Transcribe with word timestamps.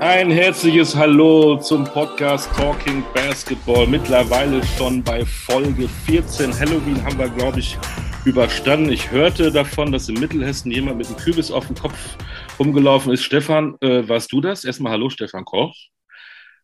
Ein 0.00 0.30
herzliches 0.30 0.96
Hallo 0.96 1.58
zum 1.58 1.84
Podcast 1.84 2.50
Talking 2.56 3.04
Basketball. 3.12 3.86
Mittlerweile 3.86 4.64
schon 4.64 5.04
bei 5.04 5.26
Folge 5.26 5.86
14. 6.06 6.58
Halloween 6.58 7.04
haben 7.04 7.18
wir, 7.18 7.28
glaube 7.28 7.60
ich, 7.60 7.76
überstanden. 8.24 8.90
Ich 8.90 9.10
hörte 9.10 9.52
davon, 9.52 9.92
dass 9.92 10.08
in 10.08 10.18
Mittelhessen 10.18 10.72
jemand 10.72 10.96
mit 10.96 11.08
einem 11.08 11.18
Kürbis 11.18 11.50
auf 11.50 11.66
dem 11.66 11.76
Kopf 11.76 12.16
rumgelaufen 12.58 13.12
ist. 13.12 13.24
Stefan, 13.24 13.76
äh, 13.82 14.08
warst 14.08 14.32
du 14.32 14.40
das? 14.40 14.64
Erstmal 14.64 14.92
Hallo, 14.92 15.10
Stefan 15.10 15.44
Koch. 15.44 15.76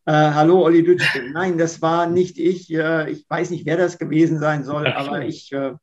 Äh, 0.07 0.13
hallo, 0.13 0.63
Olli 0.63 0.83
Dütsch. 0.83 1.05
Nein, 1.35 1.59
das 1.59 1.83
war 1.83 2.07
nicht 2.07 2.39
ich. 2.39 2.73
Äh, 2.73 3.11
ich 3.11 3.27
weiß 3.29 3.51
nicht, 3.51 3.67
wer 3.67 3.77
das 3.77 3.99
gewesen 3.99 4.39
sein 4.39 4.65
soll, 4.65 4.87
aber 4.87 5.27
ich, 5.27 5.53
äh, 5.53 5.75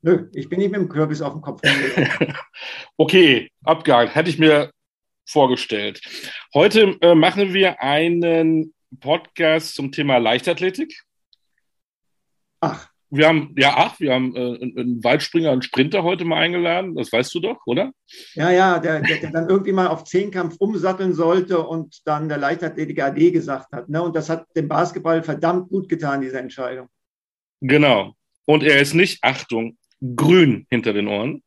nö, 0.00 0.30
ich 0.32 0.48
bin 0.48 0.60
nicht 0.60 0.72
mit 0.72 0.80
dem 0.80 0.88
Kürbis 0.88 1.20
auf 1.20 1.34
dem 1.34 1.42
Kopf 1.42 1.60
rumgelaufen. 1.62 2.34
okay, 2.96 3.50
abgehakt. 3.64 4.14
Hätte 4.14 4.30
ich 4.30 4.38
mir 4.38 4.70
vorgestellt. 5.32 6.00
Heute 6.54 6.96
äh, 7.00 7.14
machen 7.14 7.54
wir 7.54 7.80
einen 7.80 8.74
Podcast 9.00 9.74
zum 9.74 9.90
Thema 9.90 10.18
Leichtathletik. 10.18 11.02
Ach. 12.60 12.88
Wir 13.14 13.28
haben, 13.28 13.54
ja, 13.58 13.74
ach, 13.76 14.00
wir 14.00 14.14
haben 14.14 14.34
äh, 14.34 14.40
einen 14.40 15.04
Weitspringer, 15.04 15.50
einen 15.50 15.60
Sprinter 15.60 16.02
heute 16.02 16.24
mal 16.24 16.38
eingeladen. 16.38 16.94
Das 16.94 17.12
weißt 17.12 17.34
du 17.34 17.40
doch, 17.40 17.58
oder? 17.66 17.92
Ja, 18.32 18.50
ja, 18.50 18.78
der, 18.78 19.02
der, 19.02 19.18
der 19.18 19.30
dann 19.30 19.50
irgendwie 19.50 19.72
mal 19.72 19.88
auf 19.88 20.04
Zehnkampf 20.04 20.56
umsatteln 20.58 21.12
sollte 21.12 21.60
und 21.60 22.00
dann 22.06 22.30
der 22.30 22.38
Leichtathletik 22.38 23.02
AD 23.02 23.32
gesagt 23.32 23.70
hat. 23.72 23.90
Ne? 23.90 24.02
Und 24.02 24.16
das 24.16 24.30
hat 24.30 24.46
dem 24.56 24.66
Basketball 24.66 25.22
verdammt 25.22 25.68
gut 25.68 25.90
getan, 25.90 26.22
diese 26.22 26.38
Entscheidung. 26.38 26.88
Genau. 27.60 28.14
Und 28.46 28.62
er 28.62 28.80
ist 28.80 28.94
nicht, 28.94 29.22
Achtung, 29.22 29.76
grün 30.16 30.66
hinter 30.70 30.94
den 30.94 31.08
Ohren. 31.08 31.42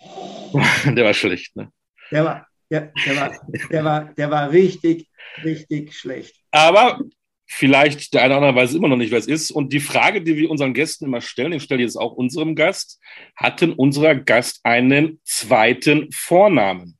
Der 0.84 1.04
war 1.04 1.14
schlecht, 1.14 1.54
ne? 1.54 1.70
Der 2.14 2.24
war, 2.24 2.46
der, 2.70 2.92
der, 3.04 3.16
war, 3.16 3.30
der, 3.70 3.84
war, 3.84 4.04
der 4.14 4.30
war 4.30 4.50
richtig, 4.52 5.10
richtig 5.42 5.94
schlecht. 5.94 6.36
Aber 6.52 7.00
vielleicht 7.44 8.14
der 8.14 8.22
eine 8.22 8.36
oder 8.36 8.46
andere 8.46 8.62
weiß 8.62 8.74
immer 8.74 8.86
noch 8.86 8.96
nicht, 8.96 9.10
wer 9.10 9.18
es 9.18 9.26
ist. 9.26 9.50
Und 9.50 9.72
die 9.72 9.80
Frage, 9.80 10.22
die 10.22 10.36
wir 10.36 10.48
unseren 10.48 10.74
Gästen 10.74 11.06
immer 11.06 11.20
stellen, 11.20 11.52
ich 11.54 11.64
stelle 11.64 11.82
jetzt 11.82 11.96
auch 11.96 12.12
unserem 12.12 12.54
Gast, 12.54 13.00
hatten 13.34 13.72
unser 13.72 14.14
Gast 14.14 14.60
einen 14.62 15.20
zweiten 15.24 16.08
Vornamen? 16.12 16.96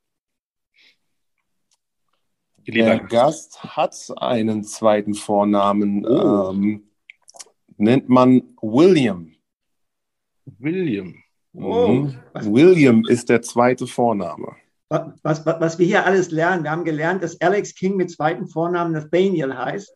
Der 2.66 2.98
Gast 2.98 3.62
hat 3.62 3.94
einen 4.16 4.64
zweiten 4.64 5.14
Vornamen, 5.14 6.04
oh. 6.04 6.50
ähm, 6.50 6.90
nennt 7.76 8.08
man 8.08 8.42
William. 8.60 9.32
William. 10.44 11.22
Oh. 11.52 11.88
Mhm. 11.88 12.18
William 12.34 13.04
ist 13.06 13.28
der 13.28 13.42
zweite 13.42 13.86
Vorname 13.86 14.56
was, 15.22 15.44
was, 15.44 15.60
was 15.60 15.78
wir 15.78 15.86
hier 15.86 16.06
alles 16.06 16.30
lernen. 16.30 16.64
Wir 16.64 16.70
haben 16.70 16.84
gelernt, 16.84 17.22
dass 17.22 17.40
Alex 17.40 17.74
King 17.74 17.96
mit 17.96 18.10
zweiten 18.10 18.46
Vornamen 18.46 18.92
Nathaniel 18.92 19.56
heißt. 19.56 19.94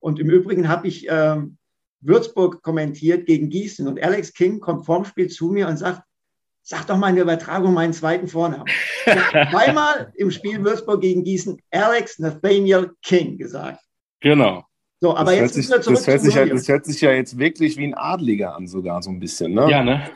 Und 0.00 0.18
im 0.18 0.30
Übrigen 0.30 0.68
habe 0.68 0.88
ich 0.88 1.06
ähm, 1.08 1.58
Würzburg 2.00 2.62
kommentiert 2.62 3.26
gegen 3.26 3.48
Gießen. 3.48 3.86
Und 3.88 4.02
Alex 4.02 4.32
King 4.32 4.60
kommt 4.60 4.86
vorm 4.86 5.04
Spiel 5.04 5.28
zu 5.28 5.48
mir 5.48 5.68
und 5.68 5.76
sagt, 5.76 6.02
sag 6.62 6.86
doch 6.86 6.96
mal 6.96 7.08
in 7.08 7.16
der 7.16 7.24
Übertragung 7.24 7.74
meinen 7.74 7.92
zweiten 7.92 8.28
Vornamen. 8.28 8.66
Zweimal 9.50 10.12
im 10.16 10.30
Spiel 10.30 10.62
Würzburg 10.62 11.00
gegen 11.00 11.24
Gießen 11.24 11.60
Alex 11.70 12.18
Nathaniel 12.18 12.92
King 13.02 13.38
gesagt. 13.38 13.80
Genau. 14.20 14.64
So, 15.00 15.16
aber 15.16 15.30
das 15.30 15.40
jetzt 15.40 15.56
müssen 15.56 15.70
wir 15.70 15.80
zurück 15.80 15.96
das 15.96 16.06
hört, 16.06 16.20
sich 16.20 16.34
ja, 16.34 16.46
das 16.46 16.68
hört 16.68 16.84
sich 16.84 17.00
ja 17.00 17.12
jetzt 17.12 17.38
wirklich 17.38 17.76
wie 17.76 17.86
ein 17.86 17.94
Adliger 17.94 18.56
an, 18.56 18.66
sogar 18.66 19.00
so 19.00 19.10
ein 19.10 19.20
bisschen, 19.20 19.54
ne? 19.54 19.70
Ja, 19.70 19.82
ne? 19.82 20.10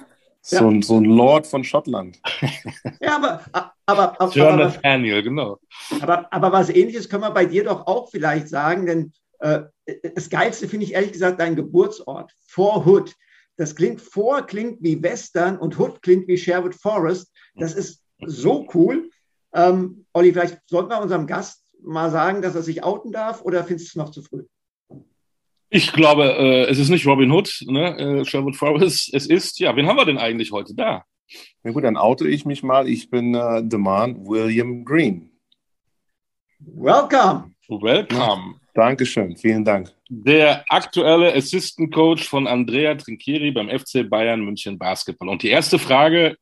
So, 0.44 0.56
ja. 0.56 0.68
ein, 0.68 0.82
so 0.82 0.98
ein 0.98 1.04
Lord 1.04 1.46
von 1.46 1.62
Schottland. 1.62 2.20
Ja, 3.00 3.16
aber, 3.16 3.40
aber, 3.86 4.20
aber, 4.20 4.32
John 4.32 4.54
aber, 4.54 4.64
Nathaniel, 4.64 5.22
genau. 5.22 5.60
Aber, 6.00 6.32
aber 6.32 6.52
was 6.52 6.68
ähnliches 6.68 7.08
können 7.08 7.22
wir 7.22 7.30
bei 7.30 7.44
dir 7.44 7.64
doch 7.64 7.86
auch 7.86 8.10
vielleicht 8.10 8.48
sagen, 8.48 8.86
denn 8.86 9.12
äh, 9.38 9.62
das 10.14 10.30
Geilste 10.30 10.66
finde 10.66 10.86
ich 10.86 10.94
ehrlich 10.94 11.12
gesagt 11.12 11.38
dein 11.38 11.54
Geburtsort, 11.54 12.34
Fort 12.46 12.86
Hood. 12.86 13.14
Das 13.56 13.76
klingt 13.76 14.00
vor, 14.00 14.42
klingt 14.42 14.82
wie 14.82 15.00
Western 15.00 15.58
und 15.58 15.78
Hood 15.78 16.02
klingt 16.02 16.26
wie 16.26 16.38
Sherwood 16.38 16.74
Forest. 16.74 17.32
Das 17.54 17.74
ist 17.74 18.02
so 18.26 18.66
cool. 18.74 19.10
Ähm, 19.54 20.06
Olli, 20.12 20.32
vielleicht 20.32 20.58
sollten 20.66 20.90
wir 20.90 21.00
unserem 21.00 21.26
Gast 21.28 21.64
mal 21.80 22.10
sagen, 22.10 22.42
dass 22.42 22.56
er 22.56 22.62
sich 22.62 22.82
outen 22.82 23.12
darf 23.12 23.42
oder 23.42 23.62
findest 23.62 23.88
du 23.88 24.00
es 24.00 24.04
noch 24.04 24.10
zu 24.10 24.22
früh? 24.22 24.44
Ich 25.74 25.90
glaube, 25.94 26.36
äh, 26.36 26.70
es 26.70 26.78
ist 26.78 26.90
nicht 26.90 27.06
Robin 27.06 27.32
Hood, 27.32 27.64
ne? 27.66 27.96
äh, 27.98 28.24
Sherwood 28.26 28.56
Forest. 28.56 29.14
Es 29.14 29.26
ist, 29.26 29.58
ja, 29.58 29.74
wen 29.74 29.86
haben 29.86 29.96
wir 29.96 30.04
denn 30.04 30.18
eigentlich 30.18 30.52
heute 30.52 30.74
da? 30.74 31.06
Na 31.62 31.70
gut, 31.72 31.82
dann 31.82 31.96
oute 31.96 32.28
ich 32.28 32.44
mich 32.44 32.62
mal. 32.62 32.86
Ich 32.86 33.08
bin 33.08 33.34
äh, 33.34 33.62
The 33.70 33.78
Man 33.78 34.26
William 34.26 34.84
Green. 34.84 35.30
Welcome. 36.58 37.54
Welcome. 37.68 38.60
Dankeschön, 38.74 39.34
vielen 39.38 39.64
Dank. 39.64 39.90
Der 40.10 40.62
aktuelle 40.68 41.34
Assistant 41.34 41.90
Coach 41.90 42.28
von 42.28 42.46
Andrea 42.46 42.94
Trinchieri 42.94 43.50
beim 43.50 43.70
FC 43.70 44.06
Bayern 44.08 44.42
München 44.42 44.78
Basketball. 44.78 45.30
Und 45.30 45.42
die 45.42 45.48
erste 45.48 45.78
Frage 45.78 46.36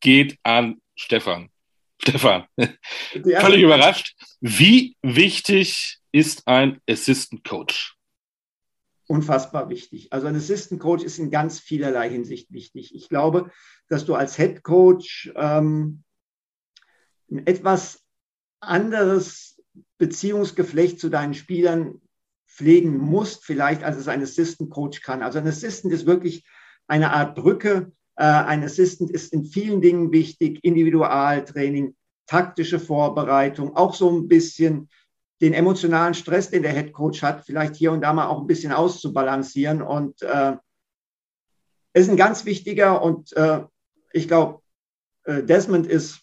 geht 0.00 0.36
an 0.42 0.80
Stefan. 0.96 1.48
Stefan, 2.02 2.44
völlig 2.56 3.62
überrascht. 3.62 4.16
Wie 4.40 4.96
wichtig 5.02 5.98
ist 6.10 6.46
ein 6.48 6.80
Assistant 6.88 7.44
Coach? 7.44 7.97
Unfassbar 9.08 9.68
wichtig. 9.70 10.12
Also 10.12 10.26
ein 10.26 10.36
Assistant 10.36 10.80
Coach 10.80 11.02
ist 11.02 11.18
in 11.18 11.30
ganz 11.30 11.58
vielerlei 11.58 12.08
Hinsicht 12.10 12.52
wichtig. 12.52 12.94
Ich 12.94 13.08
glaube, 13.08 13.50
dass 13.88 14.04
du 14.04 14.14
als 14.14 14.36
Head 14.36 14.62
Coach 14.62 15.32
ähm, 15.34 16.04
ein 17.30 17.46
etwas 17.46 18.04
anderes 18.60 19.60
Beziehungsgeflecht 19.98 21.00
zu 21.00 21.08
deinen 21.08 21.34
Spielern 21.34 22.00
pflegen 22.46 22.98
musst, 22.98 23.44
vielleicht 23.44 23.82
als 23.82 23.96
es 23.96 24.08
ein 24.08 24.22
Assistant 24.22 24.70
Coach 24.70 25.00
kann. 25.00 25.22
Also 25.22 25.38
ein 25.38 25.46
Assistant 25.46 25.92
ist 25.92 26.06
wirklich 26.06 26.46
eine 26.86 27.12
Art 27.12 27.34
Brücke. 27.34 27.92
Äh, 28.16 28.24
ein 28.24 28.62
Assistant 28.62 29.10
ist 29.10 29.32
in 29.32 29.44
vielen 29.44 29.80
Dingen 29.80 30.12
wichtig, 30.12 30.58
Individualtraining, 30.62 31.96
taktische 32.26 32.78
Vorbereitung, 32.78 33.74
auch 33.74 33.94
so 33.94 34.10
ein 34.10 34.28
bisschen 34.28 34.90
den 35.40 35.52
emotionalen 35.52 36.14
Stress, 36.14 36.50
den 36.50 36.62
der 36.62 36.72
Head 36.72 36.92
Coach 36.92 37.22
hat, 37.22 37.44
vielleicht 37.44 37.76
hier 37.76 37.92
und 37.92 38.00
da 38.00 38.12
mal 38.12 38.26
auch 38.26 38.40
ein 38.40 38.46
bisschen 38.46 38.72
auszubalancieren. 38.72 39.82
Und 39.82 40.22
äh, 40.22 40.56
ist 41.94 42.08
ein 42.08 42.16
ganz 42.16 42.44
wichtiger 42.44 43.02
und 43.02 43.32
äh, 43.36 43.60
ich 44.12 44.28
glaube, 44.28 44.60
äh, 45.24 45.42
Desmond 45.42 45.86
ist 45.86 46.20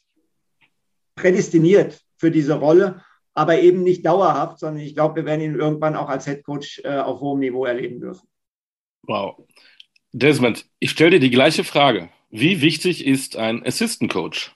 prädestiniert 1.16 2.02
für 2.18 2.32
diese 2.32 2.56
Rolle, 2.56 3.04
aber 3.34 3.60
eben 3.60 3.84
nicht 3.84 4.06
dauerhaft, 4.06 4.60
sondern 4.60 4.84
ich 4.84 4.96
glaube, 4.96 5.18
wir 5.18 5.26
werden 5.26 5.42
ihn 5.42 5.56
irgendwann 5.56 5.96
auch 5.96 6.10
als 6.10 6.26
Head 6.26 6.44
Coach 6.44 6.82
äh, 6.84 6.98
auf 6.98 7.20
hohem 7.20 7.40
Niveau 7.40 7.66
erleben 7.66 8.00
dürfen. 8.00 8.28
Wow. 9.04 9.46
Desmond, 10.12 10.66
ich 10.80 10.92
stelle 10.92 11.12
dir 11.12 11.20
die 11.20 11.30
gleiche 11.30 11.64
Frage. 11.64 12.10
Wie 12.30 12.62
wichtig 12.62 13.06
ist 13.06 13.36
ein 13.36 13.66
Assistant 13.66 14.12
Coach? 14.12 14.55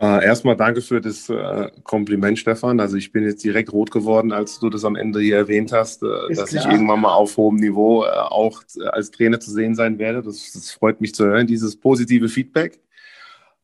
Äh, 0.00 0.24
erstmal 0.24 0.56
danke 0.56 0.80
für 0.80 1.02
das 1.02 1.28
äh, 1.28 1.70
Kompliment, 1.84 2.38
Stefan. 2.38 2.80
Also 2.80 2.96
ich 2.96 3.12
bin 3.12 3.24
jetzt 3.24 3.44
direkt 3.44 3.70
rot 3.70 3.90
geworden, 3.90 4.32
als 4.32 4.58
du 4.58 4.70
das 4.70 4.86
am 4.86 4.96
Ende 4.96 5.20
hier 5.20 5.36
erwähnt 5.36 5.72
hast, 5.72 6.02
äh, 6.02 6.06
dass 6.34 6.50
klar. 6.50 6.64
ich 6.64 6.72
irgendwann 6.72 7.02
mal 7.02 7.12
auf 7.12 7.36
hohem 7.36 7.56
Niveau 7.56 8.04
äh, 8.04 8.08
auch 8.08 8.62
als 8.92 9.10
Trainer 9.10 9.40
zu 9.40 9.50
sehen 9.50 9.74
sein 9.74 9.98
werde. 9.98 10.22
Das, 10.22 10.52
das 10.52 10.70
freut 10.70 11.02
mich 11.02 11.14
zu 11.14 11.26
hören, 11.26 11.46
dieses 11.46 11.76
positive 11.76 12.30
Feedback. 12.30 12.80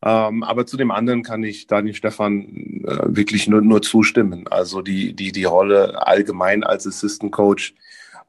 Ähm, 0.04 0.42
aber 0.42 0.66
zu 0.66 0.76
dem 0.76 0.90
anderen 0.90 1.22
kann 1.22 1.42
ich 1.42 1.68
da 1.68 1.80
dem 1.80 1.94
Stefan 1.94 2.82
äh, 2.84 2.98
wirklich 3.06 3.48
nur, 3.48 3.62
nur 3.62 3.80
zustimmen. 3.80 4.46
Also 4.48 4.82
die, 4.82 5.14
die, 5.14 5.32
die 5.32 5.44
Rolle 5.44 6.06
allgemein 6.06 6.64
als 6.64 6.86
Assistant 6.86 7.32
Coach 7.32 7.74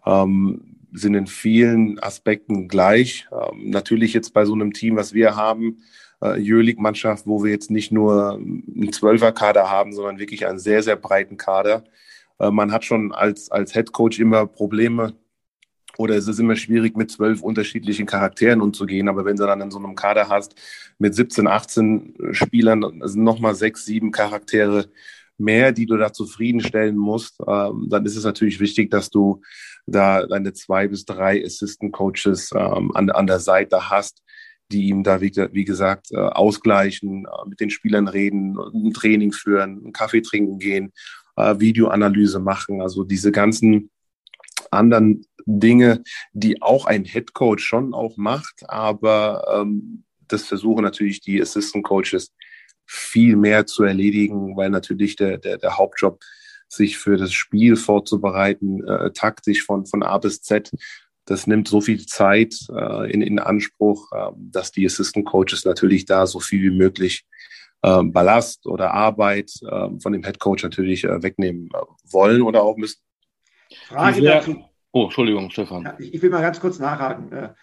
ähm, 0.05 0.77
sind 0.93 1.13
in 1.13 1.27
vielen 1.27 1.99
Aspekten 1.99 2.69
gleich. 2.69 3.27
Ähm, 3.33 3.69
natürlich 3.69 4.13
jetzt 4.13 4.33
bei 4.33 4.45
so 4.45 4.53
einem 4.53 4.71
Team, 4.71 4.95
was 4.95 5.13
wir 5.13 5.35
haben, 5.35 5.79
äh, 6.21 6.35
Euroleague-Mannschaft, 6.37 7.27
wo 7.27 7.43
wir 7.43 7.51
jetzt 7.51 7.71
nicht 7.71 7.91
nur 7.91 8.33
einen 8.35 8.91
Zwölfer-Kader 8.91 9.69
haben, 9.69 9.93
sondern 9.93 10.19
wirklich 10.19 10.45
einen 10.45 10.59
sehr, 10.59 10.83
sehr 10.83 10.95
breiten 10.95 11.37
Kader. 11.37 11.83
Äh, 12.39 12.51
man 12.51 12.71
hat 12.71 12.85
schon 12.85 13.11
als, 13.11 13.51
als 13.51 13.73
Head 13.73 13.91
Coach 13.91 14.19
immer 14.19 14.45
Probleme 14.45 15.13
oder 15.97 16.15
es 16.15 16.27
ist 16.27 16.39
immer 16.39 16.55
schwierig, 16.55 16.95
mit 16.95 17.11
zwölf 17.11 17.41
unterschiedlichen 17.41 18.05
Charakteren 18.05 18.61
umzugehen. 18.61 19.09
Aber 19.09 19.25
wenn 19.25 19.35
du 19.35 19.45
dann 19.45 19.61
in 19.61 19.71
so 19.71 19.79
einem 19.79 19.95
Kader 19.95 20.29
hast 20.29 20.55
mit 20.99 21.15
17, 21.15 21.47
18 21.47 22.15
Spielern, 22.31 23.01
sind 23.03 23.23
nochmal 23.23 23.55
sechs, 23.55 23.85
sieben 23.85 24.11
Charaktere 24.11 24.85
mehr, 25.37 25.71
die 25.71 25.85
du 25.85 25.97
da 25.97 26.13
zufriedenstellen 26.13 26.97
musst, 26.97 27.39
ähm, 27.47 27.87
dann 27.89 28.05
ist 28.05 28.15
es 28.15 28.23
natürlich 28.23 28.59
wichtig, 28.59 28.89
dass 28.91 29.09
du 29.09 29.41
da 29.85 30.25
deine 30.25 30.53
zwei 30.53 30.87
bis 30.87 31.05
drei 31.05 31.43
Assistant 31.43 31.93
Coaches 31.93 32.51
ähm, 32.55 32.91
an, 32.95 33.09
an 33.09 33.27
der 33.27 33.39
Seite 33.39 33.89
hast, 33.89 34.23
die 34.71 34.87
ihm 34.87 35.03
da, 35.03 35.21
wie, 35.21 35.31
wie 35.51 35.65
gesagt, 35.65 36.11
äh, 36.11 36.17
ausgleichen, 36.17 37.25
äh, 37.25 37.49
mit 37.49 37.59
den 37.59 37.69
Spielern 37.69 38.07
reden, 38.07 38.57
ein 38.57 38.93
Training 38.93 39.31
führen, 39.31 39.79
einen 39.83 39.93
Kaffee 39.93 40.21
trinken 40.21 40.59
gehen, 40.59 40.93
äh, 41.35 41.59
Videoanalyse 41.59 42.39
machen. 42.39 42.81
Also 42.81 43.03
diese 43.03 43.31
ganzen 43.31 43.89
anderen 44.71 45.25
Dinge, 45.45 46.03
die 46.33 46.61
auch 46.61 46.85
ein 46.85 47.05
Head 47.05 47.33
Coach 47.33 47.63
schon 47.63 47.93
auch 47.93 48.17
macht, 48.17 48.63
aber 48.67 49.45
ähm, 49.61 50.03
das 50.27 50.43
versuchen 50.43 50.83
natürlich 50.83 51.21
die 51.21 51.41
Assistant 51.41 51.85
Coaches 51.85 52.33
viel 52.85 53.35
mehr 53.35 53.65
zu 53.65 53.83
erledigen, 53.83 54.57
weil 54.57 54.69
natürlich 54.69 55.15
der, 55.15 55.37
der, 55.37 55.57
der 55.57 55.77
Hauptjob, 55.77 56.19
sich 56.69 56.97
für 56.97 57.17
das 57.17 57.31
Spiel 57.33 57.75
vorzubereiten, 57.75 58.85
äh, 58.85 59.11
taktisch 59.11 59.63
von, 59.63 59.85
von 59.85 60.03
A 60.03 60.17
bis 60.17 60.41
Z, 60.41 60.71
das 61.27 61.45
nimmt 61.45 61.67
so 61.67 61.81
viel 61.81 62.05
Zeit 62.05 62.55
äh, 62.73 63.11
in, 63.11 63.21
in 63.21 63.37
Anspruch, 63.37 64.11
äh, 64.13 64.31
dass 64.35 64.71
die 64.71 64.85
Assistant 64.85 65.25
Coaches 65.25 65.65
natürlich 65.65 66.05
da 66.05 66.25
so 66.25 66.39
viel 66.39 66.63
wie 66.63 66.75
möglich 66.75 67.25
äh, 67.83 68.01
Ballast 68.03 68.65
oder 68.65 68.93
Arbeit 68.93 69.51
äh, 69.61 69.89
von 69.99 70.13
dem 70.13 70.23
Head 70.23 70.39
Coach 70.39 70.63
natürlich 70.63 71.03
äh, 71.03 71.21
wegnehmen 71.21 71.69
äh, 71.73 71.77
wollen 72.11 72.41
oder 72.41 72.63
auch 72.63 72.77
müssen. 72.77 73.01
Frage 73.87 74.21
dazu. 74.21 74.63
Oh, 74.91 75.03
Entschuldigung, 75.03 75.51
Stefan. 75.51 75.83
Ja, 75.83 75.95
ich, 75.99 76.13
ich 76.13 76.21
will 76.21 76.29
mal 76.29 76.41
ganz 76.41 76.59
kurz 76.59 76.79
nachhaken. 76.79 77.31
Äh, 77.31 77.53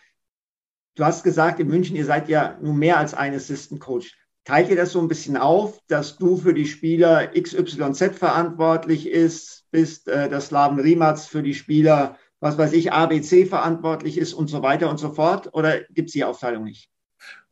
du 0.95 1.05
hast 1.05 1.25
gesagt, 1.25 1.59
in 1.59 1.69
München, 1.69 1.97
ihr 1.97 2.05
seid 2.05 2.29
ja 2.29 2.59
nur 2.61 2.75
mehr 2.75 2.99
als 2.99 3.15
ein 3.15 3.35
Assistant 3.35 3.81
Coach. 3.81 4.15
Teilt 4.45 4.69
ihr 4.69 4.77
das 4.77 4.93
so 4.93 5.01
ein 5.01 5.09
bisschen 5.09 5.39
auf, 5.39 5.81
dass 5.89 6.19
du 6.19 6.37
für 6.37 6.53
die 6.53 6.67
Spieler 6.67 7.29
XYZ 7.29 8.19
verantwortlich 8.19 9.09
ist, 9.09 9.65
bist, 9.71 10.07
äh, 10.07 10.29
dass 10.29 10.49
Slaven 10.49 10.79
Rimac 10.79 11.19
für 11.19 11.43
die 11.43 11.55
Spieler, 11.55 12.19
was 12.45 12.59
weiß 12.59 12.75
ich, 12.75 12.93
ABC 12.93 13.47
verantwortlich 13.47 14.19
ist 14.19 14.35
und 14.35 14.49
so 14.49 14.63
weiter 14.63 14.91
und 14.91 14.99
so 14.99 15.09
fort? 15.09 15.49
Oder 15.55 15.81
gibt 15.95 16.11
es 16.11 16.13
die 16.13 16.25
Aufteilung 16.25 16.65
nicht? 16.65 16.91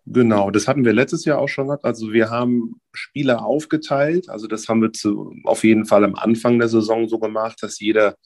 Genau, 0.04 0.50
das 0.50 0.68
hatten 0.68 0.84
wir 0.84 0.92
letztes 0.92 1.24
Jahr 1.24 1.38
auch 1.38 1.48
schon 1.48 1.68
gehabt. 1.68 1.86
Also 1.86 2.12
wir 2.12 2.28
haben 2.28 2.74
Spieler 2.92 3.42
aufgeteilt. 3.42 4.28
Also 4.28 4.46
das 4.48 4.68
haben 4.68 4.82
wir 4.82 4.92
zu, 4.92 5.34
auf 5.44 5.64
jeden 5.64 5.86
Fall 5.86 6.04
am 6.04 6.14
Anfang 6.14 6.58
der 6.58 6.68
Saison 6.68 7.08
so 7.08 7.18
gemacht, 7.18 7.62
dass 7.62 7.80
jeder 7.80 8.16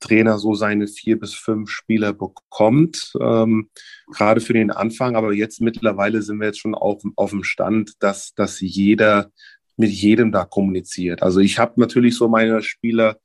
Trainer 0.00 0.36
so 0.36 0.54
seine 0.54 0.86
vier 0.86 1.18
bis 1.18 1.32
fünf 1.32 1.70
Spieler 1.70 2.12
bekommt, 2.12 3.14
ähm, 3.18 3.70
gerade 4.08 4.42
für 4.42 4.52
den 4.52 4.70
Anfang. 4.70 5.16
Aber 5.16 5.32
jetzt 5.32 5.62
mittlerweile 5.62 6.20
sind 6.20 6.40
wir 6.40 6.48
jetzt 6.48 6.60
schon 6.60 6.74
auf, 6.74 7.02
auf 7.16 7.30
dem 7.30 7.42
Stand, 7.42 7.94
dass, 8.00 8.34
dass 8.34 8.60
jeder 8.60 9.30
mit 9.78 9.90
jedem 9.90 10.30
da 10.30 10.44
kommuniziert. 10.44 11.22
Also 11.22 11.40
ich 11.40 11.58
habe 11.58 11.80
natürlich 11.80 12.16
so 12.16 12.28
meine 12.28 12.60
Spieler, 12.60 13.16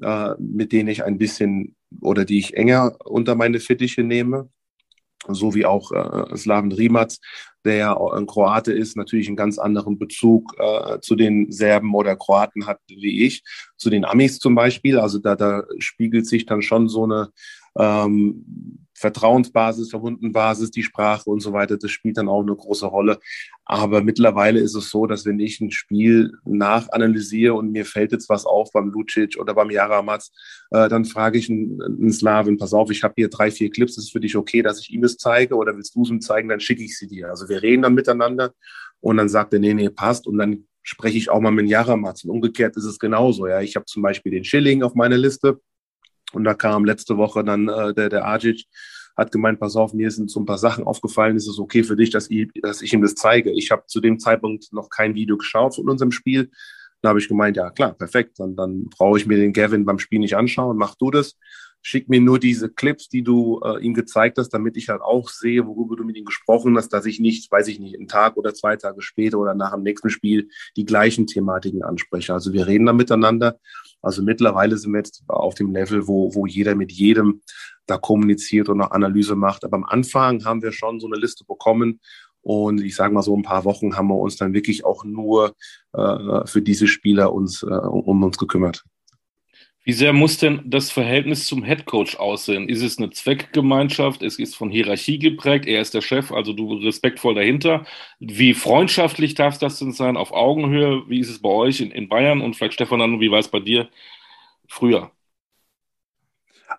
äh, 0.00 0.30
mit 0.38 0.72
denen 0.72 0.88
ich 0.88 1.04
ein 1.04 1.18
bisschen 1.18 1.76
oder 2.00 2.24
die 2.24 2.38
ich 2.38 2.56
enger 2.56 2.96
unter 3.04 3.34
meine 3.34 3.60
Fittiche 3.60 4.02
nehme 4.02 4.48
so 5.28 5.54
wie 5.54 5.66
auch 5.66 5.92
äh, 5.92 6.36
Slaven 6.36 6.72
Rimac, 6.72 7.12
der 7.64 7.76
ja 7.76 7.96
ein 7.96 8.26
Kroate 8.26 8.72
ist, 8.72 8.96
natürlich 8.96 9.28
einen 9.28 9.36
ganz 9.36 9.58
anderen 9.58 9.98
Bezug 9.98 10.54
äh, 10.58 10.98
zu 11.00 11.14
den 11.14 11.52
Serben 11.52 11.94
oder 11.94 12.16
Kroaten 12.16 12.66
hat 12.66 12.78
wie 12.88 13.24
ich, 13.24 13.42
zu 13.76 13.90
den 13.90 14.04
Amis 14.04 14.38
zum 14.38 14.54
Beispiel. 14.54 14.98
Also 14.98 15.18
da, 15.18 15.36
da 15.36 15.64
spiegelt 15.78 16.26
sich 16.26 16.46
dann 16.46 16.62
schon 16.62 16.88
so 16.88 17.04
eine 17.04 17.30
ähm, 17.78 18.86
Vertrauensbasis, 19.02 19.90
Verbundenbasis, 19.90 20.70
die 20.70 20.82
Sprache 20.82 21.28
und 21.28 21.40
so 21.40 21.52
weiter, 21.52 21.76
das 21.76 21.90
spielt 21.90 22.16
dann 22.16 22.28
auch 22.28 22.40
eine 22.40 22.54
große 22.54 22.86
Rolle. 22.86 23.18
Aber 23.64 24.02
mittlerweile 24.02 24.60
ist 24.60 24.74
es 24.74 24.90
so, 24.90 25.06
dass 25.06 25.26
wenn 25.26 25.40
ich 25.40 25.60
ein 25.60 25.70
Spiel 25.70 26.32
nachanalysiere 26.44 27.54
und 27.54 27.72
mir 27.72 27.84
fällt 27.84 28.12
jetzt 28.12 28.28
was 28.28 28.46
auf 28.46 28.70
beim 28.72 28.90
Lucic 28.90 29.38
oder 29.38 29.54
beim 29.54 29.70
Jaramaz, 29.70 30.32
äh, 30.70 30.88
dann 30.88 31.04
frage 31.04 31.38
ich 31.38 31.50
einen, 31.50 31.82
einen 31.82 32.12
Slaven, 32.12 32.56
pass 32.56 32.72
auf, 32.72 32.90
ich 32.90 33.02
habe 33.02 33.14
hier 33.16 33.28
drei, 33.28 33.50
vier 33.50 33.70
Clips, 33.70 33.98
ist 33.98 34.04
es 34.04 34.10
für 34.10 34.20
dich 34.20 34.36
okay, 34.36 34.62
dass 34.62 34.80
ich 34.80 34.90
ihm 34.90 35.02
das 35.02 35.16
zeige 35.16 35.56
oder 35.56 35.76
willst 35.76 35.94
du 35.94 36.02
es 36.02 36.10
ihm 36.10 36.20
zeigen, 36.20 36.48
dann 36.48 36.60
schicke 36.60 36.84
ich 36.84 36.96
sie 36.96 37.08
dir. 37.08 37.28
Also 37.28 37.48
wir 37.48 37.60
reden 37.60 37.82
dann 37.82 37.94
miteinander 37.94 38.54
und 39.00 39.16
dann 39.16 39.28
sagt 39.28 39.52
er, 39.52 39.58
nee, 39.58 39.74
nee, 39.74 39.90
passt 39.90 40.26
und 40.26 40.38
dann 40.38 40.64
spreche 40.82 41.18
ich 41.18 41.28
auch 41.28 41.40
mal 41.40 41.50
mit 41.50 41.68
Jaramaz. 41.68 42.24
Und 42.24 42.30
umgekehrt 42.30 42.76
ist 42.76 42.84
es 42.84 42.98
genauso. 42.98 43.46
Ja, 43.46 43.60
ich 43.60 43.76
habe 43.76 43.86
zum 43.86 44.02
Beispiel 44.02 44.32
den 44.32 44.44
Schilling 44.44 44.82
auf 44.82 44.94
meiner 44.94 45.18
Liste 45.18 45.60
und 46.32 46.44
da 46.44 46.54
kam 46.54 46.84
letzte 46.84 47.16
Woche 47.16 47.44
dann 47.44 47.68
äh, 47.68 47.94
der, 47.94 48.08
der 48.08 48.26
Ajic, 48.26 48.66
hat 49.16 49.30
gemeint, 49.30 49.60
pass 49.60 49.76
auf, 49.76 49.92
mir 49.92 50.10
sind 50.10 50.30
so 50.30 50.40
ein 50.40 50.46
paar 50.46 50.58
Sachen 50.58 50.84
aufgefallen, 50.84 51.36
ist 51.36 51.46
es 51.46 51.58
okay 51.58 51.82
für 51.82 51.96
dich, 51.96 52.10
dass 52.10 52.30
ich, 52.30 52.48
dass 52.62 52.82
ich 52.82 52.92
ihm 52.92 53.02
das 53.02 53.14
zeige? 53.14 53.50
Ich 53.50 53.70
habe 53.70 53.84
zu 53.86 54.00
dem 54.00 54.18
Zeitpunkt 54.18 54.72
noch 54.72 54.88
kein 54.88 55.14
Video 55.14 55.36
geschaut 55.36 55.74
von 55.74 55.88
unserem 55.88 56.12
Spiel. 56.12 56.50
Da 57.02 57.10
habe 57.10 57.18
ich 57.18 57.28
gemeint, 57.28 57.56
ja 57.56 57.70
klar, 57.70 57.92
perfekt, 57.92 58.38
dann, 58.38 58.56
dann 58.56 58.88
brauche 58.88 59.18
ich 59.18 59.26
mir 59.26 59.36
den 59.36 59.52
Gavin 59.52 59.84
beim 59.84 59.98
Spiel 59.98 60.20
nicht 60.20 60.36
anschauen, 60.36 60.76
mach 60.76 60.94
du 60.94 61.10
das. 61.10 61.36
Schick 61.82 62.08
mir 62.08 62.20
nur 62.20 62.38
diese 62.38 62.70
Clips, 62.70 63.08
die 63.08 63.22
du 63.22 63.60
äh, 63.64 63.82
ihm 63.82 63.94
gezeigt 63.94 64.38
hast, 64.38 64.50
damit 64.50 64.76
ich 64.76 64.88
halt 64.88 65.02
auch 65.02 65.28
sehe, 65.28 65.66
worüber 65.66 65.96
du 65.96 66.04
mit 66.04 66.16
ihm 66.16 66.24
gesprochen 66.24 66.76
hast, 66.76 66.90
dass 66.90 67.06
ich 67.06 67.20
nicht, 67.20 67.50
weiß 67.50 67.68
ich 67.68 67.80
nicht, 67.80 67.96
einen 67.96 68.08
Tag 68.08 68.36
oder 68.36 68.54
zwei 68.54 68.76
Tage 68.76 69.02
später 69.02 69.38
oder 69.38 69.54
nach 69.54 69.72
dem 69.72 69.82
nächsten 69.82 70.10
Spiel 70.10 70.48
die 70.76 70.84
gleichen 70.84 71.26
Thematiken 71.26 71.82
anspreche. 71.82 72.32
Also 72.32 72.52
wir 72.52 72.66
reden 72.66 72.86
da 72.86 72.92
miteinander 72.92 73.58
also 74.02 74.22
mittlerweile 74.22 74.76
sind 74.76 74.92
wir 74.92 74.98
jetzt 74.98 75.22
auf 75.28 75.54
dem 75.54 75.72
Level, 75.72 76.08
wo, 76.08 76.34
wo 76.34 76.44
jeder 76.44 76.74
mit 76.74 76.90
jedem 76.90 77.40
da 77.86 77.96
kommuniziert 77.96 78.68
und 78.68 78.80
eine 78.80 78.92
Analyse 78.92 79.36
macht. 79.36 79.64
Aber 79.64 79.76
am 79.76 79.84
Anfang 79.84 80.44
haben 80.44 80.62
wir 80.62 80.72
schon 80.72 81.00
so 81.00 81.06
eine 81.06 81.16
Liste 81.16 81.44
bekommen. 81.44 82.00
Und 82.42 82.80
ich 82.80 82.96
sage 82.96 83.14
mal 83.14 83.22
so 83.22 83.36
ein 83.36 83.44
paar 83.44 83.64
Wochen 83.64 83.96
haben 83.96 84.08
wir 84.08 84.18
uns 84.18 84.36
dann 84.36 84.52
wirklich 84.52 84.84
auch 84.84 85.04
nur 85.04 85.54
äh, 85.92 86.44
für 86.46 86.60
diese 86.60 86.88
Spieler 86.88 87.32
uns, 87.32 87.62
äh, 87.62 87.66
um 87.66 88.22
uns 88.24 88.36
gekümmert. 88.36 88.84
Wie 89.84 89.92
sehr 89.92 90.12
muss 90.12 90.38
denn 90.38 90.62
das 90.64 90.92
Verhältnis 90.92 91.46
zum 91.46 91.64
Headcoach 91.64 92.16
aussehen? 92.16 92.68
Ist 92.68 92.82
es 92.82 92.98
eine 92.98 93.10
Zweckgemeinschaft? 93.10 94.22
Es 94.22 94.38
ist 94.38 94.54
von 94.54 94.70
Hierarchie 94.70 95.18
geprägt. 95.18 95.66
Er 95.66 95.80
ist 95.80 95.92
der 95.92 96.02
Chef, 96.02 96.30
also 96.30 96.52
du 96.52 96.74
respektvoll 96.74 97.34
dahinter. 97.34 97.84
Wie 98.20 98.54
freundschaftlich 98.54 99.34
darf 99.34 99.58
das 99.58 99.80
denn 99.80 99.92
sein? 99.92 100.16
Auf 100.16 100.30
Augenhöhe? 100.32 101.02
Wie 101.08 101.18
ist 101.18 101.30
es 101.30 101.40
bei 101.40 101.48
euch 101.48 101.80
in, 101.80 101.90
in 101.90 102.08
Bayern? 102.08 102.42
Und 102.42 102.54
vielleicht 102.54 102.74
Stefan, 102.74 103.20
wie 103.20 103.30
war 103.32 103.40
es 103.40 103.48
bei 103.48 103.58
dir 103.58 103.88
früher? 104.68 105.10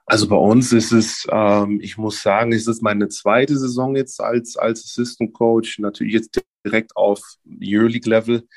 Also 0.06 0.30
bei 0.30 0.38
uns 0.38 0.72
ist 0.72 0.94
es, 0.94 1.28
ähm, 1.30 1.80
ich 1.82 1.98
muss 1.98 2.22
sagen, 2.22 2.54
es 2.54 2.68
ist 2.68 2.82
meine 2.82 3.10
zweite 3.10 3.58
Saison 3.58 3.98
jetzt 3.98 4.22
als, 4.22 4.56
als 4.56 4.86
Assistant 4.86 5.34
Coach. 5.34 5.80
Natürlich 5.80 6.14
jetzt 6.14 6.42
direkt 6.66 6.96
auf 6.96 7.20
Euroleague 7.62 8.10
Level. 8.10 8.48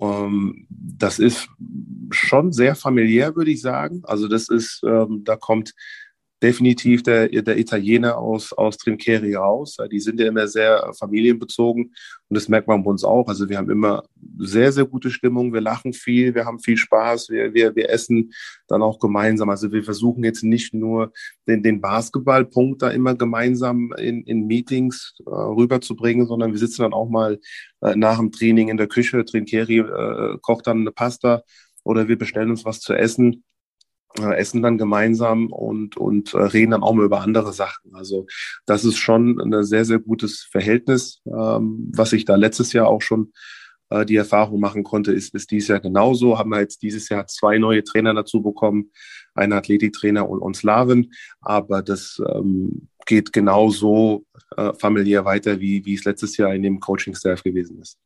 Ähm, 0.00 0.66
das 0.70 1.18
ist 1.18 1.48
schon 2.10 2.52
sehr 2.52 2.74
familiär, 2.74 3.36
würde 3.36 3.50
ich 3.50 3.60
sagen. 3.60 4.02
Also 4.04 4.28
das 4.28 4.48
ist, 4.48 4.82
ähm, 4.84 5.22
da 5.24 5.36
kommt 5.36 5.74
definitiv 6.42 7.02
der, 7.02 7.28
der 7.28 7.58
Italiener 7.58 8.18
aus, 8.18 8.52
aus 8.52 8.76
Trincheri 8.76 9.34
raus. 9.34 9.76
Die 9.90 10.00
sind 10.00 10.20
ja 10.20 10.28
immer 10.28 10.46
sehr 10.46 10.92
familienbezogen 10.98 11.94
und 12.28 12.34
das 12.34 12.48
merkt 12.48 12.68
man 12.68 12.84
bei 12.84 12.90
uns 12.90 13.04
auch. 13.04 13.28
Also 13.28 13.48
wir 13.48 13.58
haben 13.58 13.70
immer 13.70 14.04
sehr, 14.38 14.70
sehr 14.72 14.84
gute 14.84 15.10
Stimmung. 15.10 15.52
Wir 15.52 15.60
lachen 15.60 15.92
viel, 15.92 16.34
wir 16.34 16.44
haben 16.44 16.60
viel 16.60 16.76
Spaß, 16.76 17.30
wir, 17.30 17.54
wir, 17.54 17.74
wir 17.74 17.90
essen 17.90 18.32
dann 18.68 18.82
auch 18.82 18.98
gemeinsam. 19.00 19.50
Also 19.50 19.72
wir 19.72 19.82
versuchen 19.82 20.22
jetzt 20.22 20.44
nicht 20.44 20.74
nur 20.74 21.12
den, 21.48 21.62
den 21.62 21.80
Basketballpunkt 21.80 22.82
da 22.82 22.90
immer 22.90 23.14
gemeinsam 23.14 23.92
in, 23.98 24.22
in 24.24 24.46
Meetings 24.46 25.14
äh, 25.26 25.30
rüberzubringen, 25.30 26.26
sondern 26.26 26.52
wir 26.52 26.58
sitzen 26.58 26.82
dann 26.82 26.92
auch 26.92 27.08
mal 27.08 27.40
äh, 27.80 27.96
nach 27.96 28.18
dem 28.18 28.30
Training 28.30 28.68
in 28.68 28.76
der 28.76 28.88
Küche. 28.88 29.24
Trincheri 29.24 29.78
äh, 29.78 30.38
kocht 30.40 30.66
dann 30.68 30.80
eine 30.80 30.92
Pasta 30.92 31.42
oder 31.82 32.06
wir 32.06 32.18
bestellen 32.18 32.50
uns 32.50 32.64
was 32.64 32.80
zu 32.80 32.92
essen 32.92 33.32
äh, 33.32 33.57
essen 34.16 34.62
dann 34.62 34.78
gemeinsam 34.78 35.52
und, 35.52 35.96
und 35.96 36.34
äh, 36.34 36.38
reden 36.38 36.72
dann 36.72 36.82
auch 36.82 36.94
mal 36.94 37.04
über 37.04 37.20
andere 37.20 37.52
Sachen. 37.52 37.94
Also 37.94 38.26
das 38.66 38.84
ist 38.84 38.96
schon 38.96 39.40
ein 39.40 39.62
sehr, 39.64 39.84
sehr 39.84 39.98
gutes 39.98 40.48
Verhältnis, 40.50 41.20
ähm, 41.26 41.92
was 41.94 42.12
ich 42.12 42.24
da 42.24 42.36
letztes 42.36 42.72
Jahr 42.72 42.88
auch 42.88 43.02
schon 43.02 43.32
äh, 43.90 44.04
die 44.04 44.16
Erfahrung 44.16 44.60
machen 44.60 44.84
konnte, 44.84 45.12
ist, 45.12 45.34
ist 45.34 45.50
dieses 45.50 45.68
Jahr 45.68 45.80
genauso. 45.80 46.38
Haben 46.38 46.50
wir 46.50 46.60
jetzt 46.60 46.82
dieses 46.82 47.08
Jahr 47.08 47.26
zwei 47.26 47.58
neue 47.58 47.84
Trainer 47.84 48.14
dazu 48.14 48.42
bekommen, 48.42 48.90
einen 49.34 49.52
Athletiktrainer 49.52 50.28
und, 50.28 50.40
und 50.40 50.56
Slaven, 50.56 51.12
aber 51.40 51.82
das 51.82 52.20
ähm, 52.34 52.88
geht 53.06 53.32
genauso 53.32 54.26
äh, 54.56 54.72
familiär 54.74 55.24
weiter, 55.24 55.60
wie, 55.60 55.84
wie 55.84 55.94
es 55.94 56.04
letztes 56.04 56.36
Jahr 56.36 56.54
in 56.54 56.62
dem 56.62 56.80
Coaching-Staff 56.80 57.42
gewesen 57.42 57.80
ist. 57.80 57.98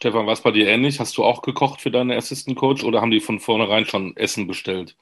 Stefan, 0.00 0.24
war 0.24 0.32
es 0.32 0.40
bei 0.40 0.50
dir 0.50 0.66
ähnlich? 0.66 0.98
Hast 0.98 1.18
du 1.18 1.24
auch 1.24 1.42
gekocht 1.42 1.82
für 1.82 1.90
deine 1.90 2.16
Assistant 2.16 2.56
Coach 2.56 2.84
oder 2.84 3.02
haben 3.02 3.10
die 3.10 3.20
von 3.20 3.38
vornherein 3.38 3.84
schon 3.84 4.16
Essen 4.16 4.46
bestellt? 4.46 4.96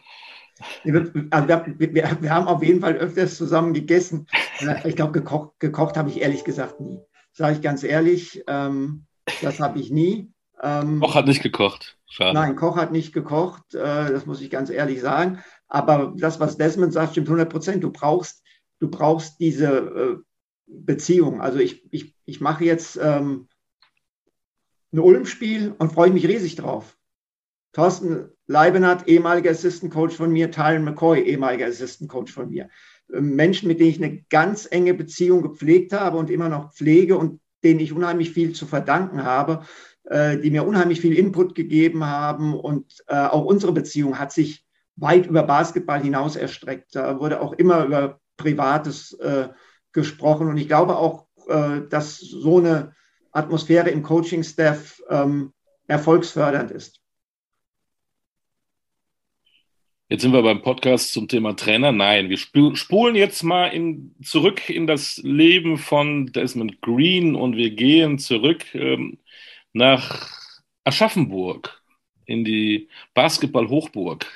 Also 1.30 1.48
wir, 1.48 1.76
wir, 1.78 2.18
wir, 2.20 2.30
haben 2.34 2.48
auf 2.48 2.64
jeden 2.64 2.80
Fall 2.80 2.96
öfters 2.96 3.36
zusammen 3.36 3.74
gegessen. 3.74 4.26
Äh, 4.58 4.88
ich 4.88 4.96
glaube, 4.96 5.12
gekocht, 5.12 5.60
gekocht 5.60 5.96
habe 5.96 6.10
ich 6.10 6.20
ehrlich 6.20 6.42
gesagt 6.42 6.80
nie. 6.80 6.98
Sage 7.30 7.54
ich 7.54 7.62
ganz 7.62 7.84
ehrlich, 7.84 8.42
ähm, 8.48 9.06
das 9.40 9.60
habe 9.60 9.78
ich 9.78 9.92
nie. 9.92 10.32
Ähm, 10.60 10.98
Koch 10.98 11.14
hat 11.14 11.28
nicht 11.28 11.44
gekocht. 11.44 11.96
Schade. 12.08 12.34
Nein, 12.34 12.56
Koch 12.56 12.76
hat 12.76 12.90
nicht 12.90 13.12
gekocht, 13.12 13.76
äh, 13.76 14.10
das 14.10 14.26
muss 14.26 14.40
ich 14.40 14.50
ganz 14.50 14.68
ehrlich 14.68 15.00
sagen. 15.00 15.38
Aber 15.68 16.12
das, 16.16 16.40
was 16.40 16.56
Desmond 16.56 16.92
sagt, 16.92 17.12
stimmt 17.12 17.28
100 17.28 17.48
Prozent. 17.48 17.84
Du 17.84 17.92
brauchst, 17.92 18.42
du 18.80 18.90
brauchst 18.90 19.38
diese 19.38 19.68
äh, 19.68 20.16
Beziehung. 20.66 21.40
Also 21.40 21.60
ich, 21.60 21.84
ich, 21.92 22.16
ich 22.24 22.40
mache 22.40 22.64
jetzt 22.64 22.98
ähm, 23.00 23.47
ein 24.92 24.98
Ulm-Spiel 24.98 25.74
und 25.78 25.92
freue 25.92 26.10
mich 26.10 26.26
riesig 26.26 26.56
drauf. 26.56 26.96
Thorsten 27.72 28.30
Leibenhardt, 28.46 29.06
ehemaliger 29.08 29.50
Assistant 29.50 29.92
Coach 29.92 30.16
von 30.16 30.32
mir, 30.32 30.50
Tylen 30.50 30.84
McCoy, 30.84 31.20
ehemaliger 31.20 31.66
Assistant 31.66 32.10
Coach 32.10 32.32
von 32.32 32.48
mir. 32.48 32.70
Ähm, 33.12 33.36
Menschen, 33.36 33.68
mit 33.68 33.80
denen 33.80 33.90
ich 33.90 34.02
eine 34.02 34.22
ganz 34.30 34.66
enge 34.70 34.94
Beziehung 34.94 35.42
gepflegt 35.42 35.92
habe 35.92 36.16
und 36.16 36.30
immer 36.30 36.48
noch 36.48 36.72
pflege 36.72 37.16
und 37.16 37.40
denen 37.62 37.80
ich 37.80 37.92
unheimlich 37.92 38.30
viel 38.30 38.52
zu 38.52 38.66
verdanken 38.66 39.24
habe, 39.24 39.64
äh, 40.04 40.38
die 40.38 40.50
mir 40.50 40.66
unheimlich 40.66 41.00
viel 41.00 41.16
Input 41.16 41.54
gegeben 41.54 42.04
haben. 42.06 42.54
Und 42.54 43.04
äh, 43.08 43.16
auch 43.16 43.44
unsere 43.44 43.72
Beziehung 43.72 44.18
hat 44.18 44.32
sich 44.32 44.64
weit 44.96 45.26
über 45.26 45.42
Basketball 45.42 46.02
hinaus 46.02 46.36
erstreckt. 46.36 46.94
Da 46.94 47.20
wurde 47.20 47.40
auch 47.40 47.52
immer 47.52 47.84
über 47.84 48.20
Privates 48.36 49.12
äh, 49.14 49.48
gesprochen. 49.92 50.48
Und 50.48 50.56
ich 50.56 50.68
glaube 50.68 50.96
auch, 50.96 51.26
dass 51.88 52.18
so 52.18 52.58
eine 52.58 52.94
Atmosphäre 53.32 53.90
im 53.90 54.02
Coaching-Staff 54.02 55.02
ähm, 55.10 55.52
erfolgsfördernd 55.86 56.70
ist. 56.70 57.00
Jetzt 60.10 60.22
sind 60.22 60.32
wir 60.32 60.42
beim 60.42 60.62
Podcast 60.62 61.12
zum 61.12 61.28
Thema 61.28 61.54
Trainer. 61.54 61.92
Nein, 61.92 62.30
wir 62.30 62.38
spulen 62.38 63.14
jetzt 63.14 63.42
mal 63.42 63.66
in, 63.66 64.14
zurück 64.22 64.70
in 64.70 64.86
das 64.86 65.18
Leben 65.22 65.76
von 65.76 66.32
Desmond 66.32 66.80
Green 66.80 67.34
und 67.34 67.56
wir 67.56 67.70
gehen 67.70 68.18
zurück 68.18 68.74
ähm, 68.74 69.18
nach 69.74 70.30
Aschaffenburg 70.84 71.82
in 72.24 72.42
die 72.42 72.88
Basketball-Hochburg. 73.12 74.26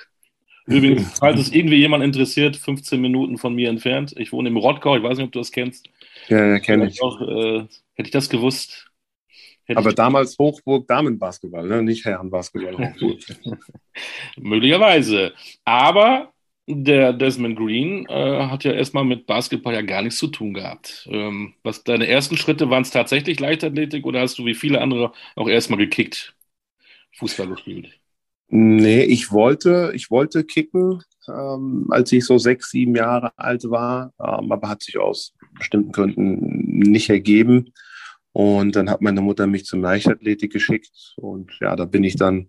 Übrigens, 0.67 1.11
falls 1.19 1.41
es 1.41 1.53
irgendwie 1.53 1.77
jemand 1.77 2.05
interessiert, 2.05 2.57
15 2.57 3.01
Minuten 3.01 3.39
von 3.39 3.55
mir 3.55 3.71
entfernt. 3.71 4.15
Ich 4.19 4.31
wohne 4.31 4.51
im 4.51 4.59
Rottgau, 4.59 4.97
ich 4.99 5.03
weiß 5.03 5.17
nicht, 5.17 5.27
ob 5.27 5.33
du 5.33 5.39
das 5.39 5.53
kennst. 5.53 5.89
Ja, 6.29 6.47
ja 6.47 6.59
kenne 6.59 6.89
ich. 6.89 7.03
Auch, 7.03 7.21
äh, 7.21 7.67
hätte 7.95 8.07
ich 8.07 8.11
das 8.11 8.29
gewusst. 8.29 8.89
Aber 9.75 9.93
damals 9.93 10.37
Hochburg 10.39 10.87
Damenbasketball, 10.87 11.67
ne? 11.67 11.83
nicht 11.83 12.05
Herrenbasketball. 12.05 12.95
Möglicherweise. 14.37 15.33
Aber 15.65 16.33
der 16.67 17.13
Desmond 17.13 17.57
Green 17.57 18.07
äh, 18.07 18.47
hat 18.47 18.65
ja 18.65 18.73
erstmal 18.73 19.05
mit 19.05 19.27
Basketball 19.27 19.75
ja 19.75 19.83
gar 19.83 20.03
nichts 20.03 20.19
zu 20.19 20.29
tun 20.29 20.55
gehabt. 20.55 21.09
Ähm, 21.11 21.55
was 21.63 21.85
deine 21.85 22.07
ersten 22.07 22.37
Schritte 22.37 22.71
waren 22.71 22.83
es 22.83 22.91
tatsächlich 22.91 23.41
Leichtathletik 23.41 24.07
oder 24.07 24.21
hast 24.21 24.39
du 24.39 24.45
wie 24.45 24.55
viele 24.55 24.81
andere 24.81 25.13
auch 25.35 25.49
erstmal 25.49 25.79
gekickt, 25.79 26.35
Fußball 27.19 27.49
gespielt? 27.49 27.99
Nee, 28.49 29.05
ich 29.05 29.33
wollte, 29.33 29.93
ich 29.95 30.11
wollte 30.11 30.45
kicken, 30.45 31.03
ähm, 31.29 31.87
als 31.91 32.13
ich 32.13 32.25
so 32.25 32.39
sechs, 32.39 32.71
sieben 32.71 32.97
Jahre 32.97 33.33
alt 33.37 33.65
war, 33.71 34.13
ähm, 34.21 34.53
aber 34.53 34.69
hat 34.69 34.83
sich 34.83 34.99
aus 34.99 35.35
bestimmten 35.59 35.93
Gründen 35.93 36.79
nicht 36.91 37.11
ergeben. 37.11 37.73
Und 38.33 38.77
dann 38.77 38.89
hat 38.89 39.03
meine 39.03 39.21
Mutter 39.21 39.47
mich 39.47 39.67
zum 39.67 39.83
Leichtathletik 39.83 40.53
geschickt 40.53 41.15
und 41.17 41.53
ja, 41.61 41.77
da 41.77 41.85
bin 41.85 42.03
ich 42.03 42.17
dann 42.17 42.49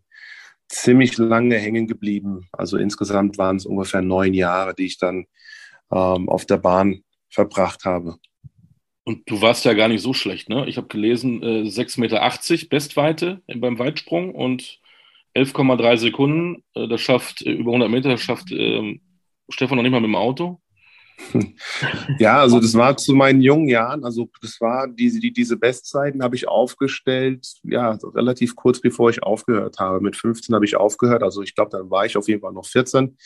ziemlich 0.70 1.18
lange 1.18 1.58
hängen 1.58 1.88
geblieben. 1.88 2.48
Also 2.51 2.77
insgesamt 2.77 3.38
waren 3.38 3.58
es 3.58 3.65
ungefähr 3.65 4.01
neun 4.01 4.34
Jahre, 4.34 4.74
die 4.74 4.86
ich 4.86 4.98
dann 4.98 5.25
ähm, 5.92 6.30
auf 6.30 6.46
der 6.46 6.58
Bahn 6.58 7.03
verbracht 7.30 7.86
habe. 7.86 8.18
Und 9.06 9.30
du 9.30 9.42
warst 9.42 9.65
ja 9.65 9.74
gar 9.74 9.89
nicht 9.89 10.01
so 10.01 10.13
schlecht, 10.13 10.48
ne? 10.48 10.65
Ich 10.68 10.77
habe 10.77 10.88
gelesen, 10.88 11.44
äh, 11.44 11.63
6,80 11.63 12.00
Meter 12.00 12.70
Bestweite 12.70 13.42
beim 13.53 13.77
Weitsprung 13.77 14.34
und 14.34 14.80
11,3 15.36 15.98
Sekunden. 15.98 16.63
Äh, 16.74 16.88
das 16.88 17.02
schafft 17.02 17.42
äh, 17.42 17.52
über 17.52 17.72
100 17.72 17.90
Meter, 17.90 18.10
das 18.10 18.22
schafft 18.22 18.52
äh, 18.52 19.00
Stefan 19.50 19.78
noch 19.78 19.84
nicht 19.84 19.92
mal 19.92 20.00
mit 20.00 20.10
dem 20.10 20.16
Auto. 20.16 20.60
Ja, 22.20 22.40
also 22.40 22.60
das 22.60 22.74
war 22.75 22.98
zu 22.98 23.13
meinen 23.13 23.42
jungen 23.42 23.68
Jahren, 23.68 24.04
also 24.04 24.30
das 24.42 24.60
war 24.60 24.88
diese, 24.88 25.20
die, 25.20 25.32
diese 25.32 25.58
Bestzeiten 25.58 26.24
habe 26.24 26.36
ich 26.36 26.48
aufgestellt, 26.48 27.48
ja, 27.63 27.98
relativ 28.16 28.56
kurz 28.56 28.80
bevor 28.82 29.10
ich 29.10 29.24
aufgehört 29.24 29.80
habe. 29.80 30.02
Mit 30.02 30.16
15 30.16 30.54
habe 30.56 30.66
ich 30.66 30.75
aufgehört, 30.75 31.24
also 31.24 31.42
ich 31.42 31.56
glaube, 31.56 31.72
dann 31.72 31.90
war 31.90 32.06
ich 32.06 32.18
auf 32.18 32.28
jeden 32.28 32.42
Fall 32.42 32.54
noch 32.54 32.66
14, 32.66 33.18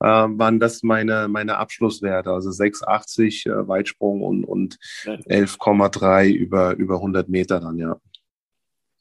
äh, 0.00 0.06
waren 0.06 0.60
das 0.60 0.82
meine, 0.82 1.28
meine 1.28 1.56
Abschlusswerte, 1.56 2.30
also 2.30 2.50
6,80 2.50 3.48
äh, 3.48 3.68
Weitsprung 3.68 4.22
und, 4.22 4.44
und 4.44 4.78
11,3 5.04 6.30
über, 6.30 6.76
über 6.76 6.96
100 6.96 7.28
Meter 7.28 7.60
dann, 7.60 7.78
ja. 7.78 7.96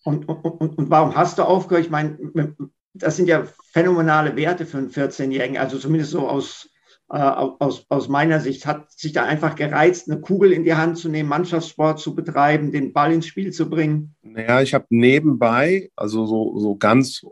Und, 0.03 0.27
und, 0.27 0.77
und 0.77 0.89
warum 0.89 1.15
hast 1.15 1.37
du 1.37 1.43
aufgehört? 1.43 1.85
Ich 1.85 1.91
meine, 1.91 2.17
das 2.93 3.17
sind 3.17 3.27
ja 3.27 3.45
phänomenale 3.71 4.35
Werte 4.35 4.65
für 4.65 4.77
einen 4.77 4.89
14-Jährigen, 4.89 5.57
also 5.57 5.77
zumindest 5.77 6.11
so 6.11 6.27
aus 6.27 6.69
äh, 7.11 7.17
aus, 7.17 7.87
aus 7.89 8.07
meiner 8.07 8.39
Sicht 8.39 8.67
hat 8.67 8.91
sich 8.91 9.13
da 9.13 9.23
einfach 9.23 9.55
gereizt, 9.55 10.09
eine 10.09 10.21
Kugel 10.21 10.51
in 10.51 10.63
die 10.63 10.75
Hand 10.75 10.99
zu 10.99 11.09
nehmen, 11.09 11.27
Mannschaftssport 11.27 11.99
zu 11.99 12.13
betreiben, 12.13 12.71
den 12.71 12.93
Ball 12.93 13.11
ins 13.11 13.25
Spiel 13.25 13.51
zu 13.51 13.67
bringen? 13.67 14.15
Naja, 14.21 14.61
ich 14.61 14.75
habe 14.75 14.85
nebenbei, 14.89 15.89
also 15.95 16.27
so, 16.27 16.59
so 16.59 16.75
ganz 16.75 17.23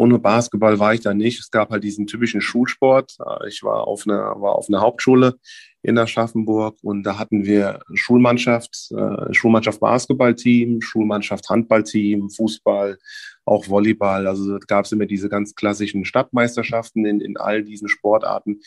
ohne 0.00 0.18
Basketball 0.18 0.78
war 0.78 0.94
ich 0.94 1.00
da 1.00 1.12
nicht. 1.12 1.40
Es 1.40 1.50
gab 1.50 1.68
halt 1.68 1.84
diesen 1.84 2.06
typischen 2.06 2.40
Schulsport. 2.40 3.18
Ich 3.46 3.62
war 3.62 3.86
auf 3.86 4.04
einer, 4.06 4.40
war 4.40 4.54
auf 4.54 4.66
einer 4.68 4.80
Hauptschule 4.80 5.34
in 5.82 5.98
Aschaffenburg 5.98 6.78
und 6.82 7.02
da 7.02 7.18
hatten 7.18 7.44
wir 7.44 7.80
Schulmannschaft, 7.92 8.92
äh, 8.92 9.34
Schulmannschaft 9.34 9.78
Basketballteam, 9.78 10.80
Schulmannschaft 10.80 11.50
Handballteam, 11.50 12.30
Fußball, 12.30 12.98
auch 13.44 13.68
Volleyball. 13.68 14.26
Also 14.26 14.58
gab 14.66 14.86
es 14.86 14.92
immer 14.92 15.04
diese 15.04 15.28
ganz 15.28 15.54
klassischen 15.54 16.06
Stadtmeisterschaften 16.06 17.04
in, 17.04 17.20
in 17.20 17.36
all 17.36 17.62
diesen 17.62 17.88
Sportarten. 17.88 18.60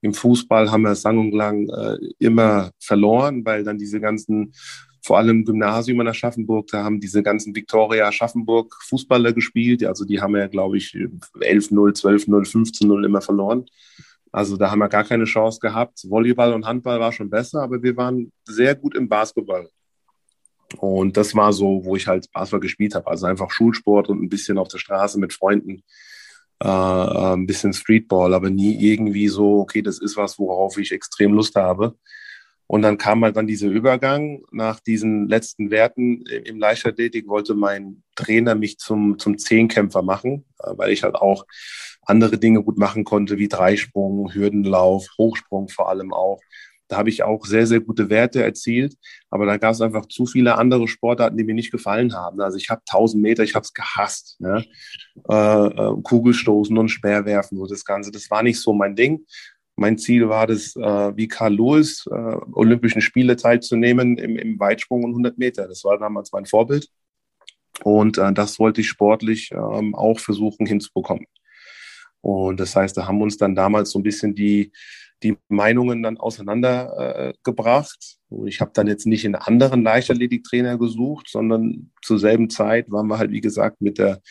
Im 0.00 0.14
Fußball 0.14 0.70
haben 0.70 0.82
wir 0.82 0.94
sang 0.94 1.18
und 1.18 1.32
lang 1.32 1.68
äh, 1.68 1.98
immer 2.18 2.70
verloren, 2.80 3.44
weil 3.44 3.62
dann 3.62 3.76
diese 3.76 4.00
ganzen, 4.00 4.54
vor 5.08 5.16
allem 5.16 5.46
Gymnasium 5.46 6.02
in 6.02 6.08
Aschaffenburg, 6.08 6.66
da 6.66 6.84
haben 6.84 7.00
diese 7.00 7.22
ganzen 7.22 7.56
Victoria 7.56 8.08
Aschaffenburg 8.08 8.76
Fußballer 8.82 9.32
gespielt. 9.32 9.82
Also 9.82 10.04
die 10.04 10.20
haben 10.20 10.36
ja, 10.36 10.48
glaube 10.48 10.76
ich, 10.76 10.92
11-0, 10.92 11.70
12-0, 11.72 12.28
15-0 12.28 13.06
immer 13.06 13.22
verloren. 13.22 13.64
Also 14.32 14.58
da 14.58 14.70
haben 14.70 14.80
wir 14.80 14.90
gar 14.90 15.04
keine 15.04 15.24
Chance 15.24 15.60
gehabt. 15.60 16.04
Volleyball 16.06 16.52
und 16.52 16.66
Handball 16.66 17.00
war 17.00 17.10
schon 17.12 17.30
besser, 17.30 17.62
aber 17.62 17.82
wir 17.82 17.96
waren 17.96 18.30
sehr 18.44 18.74
gut 18.74 18.94
im 18.94 19.08
Basketball. 19.08 19.70
Und 20.76 21.16
das 21.16 21.34
war 21.34 21.54
so, 21.54 21.82
wo 21.86 21.96
ich 21.96 22.06
halt 22.06 22.30
Basketball 22.30 22.60
gespielt 22.60 22.94
habe. 22.94 23.06
Also 23.06 23.24
einfach 23.24 23.50
Schulsport 23.50 24.10
und 24.10 24.22
ein 24.22 24.28
bisschen 24.28 24.58
auf 24.58 24.68
der 24.68 24.76
Straße 24.76 25.18
mit 25.18 25.32
Freunden, 25.32 25.84
äh, 26.60 26.68
ein 26.68 27.46
bisschen 27.46 27.72
Streetball, 27.72 28.34
aber 28.34 28.50
nie 28.50 28.78
irgendwie 28.78 29.28
so, 29.28 29.60
okay, 29.60 29.80
das 29.80 30.00
ist 30.00 30.18
was, 30.18 30.38
worauf 30.38 30.76
ich 30.76 30.92
extrem 30.92 31.32
Lust 31.32 31.54
habe. 31.54 31.96
Und 32.68 32.82
dann 32.82 32.98
kam 32.98 33.24
halt 33.24 33.36
dann 33.36 33.46
dieser 33.46 33.68
Übergang. 33.68 34.42
Nach 34.52 34.78
diesen 34.78 35.26
letzten 35.28 35.70
Werten 35.70 36.22
im 36.26 36.58
Leichtathletik 36.58 37.26
wollte 37.26 37.54
mein 37.54 38.02
Trainer 38.14 38.54
mich 38.54 38.78
zum, 38.78 39.18
zum 39.18 39.38
Zehnkämpfer 39.38 40.02
machen, 40.02 40.44
äh, 40.60 40.72
weil 40.76 40.92
ich 40.92 41.02
halt 41.02 41.14
auch 41.16 41.46
andere 42.02 42.38
Dinge 42.38 42.62
gut 42.62 42.78
machen 42.78 43.04
konnte, 43.04 43.38
wie 43.38 43.48
Dreisprung, 43.48 44.32
Hürdenlauf, 44.32 45.06
Hochsprung 45.16 45.68
vor 45.68 45.88
allem 45.88 46.12
auch. 46.12 46.40
Da 46.88 46.96
habe 46.96 47.08
ich 47.08 47.22
auch 47.22 47.44
sehr, 47.44 47.66
sehr 47.66 47.80
gute 47.80 48.10
Werte 48.10 48.42
erzielt. 48.42 48.96
Aber 49.30 49.46
da 49.46 49.56
gab 49.56 49.72
es 49.72 49.80
einfach 49.80 50.06
zu 50.06 50.26
viele 50.26 50.56
andere 50.56 50.88
Sportarten, 50.88 51.36
die 51.36 51.44
mir 51.44 51.54
nicht 51.54 51.70
gefallen 51.70 52.14
haben. 52.14 52.40
Also 52.40 52.56
ich 52.58 52.68
habe 52.70 52.82
1000 52.86 53.22
Meter, 53.22 53.44
ich 53.44 53.54
habe 53.54 53.64
es 53.64 53.72
gehasst. 53.74 54.40
Ne? 54.40 54.64
Äh, 55.28 55.34
äh, 55.34 55.92
Kugelstoßen 56.02 56.76
und 56.76 56.88
Speerwerfen, 56.88 57.58
so 57.58 57.66
das 57.66 57.84
Ganze. 57.84 58.10
Das 58.10 58.30
war 58.30 58.42
nicht 58.42 58.60
so 58.60 58.72
mein 58.72 58.96
Ding. 58.96 59.24
Mein 59.78 59.96
Ziel 59.96 60.28
war 60.28 60.48
das, 60.48 60.74
äh, 60.74 61.16
wie 61.16 61.28
Karl 61.28 61.54
Lewis, 61.54 62.04
äh, 62.10 62.36
Olympischen 62.52 63.00
Spiele 63.00 63.36
teilzunehmen 63.36 64.18
im, 64.18 64.36
im 64.36 64.58
Weitsprung 64.58 65.04
und 65.04 65.10
100 65.10 65.38
Meter. 65.38 65.68
Das 65.68 65.84
war 65.84 65.96
damals 65.98 66.32
mein 66.32 66.46
Vorbild. 66.46 66.88
Und 67.84 68.18
äh, 68.18 68.32
das 68.32 68.58
wollte 68.58 68.80
ich 68.80 68.88
sportlich 68.88 69.52
ähm, 69.52 69.94
auch 69.94 70.18
versuchen 70.18 70.66
hinzubekommen. 70.66 71.26
Und 72.22 72.58
das 72.58 72.74
heißt, 72.74 72.96
da 72.96 73.06
haben 73.06 73.22
uns 73.22 73.36
dann 73.36 73.54
damals 73.54 73.90
so 73.90 74.00
ein 74.00 74.02
bisschen 74.02 74.34
die, 74.34 74.72
die 75.22 75.38
Meinungen 75.46 76.02
dann 76.02 76.16
auseinandergebracht. 76.16 78.16
Äh, 78.32 78.48
ich 78.48 78.60
habe 78.60 78.72
dann 78.74 78.88
jetzt 78.88 79.06
nicht 79.06 79.24
einen 79.24 79.36
anderen 79.36 79.84
Leichtathletiktrainer 79.84 80.76
gesucht, 80.76 81.28
sondern 81.28 81.92
zur 82.02 82.18
selben 82.18 82.50
Zeit 82.50 82.90
waren 82.90 83.06
wir 83.06 83.18
halt, 83.18 83.30
wie 83.30 83.40
gesagt, 83.40 83.80
mit 83.80 83.98
der 83.98 84.22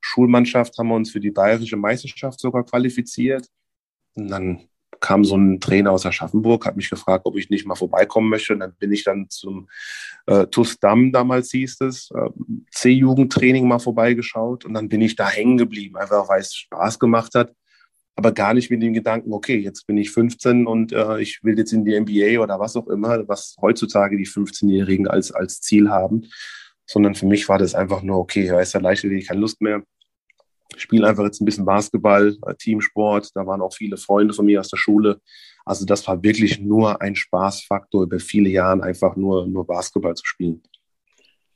Schulmannschaft, 0.00 0.76
haben 0.78 0.88
wir 0.88 0.96
uns 0.96 1.12
für 1.12 1.20
die 1.20 1.30
bayerische 1.30 1.76
Meisterschaft 1.76 2.40
sogar 2.40 2.64
qualifiziert. 2.64 3.46
Und 4.16 4.28
dann 4.28 4.68
kam 5.06 5.24
so 5.24 5.36
ein 5.36 5.60
Trainer 5.60 5.92
aus 5.92 6.04
Aschaffenburg, 6.04 6.66
hat 6.66 6.76
mich 6.76 6.90
gefragt, 6.90 7.26
ob 7.26 7.36
ich 7.36 7.48
nicht 7.48 7.66
mal 7.66 7.76
vorbeikommen 7.76 8.28
möchte. 8.28 8.54
Und 8.54 8.60
dann 8.60 8.74
bin 8.74 8.90
ich 8.90 9.04
dann 9.04 9.28
zum 9.30 9.68
äh, 10.26 10.46
TUS 10.46 10.78
damals 10.80 11.50
hieß 11.52 11.80
es, 11.82 12.10
äh, 12.12 12.30
C-Jugendtraining 12.72 13.68
mal 13.68 13.78
vorbeigeschaut. 13.78 14.64
Und 14.64 14.74
dann 14.74 14.88
bin 14.88 15.00
ich 15.00 15.14
da 15.14 15.28
hängen 15.28 15.58
geblieben, 15.58 15.96
einfach 15.96 16.28
weil 16.28 16.40
es 16.40 16.54
Spaß 16.54 16.98
gemacht 16.98 17.34
hat 17.34 17.52
aber 18.16 18.32
gar 18.32 18.54
nicht 18.54 18.70
mit 18.70 18.82
dem 18.82 18.94
Gedanken, 18.94 19.32
okay, 19.32 19.58
jetzt 19.58 19.86
bin 19.86 19.98
ich 19.98 20.10
15 20.10 20.66
und 20.66 20.92
äh, 20.92 21.20
ich 21.20 21.44
will 21.44 21.58
jetzt 21.58 21.72
in 21.72 21.84
die 21.84 22.00
NBA 22.00 22.42
oder 22.42 22.58
was 22.58 22.74
auch 22.74 22.88
immer, 22.88 23.28
was 23.28 23.56
heutzutage 23.60 24.16
die 24.16 24.26
15-Jährigen 24.26 25.06
als, 25.06 25.32
als 25.32 25.60
Ziel 25.60 25.90
haben, 25.90 26.24
sondern 26.86 27.14
für 27.14 27.26
mich 27.26 27.46
war 27.50 27.58
das 27.58 27.74
einfach 27.74 28.02
nur, 28.02 28.16
okay, 28.16 28.50
ist 28.58 28.72
ja 28.72 28.80
leicht, 28.80 29.04
ich 29.04 29.28
keine 29.28 29.40
Lust 29.40 29.60
mehr. 29.60 29.82
Ich 30.74 30.82
spiele 30.82 31.06
einfach 31.06 31.24
jetzt 31.24 31.40
ein 31.40 31.44
bisschen 31.44 31.64
Basketball, 31.64 32.36
äh, 32.46 32.54
Teamsport, 32.54 33.30
da 33.34 33.46
waren 33.46 33.60
auch 33.60 33.74
viele 33.74 33.96
Freunde 33.96 34.34
von 34.34 34.46
mir 34.46 34.60
aus 34.60 34.68
der 34.68 34.76
Schule. 34.76 35.20
Also 35.64 35.84
das 35.84 36.06
war 36.06 36.22
wirklich 36.22 36.60
nur 36.60 37.00
ein 37.00 37.16
Spaßfaktor 37.16 38.04
über 38.04 38.20
viele 38.20 38.48
Jahre, 38.48 38.82
einfach 38.82 39.16
nur, 39.16 39.46
nur 39.46 39.66
Basketball 39.66 40.14
zu 40.14 40.24
spielen. 40.24 40.62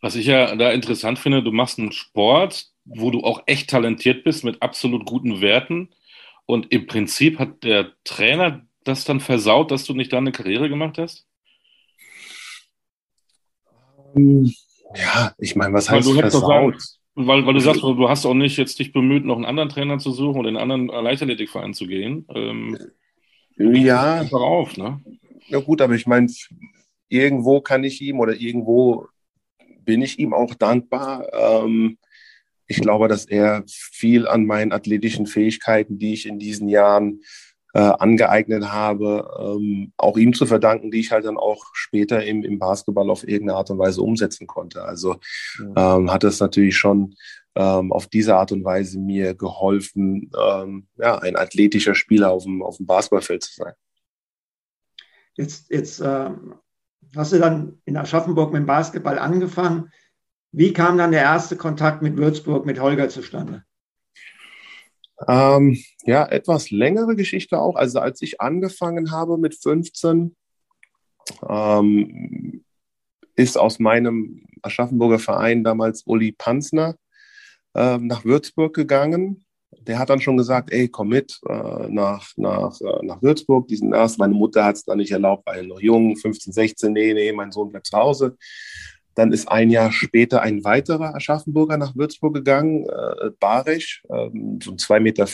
Was 0.01 0.17
ich 0.17 0.27
ja 0.27 0.57
da 0.57 0.71
interessant 0.71 1.19
finde, 1.19 1.43
du 1.43 1.53
machst 1.53 1.79
einen 1.79 1.93
Sport, 1.93 2.67
wo 2.85 3.11
du 3.11 3.21
auch 3.21 3.43
echt 3.47 3.71
talentiert 3.71 4.25
bist 4.25 4.45
mit 4.45 4.63
absolut 4.63 5.05
guten 5.05 5.41
Werten 5.41 5.91
und 6.47 6.73
im 6.73 6.87
Prinzip 6.87 7.39
hat 7.39 7.63
der 7.63 7.93
Trainer 8.05 8.67
das 8.85 9.05
dann 9.05 9.21
versaut, 9.21 9.71
dass 9.71 9.85
du 9.85 9.95
nicht 9.95 10.13
da 10.13 10.19
eine 10.19 10.33
Karriere 10.33 10.69
gemacht 10.69 10.99
hast? 10.99 11.27
Ähm, 14.17 14.53
ja, 14.95 15.35
ich 15.39 15.55
meine, 15.55 15.73
was 15.75 15.89
heißt 15.89 16.09
weil 16.09 16.31
versaut? 16.31 17.00
Weil, 17.27 17.47
weil 17.47 17.55
du 17.55 17.61
sagst, 17.61 17.83
du 17.83 18.09
hast 18.09 18.27
auch 18.27 18.35
nicht 18.35 18.57
jetzt 18.57 18.79
dich 18.79 18.93
bemüht, 18.93 19.25
noch 19.25 19.37
einen 19.37 19.45
anderen 19.45 19.69
Trainer 19.69 19.99
zu 19.99 20.13
suchen 20.13 20.39
oder 20.39 20.49
in 20.49 20.57
einen 20.57 20.91
anderen 20.91 21.05
Leichtathletikverein 21.05 21.75
zu 21.75 21.87
gehen. 21.87 22.27
Ähm, 22.35 22.79
ja. 23.57 24.23
Auf, 24.31 24.77
ne? 24.77 25.01
Ja 25.49 25.61
gut, 25.61 25.81
aber 25.81 25.95
ich 25.95 26.07
meine, 26.07 26.29
irgendwo 27.09 27.61
kann 27.61 27.85
ich 27.85 28.01
ihm 28.01 28.21
oder 28.21 28.35
irgendwo 28.35 29.07
bin 29.85 30.03
ich 30.03 30.19
ihm 30.19 30.33
auch 30.33 30.55
dankbar. 30.55 31.27
Ähm, 31.33 31.99
ich 32.67 32.81
glaube, 32.81 33.09
dass 33.09 33.25
er 33.25 33.65
viel 33.67 34.29
an 34.29 34.47
meinen 34.47 34.73
athletischen 34.73 35.27
Fähigkeiten, 35.27 35.99
die 35.99 36.13
ich 36.13 36.27
in 36.27 36.39
diesen 36.39 36.69
Jahren 36.69 37.21
äh, 37.21 37.50
angeeignet 37.79 38.73
habe, 38.73 39.31
ähm, 39.39 39.93
auch 39.97 40.17
ihm 40.17 40.33
zu 40.33 40.45
verdanken, 40.47 40.91
die 40.91 41.01
ich 41.01 41.13
halt 41.13 41.25
dann 41.25 41.37
auch 41.37 41.67
später 41.73 42.25
im, 42.25 42.43
im 42.43 42.59
Basketball 42.59 43.09
auf 43.11 43.27
irgendeine 43.27 43.59
Art 43.59 43.71
und 43.71 43.79
Weise 43.79 44.03
umsetzen 44.03 44.47
konnte. 44.47 44.83
Also 44.83 45.17
ähm, 45.77 46.11
hat 46.11 46.25
es 46.25 46.41
natürlich 46.41 46.77
schon 46.77 47.15
ähm, 47.55 47.93
auf 47.93 48.07
diese 48.07 48.37
Art 48.37 48.53
und 48.53 48.65
Weise 48.65 48.99
mir 48.99 49.35
geholfen, 49.35 50.31
ähm, 50.37 50.87
ja, 50.97 51.19
ein 51.19 51.37
athletischer 51.37 51.95
Spieler 51.95 52.31
auf 52.31 52.45
dem, 52.45 52.63
auf 52.63 52.77
dem 52.79 52.87
Basketballfeld 52.87 53.45
zu 53.45 53.55
sein. 53.55 53.73
Jetzt, 55.35 55.71
jetzt 55.71 56.01
äh, 56.01 56.31
hast 57.17 57.33
du 57.33 57.39
dann 57.39 57.81
in 57.85 57.97
Aschaffenburg 57.97 58.53
mit 58.53 58.61
dem 58.61 58.67
Basketball 58.67 59.19
angefangen. 59.19 59.91
Wie 60.53 60.73
kam 60.73 60.99
dann 60.99 61.13
der 61.13 61.23
erste 61.23 61.57
Kontakt 61.57 62.03
mit 62.03 62.17
Würzburg, 62.17 62.67
mit 62.67 62.81
Holger 62.81 63.09
zustande? 63.09 63.65
Ähm, 65.29 65.79
ja, 66.05 66.27
etwas 66.27 66.71
längere 66.71 67.17
Geschichte 67.17 67.59
auch. 67.59 67.77
Also 67.77 68.01
als 68.01 68.23
ich 68.23 68.41
angefangen 68.41 69.11
habe 69.11 69.37
mit 69.39 69.55
15, 69.55 70.35
ähm, 71.49 72.65
ist 73.37 73.59
aus 73.59 73.79
meinem 73.79 74.45
Aschaffenburger 74.63 75.19
Verein 75.19 75.65
damals 75.65 76.03
Uli 76.07 76.33
Panzner 76.33 76.97
ähm, 77.75 78.07
nach 78.07 78.25
Würzburg 78.25 78.75
gegangen. 78.75 79.45
Der 79.83 79.99
hat 79.99 80.11
dann 80.11 80.21
schon 80.21 80.37
gesagt, 80.37 80.73
ey, 80.73 80.89
komm 80.89 81.09
mit 81.09 81.39
äh, 81.49 81.89
nach, 81.89 82.33
nach, 82.37 82.81
äh, 82.81 83.07
nach 83.07 83.23
Würzburg. 83.23 83.69
Diesen 83.69 83.93
erst, 83.93 84.19
meine 84.19 84.35
Mutter 84.35 84.65
hat 84.65 84.77
es 84.77 84.85
dann 84.85 84.99
nicht 84.99 85.13
erlaubt, 85.13 85.47
weil 85.47 85.67
noch 85.67 85.81
jung, 85.81 86.17
15, 86.17 86.53
16, 86.53 86.93
nee, 86.93 87.15
nee, 87.15 87.33
mein 87.33 87.53
Sohn 87.53 87.71
bleibt 87.71 87.87
zu 87.87 87.97
Hause. 87.97 88.37
Dann 89.21 89.33
ist 89.33 89.49
ein 89.49 89.69
Jahr 89.69 89.93
später 89.93 90.41
ein 90.41 90.65
weiterer 90.65 91.15
Aschaffenburger 91.15 91.77
nach 91.77 91.95
Würzburg 91.95 92.33
gegangen, 92.33 92.87
äh, 92.87 93.29
Barisch, 93.39 94.03
äh, 94.09 94.31
so 94.63 94.73
2,15 94.73 94.99
Meter 95.03 95.27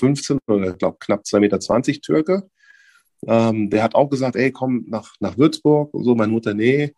oder 0.49 0.71
ich 0.71 0.79
glaube 0.79 0.97
knapp 0.99 1.23
2,20 1.23 1.39
Meter 1.39 2.01
Türke. 2.01 2.51
Ähm, 3.29 3.71
der 3.71 3.85
hat 3.85 3.95
auch 3.95 4.11
gesagt, 4.11 4.35
ey, 4.35 4.51
komm 4.51 4.87
nach, 4.89 5.15
nach 5.21 5.39
Würzburg. 5.39 5.95
Und 5.95 6.03
so, 6.03 6.17
meine 6.17 6.33
Mutter, 6.33 6.53
nee. 6.53 6.95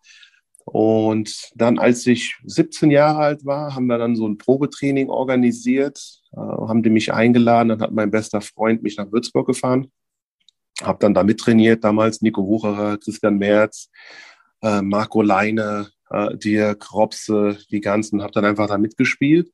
Und 0.65 1.51
dann, 1.53 1.77
als 1.77 2.07
ich 2.07 2.35
17 2.45 2.89
Jahre 2.89 3.19
alt 3.19 3.45
war, 3.45 3.75
haben 3.75 3.85
wir 3.85 3.99
dann 3.99 4.15
so 4.15 4.27
ein 4.27 4.39
Probetraining 4.39 5.09
organisiert, 5.09 6.23
äh, 6.33 6.37
haben 6.37 6.81
die 6.81 6.89
mich 6.89 7.13
eingeladen. 7.13 7.69
Dann 7.69 7.81
hat 7.81 7.91
mein 7.91 8.09
bester 8.09 8.41
Freund 8.41 8.81
mich 8.81 8.97
nach 8.97 9.11
Würzburg 9.11 9.45
gefahren. 9.45 9.91
Hab 10.81 11.01
dann 11.01 11.13
da 11.13 11.21
mittrainiert, 11.21 11.83
damals 11.83 12.23
Nico 12.23 12.47
Wucherer, 12.47 12.97
Christian 12.97 13.37
Merz, 13.37 13.91
äh, 14.63 14.81
Marco 14.81 15.21
Leine, 15.21 15.91
äh, 16.09 16.35
Dirk, 16.37 16.93
Robse, 16.93 17.57
die 17.71 17.81
ganzen, 17.81 18.21
habe 18.21 18.33
dann 18.33 18.45
einfach 18.45 18.67
da 18.67 18.77
mitgespielt. 18.77 19.51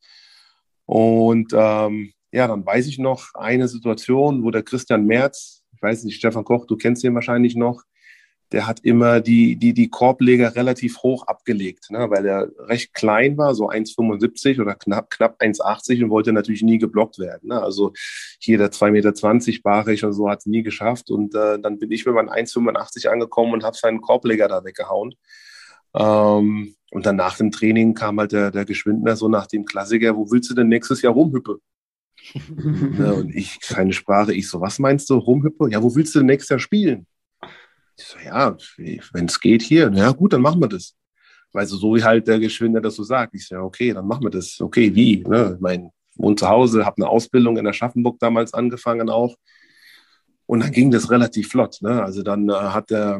Und 0.85 1.53
ähm, 1.53 2.13
ja, 2.31 2.47
dann 2.47 2.65
weiß 2.65 2.87
ich 2.87 2.99
noch 2.99 3.33
eine 3.33 3.67
Situation, 3.67 4.43
wo 4.43 4.51
der 4.51 4.63
Christian 4.63 5.05
Merz, 5.05 5.63
ich 5.73 5.81
weiß 5.81 6.03
nicht, 6.03 6.17
Stefan 6.17 6.43
Koch, 6.43 6.65
du 6.65 6.77
kennst 6.77 7.03
ihn 7.03 7.15
wahrscheinlich 7.15 7.55
noch, 7.55 7.83
der 8.51 8.67
hat 8.67 8.79
immer 8.83 9.21
die, 9.21 9.55
die, 9.55 9.73
die 9.73 9.89
Korbleger 9.89 10.55
relativ 10.55 10.99
hoch 10.99 11.25
abgelegt, 11.25 11.89
ne, 11.89 12.09
weil 12.09 12.25
er 12.25 12.49
recht 12.59 12.93
klein 12.93 13.37
war, 13.37 13.55
so 13.55 13.69
1,75 13.69 14.61
oder 14.61 14.75
knapp, 14.75 15.09
knapp 15.09 15.41
1,80 15.41 16.03
und 16.03 16.09
wollte 16.11 16.31
natürlich 16.31 16.61
nie 16.61 16.77
geblockt 16.77 17.17
werden. 17.17 17.49
Ne. 17.49 17.61
Also 17.61 17.93
hier 18.39 18.57
der 18.57 18.71
2,20 18.71 18.91
Meter 18.91 19.61
Barich 19.63 20.05
und 20.05 20.13
so 20.13 20.29
hat 20.29 20.39
es 20.39 20.45
nie 20.45 20.61
geschafft. 20.61 21.09
Und 21.09 21.33
äh, 21.33 21.59
dann 21.59 21.79
bin 21.79 21.91
ich 21.91 22.05
mit 22.05 22.13
meinem 22.13 22.29
1,85 22.29 23.07
angekommen 23.07 23.53
und 23.53 23.63
habe 23.63 23.75
seinen 23.75 24.01
Korbleger 24.01 24.47
da 24.47 24.63
weggehauen. 24.63 25.15
Ähm, 25.95 26.75
und 26.91 27.05
dann 27.05 27.15
nach 27.15 27.37
dem 27.37 27.51
Training 27.51 27.93
kam 27.93 28.19
halt 28.19 28.31
der, 28.31 28.51
der 28.51 28.65
Geschwindner 28.65 29.15
so 29.15 29.27
nach 29.27 29.47
dem 29.47 29.65
Klassiker, 29.65 30.15
wo 30.15 30.29
willst 30.31 30.49
du 30.49 30.53
denn 30.53 30.67
nächstes 30.67 31.01
Jahr 31.01 31.13
rumhüppe? 31.13 31.59
ja, 32.97 33.11
und 33.13 33.35
ich, 33.35 33.59
keine 33.61 33.93
Sprache, 33.93 34.33
ich 34.33 34.49
so, 34.49 34.61
was 34.61 34.79
meinst 34.79 35.09
du, 35.09 35.15
rumhüppe? 35.15 35.69
Ja, 35.71 35.81
wo 35.81 35.93
willst 35.95 36.15
du 36.15 36.19
denn 36.19 36.27
nächstes 36.27 36.49
Jahr 36.49 36.59
spielen? 36.59 37.07
Ich 37.97 38.05
so, 38.05 38.17
ja, 38.25 38.57
wenn 39.13 39.25
es 39.25 39.39
geht 39.39 39.61
hier, 39.61 39.91
ja 39.93 40.11
gut, 40.11 40.33
dann 40.33 40.41
machen 40.41 40.61
wir 40.61 40.67
das. 40.67 40.95
Weil 41.53 41.65
so, 41.65 41.77
so 41.77 41.95
wie 41.95 42.03
halt 42.03 42.27
der 42.27 42.39
Geschwindner 42.39 42.81
das 42.81 42.95
so 42.95 43.03
sagt. 43.03 43.33
Ich 43.33 43.47
so, 43.47 43.55
ja, 43.55 43.61
okay, 43.61 43.93
dann 43.93 44.07
machen 44.07 44.23
wir 44.23 44.29
das. 44.29 44.59
Okay, 44.59 44.93
wie? 44.93 45.23
Ne? 45.25 45.53
Ich 45.55 45.61
meine, 45.61 45.91
wohne 46.15 46.35
zu 46.35 46.49
Hause, 46.49 46.85
habe 46.85 46.97
eine 46.97 47.09
Ausbildung 47.09 47.57
in 47.57 47.63
der 47.63 47.73
Schaffenburg 47.73 48.19
damals 48.19 48.53
angefangen 48.53 49.09
auch. 49.09 49.35
Und 50.47 50.61
dann 50.61 50.71
ging 50.71 50.91
das 50.91 51.09
relativ 51.09 51.49
flott. 51.49 51.81
Ne? 51.81 52.03
Also 52.03 52.23
dann 52.23 52.49
äh, 52.49 52.53
hat 52.53 52.89
der 52.89 53.19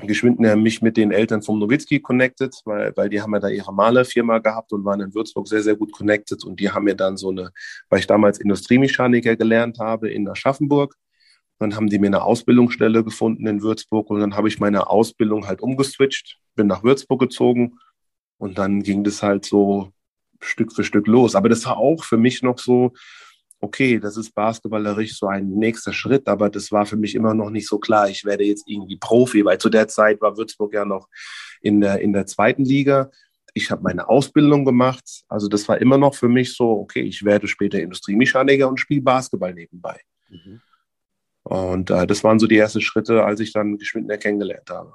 Geschwindner 0.00 0.56
mich 0.56 0.82
mit 0.82 0.96
den 0.96 1.10
Eltern 1.10 1.42
vom 1.42 1.58
Nowitzki 1.58 2.00
connected, 2.00 2.54
weil, 2.64 2.92
weil 2.96 3.08
die 3.08 3.20
haben 3.20 3.32
ja 3.32 3.40
da 3.40 3.48
ihre 3.48 3.72
Malerfirma 3.72 4.38
gehabt 4.38 4.72
und 4.72 4.84
waren 4.84 5.00
in 5.00 5.14
Würzburg 5.14 5.48
sehr, 5.48 5.62
sehr 5.62 5.76
gut 5.76 5.92
connected. 5.92 6.44
Und 6.44 6.60
die 6.60 6.70
haben 6.70 6.84
mir 6.84 6.94
dann 6.94 7.16
so 7.16 7.30
eine, 7.30 7.50
weil 7.88 8.00
ich 8.00 8.06
damals 8.06 8.38
Industriemechaniker 8.38 9.36
gelernt 9.36 9.78
habe 9.78 10.10
in 10.10 10.28
Aschaffenburg, 10.28 10.94
dann 11.58 11.74
haben 11.74 11.88
die 11.88 11.98
mir 11.98 12.06
eine 12.06 12.22
Ausbildungsstelle 12.22 13.02
gefunden 13.02 13.46
in 13.46 13.62
Würzburg 13.62 14.10
und 14.10 14.20
dann 14.20 14.36
habe 14.36 14.48
ich 14.48 14.60
meine 14.60 14.88
Ausbildung 14.88 15.46
halt 15.46 15.60
umgeswitcht, 15.60 16.38
bin 16.54 16.68
nach 16.68 16.84
Würzburg 16.84 17.20
gezogen 17.20 17.78
und 18.36 18.58
dann 18.58 18.82
ging 18.82 19.02
das 19.02 19.22
halt 19.22 19.44
so 19.44 19.92
Stück 20.40 20.72
für 20.72 20.84
Stück 20.84 21.08
los. 21.08 21.34
Aber 21.34 21.48
das 21.48 21.64
war 21.66 21.78
auch 21.78 22.04
für 22.04 22.16
mich 22.16 22.42
noch 22.42 22.58
so, 22.58 22.92
okay, 23.60 23.98
das 23.98 24.16
ist 24.16 24.34
basketballerisch 24.34 25.18
so 25.18 25.26
ein 25.26 25.48
nächster 25.50 25.92
Schritt, 25.92 26.28
aber 26.28 26.48
das 26.48 26.70
war 26.70 26.86
für 26.86 26.96
mich 26.96 27.14
immer 27.14 27.34
noch 27.34 27.50
nicht 27.50 27.66
so 27.66 27.78
klar, 27.78 28.08
ich 28.08 28.24
werde 28.24 28.44
jetzt 28.44 28.68
irgendwie 28.68 28.96
Profi, 28.96 29.44
weil 29.44 29.58
zu 29.58 29.68
der 29.68 29.88
Zeit 29.88 30.20
war 30.20 30.36
Würzburg 30.36 30.72
ja 30.74 30.84
noch 30.84 31.08
in 31.60 31.80
der, 31.80 32.00
in 32.00 32.12
der 32.12 32.26
zweiten 32.26 32.64
Liga. 32.64 33.10
Ich 33.54 33.70
habe 33.70 33.82
meine 33.82 34.08
Ausbildung 34.08 34.64
gemacht, 34.64 35.24
also 35.28 35.48
das 35.48 35.68
war 35.68 35.80
immer 35.80 35.98
noch 35.98 36.14
für 36.14 36.28
mich 36.28 36.54
so, 36.54 36.70
okay, 36.70 37.02
ich 37.02 37.24
werde 37.24 37.48
später 37.48 37.80
Industriemechaniker 37.80 38.68
und 38.68 38.78
spiele 38.78 39.02
Basketball 39.02 39.54
nebenbei. 39.54 40.00
Mhm. 40.28 40.60
Und 41.42 41.90
äh, 41.90 42.06
das 42.06 42.22
waren 42.22 42.38
so 42.38 42.46
die 42.46 42.58
ersten 42.58 42.82
Schritte, 42.82 43.24
als 43.24 43.40
ich 43.40 43.52
dann 43.52 43.78
Geschwindner 43.78 44.18
kennengelernt 44.18 44.68
habe. 44.70 44.94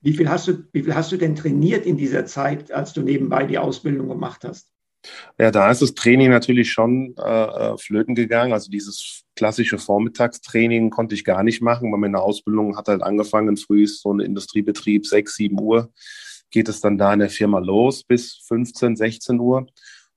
Wie 0.00 0.14
viel, 0.14 0.28
hast 0.28 0.48
du, 0.48 0.64
wie 0.72 0.82
viel 0.82 0.94
hast 0.94 1.12
du 1.12 1.16
denn 1.16 1.36
trainiert 1.36 1.86
in 1.86 1.96
dieser 1.96 2.24
Zeit, 2.24 2.72
als 2.72 2.92
du 2.92 3.02
nebenbei 3.02 3.44
die 3.44 3.58
Ausbildung 3.58 4.08
gemacht 4.08 4.44
hast? 4.44 4.72
Ja, 5.38 5.50
da 5.50 5.70
ist 5.70 5.82
das 5.82 5.94
Training 5.94 6.30
natürlich 6.30 6.70
schon 6.70 7.14
äh, 7.18 7.44
äh, 7.44 7.78
flöten 7.78 8.14
gegangen. 8.14 8.52
Also 8.52 8.70
dieses 8.70 9.24
klassische 9.34 9.78
Vormittagstraining 9.78 10.90
konnte 10.90 11.14
ich 11.14 11.24
gar 11.24 11.42
nicht 11.42 11.62
machen, 11.62 11.90
weil 11.92 11.98
meine 11.98 12.20
Ausbildung 12.20 12.76
hat 12.76 12.88
halt 12.88 13.02
angefangen, 13.02 13.56
früh 13.56 13.84
ist 13.84 14.02
so 14.02 14.12
ein 14.12 14.20
Industriebetrieb, 14.20 15.06
6, 15.06 15.34
7 15.34 15.60
Uhr 15.60 15.92
geht 16.52 16.68
es 16.68 16.80
dann 16.80 16.98
da 16.98 17.12
in 17.12 17.18
der 17.18 17.30
Firma 17.30 17.58
los 17.58 18.04
bis 18.04 18.44
15, 18.46 18.94
16 18.94 19.40
Uhr. 19.40 19.66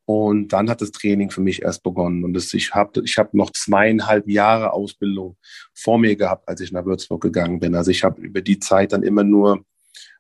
Und 0.08 0.50
dann 0.50 0.69
hat 0.69 0.82
das 0.82 0.91
Training 0.91 1.32
für 1.32 1.41
mich 1.41 1.63
erst 1.63 1.82
begonnen. 1.82 2.24
Und 2.24 2.36
das, 2.36 2.54
ich 2.54 2.76
habe 2.76 3.02
ich 3.04 3.17
hab 3.17 3.34
noch 3.34 3.50
zweieinhalb 3.50 4.30
Jahre 4.30 4.71
Ausbildung 4.74 5.36
vor 5.74 5.98
mir 5.98 6.15
gehabt, 6.15 6.48
als 6.48 6.62
ich 6.62 6.71
nach 6.71 6.86
Würzburg 6.86 7.24
gegangen 7.24 7.60
bin. 7.60 7.74
Also 7.74 7.89
ich 7.89 8.04
habe 8.04 8.21
über 8.21 8.41
die 8.41 8.60
Zeit 8.60 8.93
dann 8.93 9.02
immer 9.02 9.24
nur 9.24 9.65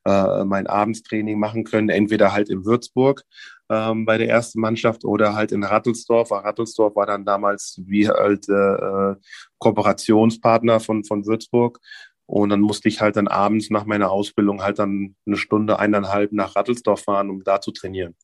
äh, 0.05 0.43
mein 0.43 0.65
Abendstraining 0.65 1.37
machen 1.37 1.65
können, 1.65 1.89
entweder 1.89 2.33
halt 2.33 2.49
in 2.49 2.65
Würzburg 2.65 3.23
ähm, 3.69 4.05
bei 4.05 4.17
der 4.17 4.29
ersten 4.29 4.59
Mannschaft 4.59 5.05
oder 5.05 5.35
halt 5.35 5.51
in 5.51 5.63
Rattelsdorf. 5.63 6.31
Rattelsdorf 6.31 6.95
war 6.95 7.05
dann 7.05 7.25
damals 7.25 7.81
wie 7.85 8.07
halt 8.07 8.47
äh, 8.49 9.15
Kooperationspartner 9.59 10.79
von, 10.79 11.03
von 11.03 11.25
Würzburg. 11.25 11.79
Und 12.27 12.49
dann 12.49 12.61
musste 12.61 12.89
ich 12.89 13.01
halt 13.01 13.17
dann 13.17 13.27
abends 13.27 13.69
nach 13.69 13.85
meiner 13.85 14.11
Ausbildung 14.11 14.63
halt 14.63 14.79
dann 14.79 15.15
eine 15.27 15.37
Stunde, 15.37 15.79
eineinhalb 15.79 16.31
nach 16.31 16.55
Rattelsdorf 16.55 17.03
fahren, 17.03 17.29
um 17.29 17.43
da 17.43 17.61
zu 17.61 17.71
trainieren 17.71 18.15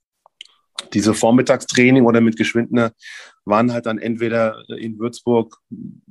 diese 0.93 1.13
Vormittagstraining 1.13 2.05
oder 2.05 2.21
mit 2.21 2.37
Geschwindner 2.37 2.91
waren 3.45 3.73
halt 3.73 3.85
dann 3.85 3.97
entweder 3.97 4.63
in 4.69 4.99
Würzburg 4.99 5.57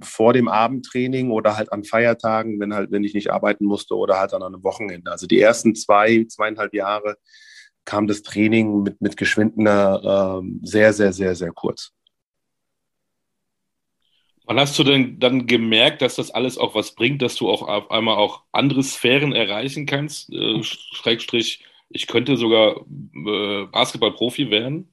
vor 0.02 0.32
dem 0.32 0.48
Abendtraining 0.48 1.30
oder 1.30 1.56
halt 1.56 1.72
an 1.72 1.84
Feiertagen, 1.84 2.60
wenn 2.60 2.74
halt, 2.74 2.90
wenn 2.90 3.04
ich 3.04 3.14
nicht 3.14 3.30
arbeiten 3.30 3.64
musste 3.64 3.94
oder 3.94 4.18
halt 4.18 4.32
dann 4.32 4.42
an 4.42 4.54
einem 4.54 4.64
Wochenende. 4.64 5.10
Also 5.10 5.26
die 5.26 5.40
ersten 5.40 5.74
zwei, 5.74 6.24
zweieinhalb 6.28 6.74
Jahre 6.74 7.16
kam 7.84 8.06
das 8.06 8.22
Training 8.22 8.82
mit, 8.82 9.00
mit 9.00 9.16
Geschwindner 9.16 10.42
äh, 10.42 10.66
sehr, 10.66 10.92
sehr, 10.92 11.12
sehr, 11.12 11.34
sehr 11.34 11.52
kurz. 11.52 11.92
Wann 14.44 14.58
hast 14.58 14.78
du 14.78 14.84
denn 14.84 15.20
dann 15.20 15.46
gemerkt, 15.46 16.02
dass 16.02 16.16
das 16.16 16.32
alles 16.32 16.58
auch 16.58 16.74
was 16.74 16.94
bringt, 16.94 17.22
dass 17.22 17.36
du 17.36 17.48
auch 17.48 17.62
auf 17.62 17.90
einmal 17.90 18.16
auch 18.16 18.42
andere 18.50 18.82
Sphären 18.82 19.32
erreichen 19.32 19.86
kannst? 19.86 20.32
Äh, 20.32 20.62
Schrägstrich 20.62 21.64
ich 21.90 22.06
könnte 22.06 22.36
sogar 22.36 22.86
äh, 22.86 23.66
Basketballprofi 23.66 24.50
werden? 24.50 24.88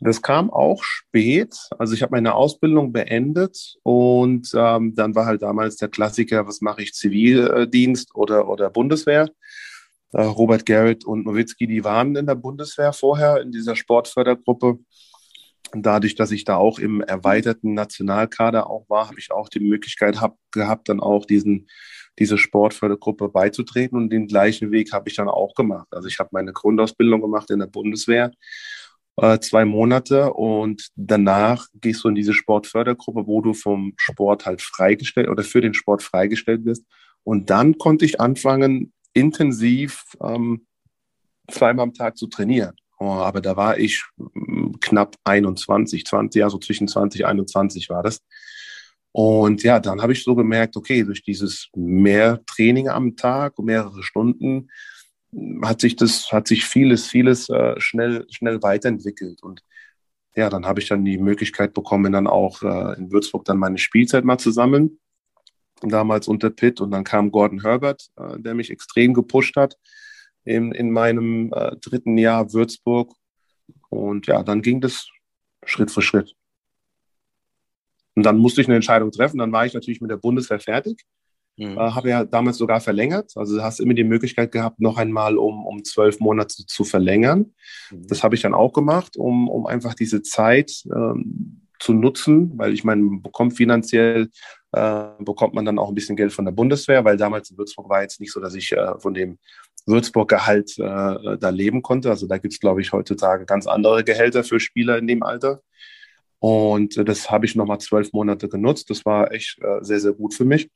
Das 0.00 0.22
kam 0.22 0.50
auch 0.50 0.82
spät. 0.82 1.54
Also 1.78 1.94
ich 1.94 2.02
habe 2.02 2.12
meine 2.12 2.34
Ausbildung 2.34 2.92
beendet 2.92 3.76
und 3.82 4.50
ähm, 4.54 4.94
dann 4.94 5.14
war 5.14 5.26
halt 5.26 5.42
damals 5.42 5.76
der 5.76 5.88
Klassiker, 5.88 6.46
was 6.46 6.60
mache 6.60 6.82
ich, 6.82 6.94
Zivildienst 6.94 8.14
oder, 8.14 8.48
oder 8.48 8.70
Bundeswehr. 8.70 9.30
Äh, 10.14 10.22
Robert 10.22 10.64
Garrett 10.64 11.04
und 11.04 11.26
Nowitzki, 11.26 11.66
die 11.66 11.82
waren 11.82 12.14
in 12.14 12.26
der 12.26 12.36
Bundeswehr 12.36 12.92
vorher, 12.92 13.40
in 13.40 13.50
dieser 13.50 13.74
Sportfördergruppe. 13.76 14.78
dadurch, 15.76 16.14
dass 16.14 16.30
ich 16.30 16.44
da 16.44 16.56
auch 16.56 16.78
im 16.78 17.00
erweiterten 17.00 17.74
Nationalkader 17.74 18.70
auch 18.70 18.88
war, 18.88 19.08
habe 19.08 19.18
ich 19.18 19.32
auch 19.32 19.48
die 19.48 19.58
Möglichkeit 19.60 20.20
hab, 20.20 20.36
gehabt, 20.52 20.88
dann 20.88 21.00
auch 21.00 21.26
diesen, 21.26 21.68
diese 22.20 22.38
Sportfördergruppe 22.38 23.28
beizutreten. 23.28 23.98
Und 23.98 24.10
den 24.10 24.28
gleichen 24.28 24.70
Weg 24.70 24.92
habe 24.92 25.08
ich 25.08 25.16
dann 25.16 25.28
auch 25.28 25.54
gemacht. 25.54 25.88
Also 25.90 26.06
ich 26.06 26.20
habe 26.20 26.30
meine 26.32 26.52
Grundausbildung 26.52 27.20
gemacht 27.20 27.50
in 27.50 27.58
der 27.58 27.66
Bundeswehr, 27.66 28.30
äh, 29.16 29.40
zwei 29.40 29.64
Monate. 29.64 30.32
Und 30.32 30.90
danach 30.94 31.66
gehst 31.74 32.04
du 32.04 32.08
in 32.08 32.14
diese 32.14 32.34
Sportfördergruppe, 32.34 33.26
wo 33.26 33.40
du 33.40 33.52
vom 33.52 33.94
Sport 33.96 34.46
halt 34.46 34.62
freigestellt 34.62 35.28
oder 35.28 35.42
für 35.42 35.60
den 35.60 35.74
Sport 35.74 36.04
freigestellt 36.04 36.64
wirst. 36.64 36.84
Und 37.24 37.50
dann 37.50 37.78
konnte 37.78 38.04
ich 38.04 38.20
anfangen, 38.20 38.92
intensiv 39.14 40.04
ähm, 40.22 40.66
zweimal 41.50 41.84
am 41.84 41.94
Tag 41.94 42.16
zu 42.16 42.26
trainieren. 42.26 42.74
Oh, 42.98 43.06
aber 43.06 43.40
da 43.40 43.56
war 43.56 43.78
ich 43.78 44.04
hm, 44.16 44.78
knapp 44.80 45.16
21, 45.24 46.04
20, 46.04 46.40
ja, 46.40 46.50
so 46.50 46.58
zwischen 46.58 46.88
20 46.88 47.22
und 47.22 47.26
21 47.26 47.88
war 47.88 48.02
das. 48.02 48.20
Und 49.12 49.62
ja, 49.62 49.78
dann 49.78 50.02
habe 50.02 50.12
ich 50.12 50.24
so 50.24 50.34
gemerkt, 50.34 50.76
okay, 50.76 51.04
durch 51.04 51.22
dieses 51.22 51.68
mehr 51.74 52.44
Training 52.46 52.88
am 52.88 53.16
Tag, 53.16 53.58
mehrere 53.60 54.02
Stunden, 54.02 54.70
hat 55.62 55.80
sich 55.80 55.96
das, 55.96 56.32
hat 56.32 56.48
sich 56.48 56.64
vieles, 56.64 57.06
vieles 57.06 57.48
äh, 57.48 57.80
schnell, 57.80 58.26
schnell 58.30 58.62
weiterentwickelt. 58.62 59.42
Und 59.42 59.62
ja, 60.34 60.50
dann 60.50 60.66
habe 60.66 60.80
ich 60.80 60.88
dann 60.88 61.04
die 61.04 61.18
Möglichkeit 61.18 61.74
bekommen, 61.74 62.12
dann 62.12 62.26
auch 62.26 62.62
äh, 62.62 62.98
in 62.98 63.12
Würzburg 63.12 63.44
dann 63.44 63.58
meine 63.58 63.78
Spielzeit 63.78 64.24
mal 64.24 64.38
zu 64.38 64.50
sammeln. 64.50 64.98
Damals 65.88 66.28
unter 66.28 66.50
Pitt 66.50 66.80
und 66.80 66.90
dann 66.90 67.04
kam 67.04 67.30
Gordon 67.30 67.62
Herbert, 67.62 68.08
äh, 68.16 68.38
der 68.38 68.54
mich 68.54 68.70
extrem 68.70 69.14
gepusht 69.14 69.56
hat 69.56 69.76
in, 70.44 70.72
in 70.72 70.90
meinem 70.90 71.52
äh, 71.52 71.76
dritten 71.76 72.18
Jahr 72.18 72.52
Würzburg. 72.52 73.12
Und 73.88 74.26
ja, 74.26 74.42
dann 74.42 74.62
ging 74.62 74.80
das 74.80 75.08
Schritt 75.64 75.90
für 75.90 76.02
Schritt. 76.02 76.34
Und 78.14 78.24
dann 78.24 78.38
musste 78.38 78.60
ich 78.60 78.68
eine 78.68 78.76
Entscheidung 78.76 79.10
treffen. 79.10 79.38
Dann 79.38 79.52
war 79.52 79.66
ich 79.66 79.74
natürlich 79.74 80.00
mit 80.00 80.10
der 80.10 80.16
Bundeswehr 80.16 80.60
fertig. 80.60 81.02
Mhm. 81.56 81.78
Äh, 81.78 81.90
habe 81.90 82.08
ja 82.08 82.24
damals 82.24 82.58
sogar 82.58 82.80
verlängert. 82.80 83.32
Also 83.36 83.56
du 83.56 83.62
hast 83.62 83.80
immer 83.80 83.94
die 83.94 84.04
Möglichkeit 84.04 84.52
gehabt, 84.52 84.80
noch 84.80 84.96
einmal 84.96 85.38
um, 85.38 85.66
um 85.66 85.84
zwölf 85.84 86.20
Monate 86.20 86.66
zu 86.66 86.84
verlängern. 86.84 87.54
Mhm. 87.90 88.06
Das 88.08 88.22
habe 88.22 88.34
ich 88.34 88.42
dann 88.42 88.54
auch 88.54 88.72
gemacht, 88.72 89.16
um, 89.16 89.48
um 89.48 89.66
einfach 89.66 89.94
diese 89.94 90.22
Zeit 90.22 90.84
ähm, 90.86 91.68
zu 91.78 91.92
nutzen, 91.92 92.52
weil 92.56 92.72
ich 92.72 92.84
meine, 92.84 93.02
man 93.02 93.22
bekommt 93.22 93.56
finanziell, 93.56 94.30
äh, 94.74 95.04
bekommt 95.20 95.54
man 95.54 95.64
dann 95.64 95.78
auch 95.78 95.88
ein 95.88 95.94
bisschen 95.94 96.16
Geld 96.16 96.32
von 96.32 96.44
der 96.44 96.52
Bundeswehr, 96.52 97.04
weil 97.04 97.16
damals 97.16 97.50
in 97.50 97.58
Würzburg 97.58 97.88
war 97.88 98.02
jetzt 98.02 98.20
nicht 98.20 98.32
so, 98.32 98.40
dass 98.40 98.54
ich 98.54 98.72
äh, 98.72 98.98
von 98.98 99.14
dem 99.14 99.38
Würzburg-Gehalt 99.86 100.78
äh, 100.78 101.38
da 101.38 101.48
leben 101.50 101.82
konnte. 101.82 102.10
Also 102.10 102.26
da 102.26 102.38
gibt 102.38 102.54
es, 102.54 102.60
glaube 102.60 102.80
ich, 102.80 102.92
heutzutage 102.92 103.44
ganz 103.44 103.66
andere 103.66 104.02
Gehälter 104.04 104.42
für 104.44 104.58
Spieler 104.58 104.98
in 104.98 105.06
dem 105.06 105.22
Alter. 105.22 105.60
Und 106.38 106.96
äh, 106.96 107.04
das 107.04 107.30
habe 107.30 107.46
ich 107.46 107.54
nochmal 107.54 107.78
zwölf 107.80 108.12
Monate 108.12 108.48
genutzt. 108.48 108.90
Das 108.90 109.04
war 109.04 109.32
echt 109.32 109.58
äh, 109.62 109.78
sehr, 109.82 110.00
sehr 110.00 110.12
gut 110.12 110.34
für 110.34 110.44
mich. 110.44 110.70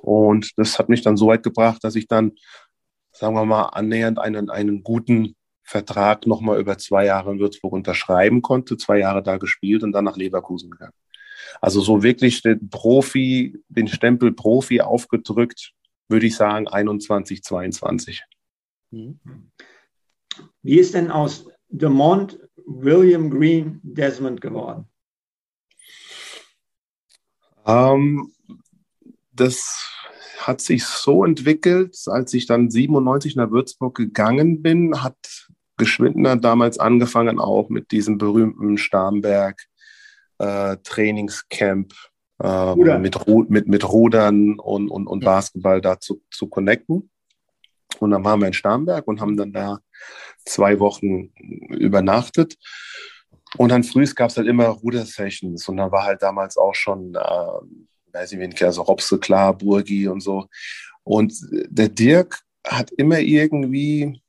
Und 0.00 0.52
das 0.56 0.78
hat 0.78 0.88
mich 0.88 1.02
dann 1.02 1.16
so 1.16 1.26
weit 1.28 1.42
gebracht, 1.42 1.84
dass 1.84 1.96
ich 1.96 2.08
dann, 2.08 2.32
sagen 3.12 3.34
wir 3.34 3.44
mal, 3.44 3.66
annähernd 3.66 4.18
einen, 4.18 4.50
einen 4.50 4.82
guten 4.82 5.36
Vertrag 5.62 6.26
nochmal 6.26 6.60
über 6.60 6.78
zwei 6.78 7.06
Jahre 7.06 7.32
in 7.32 7.40
Würzburg 7.40 7.72
unterschreiben 7.72 8.40
konnte, 8.40 8.76
zwei 8.76 8.98
Jahre 8.98 9.22
da 9.22 9.36
gespielt 9.36 9.82
und 9.82 9.92
dann 9.92 10.04
nach 10.04 10.16
Leverkusen 10.16 10.70
gegangen. 10.70 10.94
Also 11.60 11.80
so 11.80 12.02
wirklich 12.02 12.42
den 12.42 12.68
Profi, 12.68 13.58
den 13.68 13.88
Stempel 13.88 14.32
Profi 14.32 14.80
aufgedrückt 14.80 15.72
würde 16.08 16.26
ich 16.26 16.36
sagen 16.36 16.68
21, 16.68 17.42
22. 17.42 18.22
Mhm. 18.90 19.20
Wie 20.62 20.78
ist 20.78 20.94
denn 20.94 21.10
aus 21.10 21.48
Demont 21.68 22.38
William 22.64 23.30
Green 23.30 23.80
Desmond 23.82 24.40
geworden? 24.40 24.86
Ähm, 27.66 28.32
das 29.32 29.92
hat 30.38 30.60
sich 30.60 30.84
so 30.84 31.24
entwickelt, 31.24 31.96
als 32.06 32.32
ich 32.34 32.46
dann 32.46 32.70
97 32.70 33.34
nach 33.36 33.50
Würzburg 33.50 33.96
gegangen 33.96 34.62
bin, 34.62 35.02
hat 35.02 35.48
Geschwindner 35.76 36.36
damals 36.36 36.78
angefangen 36.78 37.38
auch 37.38 37.68
mit 37.68 37.90
diesem 37.90 38.18
berühmten 38.18 38.78
Starnberg 38.78 39.60
äh, 40.38 40.76
Trainingscamp 40.82 41.92
äh, 42.42 42.74
mit, 42.74 43.26
mit, 43.48 43.68
mit 43.68 43.88
Rudern 43.88 44.58
und, 44.58 44.90
und, 44.90 45.06
und 45.06 45.24
Basketball 45.24 45.80
da 45.80 45.98
zu, 45.98 46.22
zu 46.30 46.48
connecten. 46.48 47.10
Und 47.98 48.10
dann 48.10 48.24
waren 48.24 48.40
wir 48.40 48.48
in 48.48 48.52
Starnberg 48.52 49.06
und 49.08 49.20
haben 49.20 49.36
dann 49.36 49.52
da 49.52 49.78
zwei 50.44 50.78
Wochen 50.80 51.32
übernachtet. 51.70 52.56
Und 53.56 53.70
dann 53.70 53.84
früh 53.84 54.04
gab 54.14 54.30
es 54.30 54.36
halt 54.36 54.48
immer 54.48 54.66
Ruder-Sessions 54.66 55.68
und 55.68 55.78
da 55.78 55.90
war 55.90 56.04
halt 56.04 56.22
damals 56.22 56.56
auch 56.58 56.74
schon, 56.74 57.14
äh, 57.14 58.12
weiß 58.12 58.32
ich 58.32 58.38
wenig, 58.38 58.62
also 58.62 58.82
Robse 58.82 59.18
klar, 59.18 59.56
Burgi 59.56 60.08
und 60.08 60.20
so. 60.20 60.46
Und 61.04 61.32
der 61.50 61.88
Dirk 61.88 62.40
hat 62.66 62.90
immer 62.92 63.20
irgendwie 63.20 64.20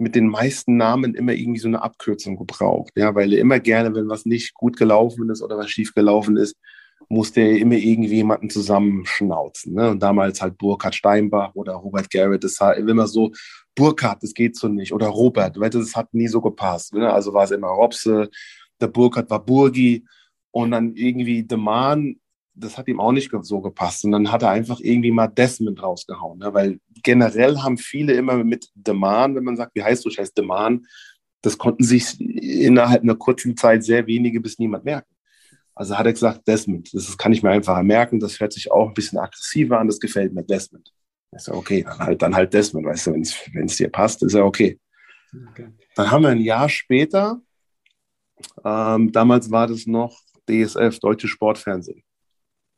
mit 0.00 0.14
den 0.14 0.28
meisten 0.28 0.76
Namen 0.76 1.14
immer 1.14 1.32
irgendwie 1.32 1.60
so 1.60 1.68
eine 1.68 1.82
Abkürzung 1.82 2.36
gebraucht, 2.36 2.92
ja, 2.96 3.14
weil 3.14 3.32
er 3.32 3.40
immer 3.40 3.60
gerne, 3.60 3.94
wenn 3.94 4.08
was 4.08 4.26
nicht 4.26 4.54
gut 4.54 4.76
gelaufen 4.76 5.30
ist 5.30 5.42
oder 5.42 5.58
was 5.58 5.70
schief 5.70 5.94
gelaufen 5.94 6.36
ist, 6.36 6.56
musste 7.08 7.40
er 7.40 7.58
immer 7.58 7.76
irgendwie 7.76 8.16
jemanden 8.16 8.50
zusammenschnauzen. 8.50 9.74
Ne? 9.74 9.90
Und 9.90 10.02
damals 10.02 10.42
halt 10.42 10.58
Burkhard 10.58 10.94
Steinbach 10.94 11.54
oder 11.54 11.74
Robert 11.74 12.10
Garrett, 12.10 12.44
das 12.44 12.60
war 12.60 12.76
immer 12.76 13.06
so, 13.06 13.32
Burkhard, 13.74 14.22
das 14.22 14.34
geht 14.34 14.56
so 14.56 14.68
nicht. 14.68 14.92
Oder 14.92 15.06
Robert, 15.06 15.58
weil 15.58 15.70
das 15.70 15.96
hat 15.96 16.12
nie 16.12 16.28
so 16.28 16.40
gepasst. 16.40 16.92
Ne? 16.92 17.10
Also 17.10 17.32
war 17.32 17.44
es 17.44 17.50
immer 17.50 17.68
Robse, 17.68 18.28
der 18.80 18.88
Burkhard 18.88 19.30
war 19.30 19.44
Burgi 19.44 20.04
und 20.50 20.72
dann 20.72 20.94
irgendwie 20.94 21.44
Deman, 21.44 22.20
das 22.58 22.76
hat 22.76 22.88
ihm 22.88 23.00
auch 23.00 23.12
nicht 23.12 23.30
so 23.42 23.60
gepasst. 23.60 24.04
Und 24.04 24.12
dann 24.12 24.30
hat 24.32 24.42
er 24.42 24.50
einfach 24.50 24.80
irgendwie 24.80 25.10
mal 25.10 25.28
Desmond 25.28 25.82
rausgehauen. 25.82 26.38
Ne? 26.38 26.52
Weil 26.52 26.80
generell 27.02 27.58
haben 27.58 27.78
viele 27.78 28.14
immer 28.14 28.42
mit 28.44 28.70
Deman, 28.74 29.34
wenn 29.34 29.44
man 29.44 29.56
sagt, 29.56 29.74
wie 29.74 29.82
heißt 29.82 30.04
du, 30.04 30.08
ich 30.08 30.18
heiße 30.18 30.32
Deman, 30.36 30.86
das 31.42 31.56
konnten 31.56 31.84
sich 31.84 32.20
innerhalb 32.20 33.02
einer 33.02 33.14
kurzen 33.14 33.56
Zeit 33.56 33.84
sehr 33.84 34.06
wenige 34.06 34.40
bis 34.40 34.58
niemand 34.58 34.84
merken. 34.84 35.14
Also 35.74 35.96
hat 35.96 36.06
er 36.06 36.12
gesagt, 36.12 36.48
Desmond. 36.48 36.92
Das 36.92 37.16
kann 37.16 37.32
ich 37.32 37.42
mir 37.42 37.50
einfach 37.50 37.80
merken. 37.82 38.18
Das 38.18 38.40
hört 38.40 38.52
sich 38.52 38.72
auch 38.72 38.88
ein 38.88 38.94
bisschen 38.94 39.18
aggressiver 39.18 39.78
an. 39.78 39.86
Das 39.86 40.00
gefällt 40.00 40.34
mir, 40.34 40.42
Desmond. 40.42 40.92
Ich 41.30 41.42
so, 41.42 41.52
okay, 41.52 41.84
dann 41.84 41.98
halt, 41.98 42.22
dann 42.22 42.34
halt 42.34 42.52
Desmond. 42.52 42.86
Weißt 42.86 43.06
du, 43.06 43.12
wenn 43.12 43.66
es 43.66 43.76
dir 43.76 43.88
passt, 43.88 44.22
ist 44.22 44.34
ja 44.34 44.42
okay. 44.42 44.78
okay. 45.50 45.68
Dann 45.94 46.10
haben 46.10 46.22
wir 46.22 46.30
ein 46.30 46.40
Jahr 46.40 46.68
später, 46.68 47.40
ähm, 48.64 49.12
damals 49.12 49.50
war 49.50 49.66
das 49.66 49.86
noch 49.86 50.20
DSF, 50.48 50.98
Deutsche 51.00 51.28
Sportfernsehen, 51.28 52.02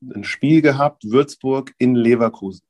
ein 0.02 0.24
Spiel 0.24 0.62
gehabt, 0.62 1.04
Würzburg 1.04 1.74
in 1.78 1.94
Leverkusen. 1.94 2.62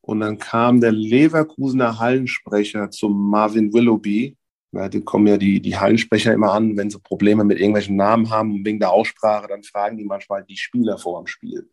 Und 0.00 0.20
dann 0.20 0.38
kam 0.38 0.80
der 0.80 0.92
Leverkusener 0.92 1.98
Hallensprecher 1.98 2.90
zum 2.90 3.30
Marvin 3.30 3.72
Willoughby 3.72 4.36
ja, 4.72 4.88
die 4.88 5.02
kommen 5.02 5.26
ja 5.26 5.36
die, 5.36 5.60
die 5.60 5.76
Hallensprecher 5.76 6.32
immer 6.32 6.52
an, 6.52 6.76
wenn 6.76 6.88
sie 6.88 6.98
Probleme 6.98 7.44
mit 7.44 7.58
irgendwelchen 7.58 7.96
Namen 7.96 8.30
haben, 8.30 8.64
wegen 8.64 8.80
der 8.80 8.90
Aussprache, 8.90 9.46
dann 9.48 9.62
fragen 9.62 9.98
die 9.98 10.04
manchmal 10.04 10.44
die 10.44 10.56
Spieler 10.56 10.96
vor 10.96 11.22
dem 11.22 11.26
Spiel. 11.26 11.68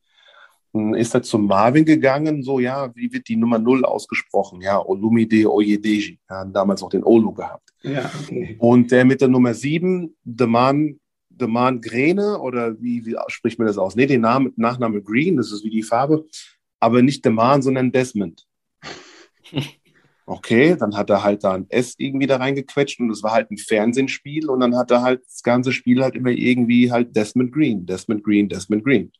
Dann 0.73 0.93
ist 0.93 1.15
er 1.15 1.23
zum 1.23 1.47
Marvin 1.47 1.85
gegangen, 1.85 2.43
so, 2.43 2.59
ja, 2.59 2.93
wie 2.95 3.11
wird 3.11 3.27
die 3.29 3.37
Nummer 3.37 3.57
Null 3.57 3.85
ausgesprochen? 3.85 4.61
Ja, 4.61 4.85
Olumide 4.85 5.49
Oyedeji. 5.51 6.19
Ja, 6.29 6.37
haben 6.37 6.53
damals 6.53 6.83
auch 6.83 6.89
den 6.89 7.03
Olu 7.03 7.33
gehabt. 7.33 7.69
Ja. 7.81 8.11
Und 8.59 8.91
der 8.91 9.05
mit 9.05 9.21
der 9.21 9.29
Nummer 9.29 9.53
sieben, 9.53 10.15
Deman, 10.23 10.99
Deman 11.39 11.81
Grene, 11.81 12.39
oder 12.39 12.79
wie, 12.81 13.05
wie 13.05 13.15
spricht 13.27 13.59
man 13.59 13.67
das 13.67 13.77
aus? 13.77 13.95
Nee, 13.95 14.05
den 14.05 14.21
Namen, 14.21 14.53
Nachname 14.55 15.01
Green, 15.01 15.37
das 15.37 15.51
ist 15.51 15.63
wie 15.63 15.69
die 15.69 15.83
Farbe, 15.83 16.25
aber 16.79 17.01
nicht 17.01 17.25
Deman, 17.25 17.61
sondern 17.61 17.91
Desmond. 17.91 18.45
Okay, 20.31 20.75
dann 20.79 20.95
hat 20.95 21.09
er 21.09 21.23
halt 21.23 21.43
da 21.43 21.53
ein 21.53 21.65
S 21.69 21.95
irgendwie 21.97 22.27
da 22.27 22.37
reingequetscht 22.37 22.99
und 22.99 23.09
es 23.09 23.23
war 23.23 23.31
halt 23.31 23.49
ein 23.49 23.57
Fernsehspiel 23.57 24.47
und 24.47 24.59
dann 24.59 24.77
hat 24.77 24.91
er 24.91 25.01
halt 25.01 25.25
das 25.25 25.41
ganze 25.41 25.71
Spiel 25.71 26.03
halt 26.03 26.13
immer 26.13 26.29
irgendwie 26.29 26.91
halt 26.91 27.15
Desmond 27.15 27.51
Green, 27.51 27.87
Desmond 27.87 28.23
Green, 28.23 28.47
Desmond 28.47 28.83
Green. 28.83 29.11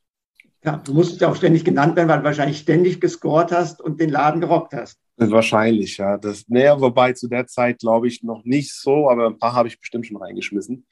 Ja, 0.63 0.77
du 0.77 0.93
musstest 0.93 1.21
ja 1.21 1.29
auch 1.29 1.35
ständig 1.35 1.65
genannt 1.65 1.95
werden, 1.95 2.09
weil 2.09 2.19
du 2.19 2.25
wahrscheinlich 2.25 2.59
ständig 2.59 3.01
gescored 3.01 3.51
hast 3.51 3.81
und 3.81 3.99
den 3.99 4.11
Laden 4.11 4.39
gerockt 4.39 4.73
hast. 4.73 4.99
Wahrscheinlich, 5.17 5.97
ja. 5.97 6.15
Das, 6.19 6.47
naja, 6.47 6.79
wobei 6.79 7.13
zu 7.13 7.27
der 7.27 7.47
Zeit 7.47 7.79
glaube 7.79 8.07
ich 8.07 8.21
noch 8.21 8.45
nicht 8.45 8.71
so, 8.73 9.09
aber 9.09 9.25
ein 9.25 9.39
paar 9.39 9.53
habe 9.53 9.67
ich 9.67 9.79
bestimmt 9.79 10.05
schon 10.05 10.17
reingeschmissen. 10.17 10.85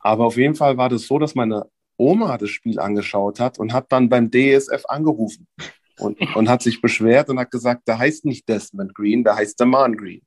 Aber 0.00 0.26
auf 0.26 0.36
jeden 0.36 0.54
Fall 0.54 0.76
war 0.76 0.88
das 0.88 1.06
so, 1.06 1.18
dass 1.18 1.34
meine 1.34 1.66
Oma 1.96 2.38
das 2.38 2.50
Spiel 2.50 2.80
angeschaut 2.80 3.38
hat 3.38 3.58
und 3.58 3.72
hat 3.72 3.92
dann 3.92 4.08
beim 4.08 4.30
DSF 4.30 4.84
angerufen 4.88 5.46
und, 5.98 6.18
und 6.36 6.48
hat 6.48 6.62
sich 6.62 6.80
beschwert 6.80 7.28
und 7.28 7.38
hat 7.38 7.50
gesagt, 7.50 7.82
da 7.84 7.98
heißt 7.98 8.24
nicht 8.24 8.48
Desmond 8.48 8.94
Green, 8.94 9.22
da 9.22 9.36
heißt 9.36 9.60
Daman 9.60 9.96
Green. 9.96 10.22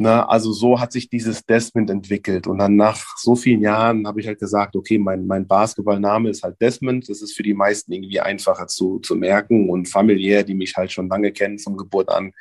Na, 0.00 0.24
also 0.28 0.52
so 0.52 0.78
hat 0.78 0.92
sich 0.92 1.10
dieses 1.10 1.44
Desmond 1.44 1.90
entwickelt. 1.90 2.46
Und 2.46 2.58
dann 2.58 2.76
nach 2.76 3.04
so 3.16 3.34
vielen 3.34 3.62
Jahren 3.62 4.06
habe 4.06 4.20
ich 4.20 4.28
halt 4.28 4.38
gesagt, 4.38 4.76
okay, 4.76 4.96
mein, 4.96 5.26
mein 5.26 5.44
Basketballname 5.44 6.30
ist 6.30 6.44
halt 6.44 6.54
Desmond. 6.60 7.08
Das 7.08 7.20
ist 7.20 7.36
für 7.36 7.42
die 7.42 7.52
meisten 7.52 7.92
irgendwie 7.92 8.20
einfacher 8.20 8.68
zu, 8.68 9.00
zu 9.00 9.16
merken. 9.16 9.68
Und 9.68 9.88
familiär, 9.88 10.44
die 10.44 10.54
mich 10.54 10.76
halt 10.76 10.92
schon 10.92 11.08
lange 11.08 11.32
kennen, 11.32 11.58
von 11.58 11.76
Geburt 11.76 12.10
an, 12.10 12.32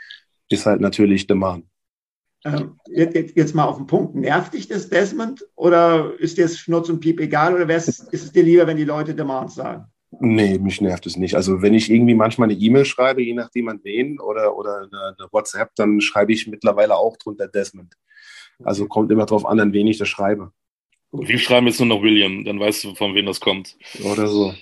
ist 0.50 0.67
halt 0.67 0.82
natürlich 0.82 1.26
Deman. 1.26 1.63
Ähm, 2.45 2.80
jetzt, 2.88 3.36
jetzt, 3.36 3.56
mal 3.56 3.65
auf 3.65 3.78
den 3.78 3.88
Punkt. 3.88 4.15
Nervt 4.15 4.54
dich 4.54 4.67
das, 4.67 4.89
Desmond? 4.89 5.45
Oder 5.56 6.13
ist 6.19 6.38
dir 6.38 6.43
das 6.43 6.58
Schnurz 6.58 6.89
und 6.89 7.00
Piep 7.00 7.19
egal? 7.19 7.56
Oder 7.56 7.76
ist 7.76 8.13
es 8.13 8.32
dir 8.32 8.43
lieber, 8.43 8.67
wenn 8.67 8.78
die 8.78 8.86
Leute 8.86 9.15
Demands 9.15 9.56
sagen? 9.56 9.86
Nee, 10.19 10.58
mich 10.58 10.80
nervt 10.80 11.06
es 11.06 11.17
nicht. 11.17 11.36
Also 11.36 11.62
wenn 11.62 11.73
ich 11.73 11.91
irgendwie 11.91 12.13
manchmal 12.13 12.50
eine 12.50 12.58
E-Mail 12.58 12.86
schreibe, 12.86 13.21
je 13.21 13.34
nachdem 13.34 13.67
an 13.67 13.82
wen, 13.84 14.19
oder, 14.19 14.56
oder 14.56 14.78
eine, 14.78 15.15
eine 15.19 15.28
WhatsApp, 15.32 15.71
dann 15.76 16.00
schreibe 16.00 16.32
ich 16.32 16.47
mittlerweile 16.47 16.95
auch 16.95 17.17
drunter 17.17 17.47
Desmond. 17.47 17.95
Also 18.63 18.88
kommt 18.88 19.12
immer 19.12 19.26
darauf 19.26 19.45
an, 19.45 19.60
an 19.60 19.73
wen 19.73 19.88
ich 19.88 19.97
das 19.97 20.08
schreibe. 20.08 20.52
Wir 21.12 21.39
schreiben 21.39 21.67
jetzt 21.67 21.80
nur 21.80 21.88
noch 21.88 22.02
William, 22.02 22.43
dann 22.43 22.60
weißt 22.60 22.84
du, 22.84 22.95
von 22.95 23.15
wem 23.15 23.26
das 23.26 23.39
kommt. 23.39 23.78
Oder 24.04 24.28
so. 24.28 24.54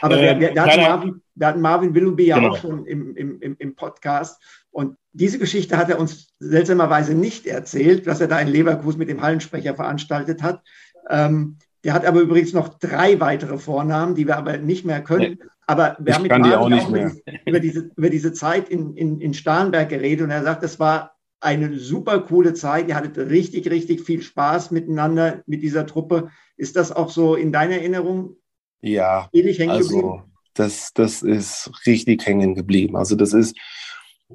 Aber 0.00 0.16
wir, 0.20 0.40
wir, 0.40 0.54
wir, 0.54 0.62
hatten 0.62 0.80
Marvin, 0.80 1.22
wir 1.34 1.46
hatten 1.46 1.60
Marvin 1.60 1.94
Willoughby 1.94 2.26
ja 2.26 2.36
genau. 2.36 2.50
auch 2.50 2.56
schon 2.56 2.86
im, 2.86 3.16
im, 3.16 3.56
im 3.58 3.74
Podcast. 3.76 4.42
Und 4.70 4.96
diese 5.12 5.38
Geschichte 5.38 5.76
hat 5.76 5.90
er 5.90 5.98
uns 5.98 6.34
seltsamerweise 6.38 7.14
nicht 7.14 7.46
erzählt, 7.46 8.06
dass 8.06 8.20
er 8.20 8.28
da 8.28 8.38
in 8.38 8.48
Leverkusen 8.48 8.98
mit 8.98 9.08
dem 9.08 9.22
Hallensprecher 9.22 9.74
veranstaltet 9.74 10.42
hat. 10.42 10.62
Ähm, 11.08 11.58
der 11.82 11.94
hat 11.94 12.04
aber 12.04 12.20
übrigens 12.20 12.52
noch 12.52 12.78
drei 12.78 13.20
weitere 13.20 13.58
Vornamen, 13.58 14.14
die 14.14 14.26
wir 14.26 14.36
aber 14.36 14.58
nicht 14.58 14.84
mehr 14.84 15.02
können. 15.02 15.38
Nee. 15.40 15.48
Aber 15.66 15.96
wir 16.00 16.14
haben 16.14 16.22
mit 16.22 16.30
Marvin 16.30 16.52
auch, 16.52 16.70
auch 16.70 16.88
über, 16.88 17.12
über, 17.46 17.60
diese, 17.60 17.90
über 17.96 18.10
diese 18.10 18.32
Zeit 18.32 18.68
in, 18.68 18.94
in, 18.96 19.20
in 19.20 19.34
Starnberg 19.34 19.88
geredet 19.88 20.24
und 20.24 20.30
er 20.30 20.42
sagt, 20.42 20.62
das 20.62 20.78
war 20.78 21.16
eine 21.40 21.78
super 21.78 22.20
coole 22.20 22.54
Zeit. 22.54 22.88
Ihr 22.88 22.96
hattet 22.96 23.16
richtig, 23.30 23.70
richtig 23.70 24.02
viel 24.02 24.20
Spaß 24.20 24.72
miteinander 24.72 25.42
mit 25.46 25.62
dieser 25.62 25.86
Truppe. 25.86 26.30
Ist 26.56 26.76
das 26.76 26.92
auch 26.92 27.08
so 27.08 27.34
in 27.34 27.52
deiner 27.52 27.76
Erinnerung? 27.76 28.36
Ja, 28.82 29.30
also 29.68 30.22
das, 30.54 30.92
das 30.92 31.22
ist 31.22 31.70
richtig 31.86 32.26
hängen 32.26 32.54
geblieben. 32.54 32.96
Also 32.96 33.14
das 33.14 33.32
ist, 33.32 33.56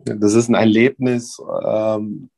das 0.04 0.34
ist 0.34 0.50
ein 0.50 0.56
Erlebnis. 0.56 1.38
Ähm, 1.66 2.30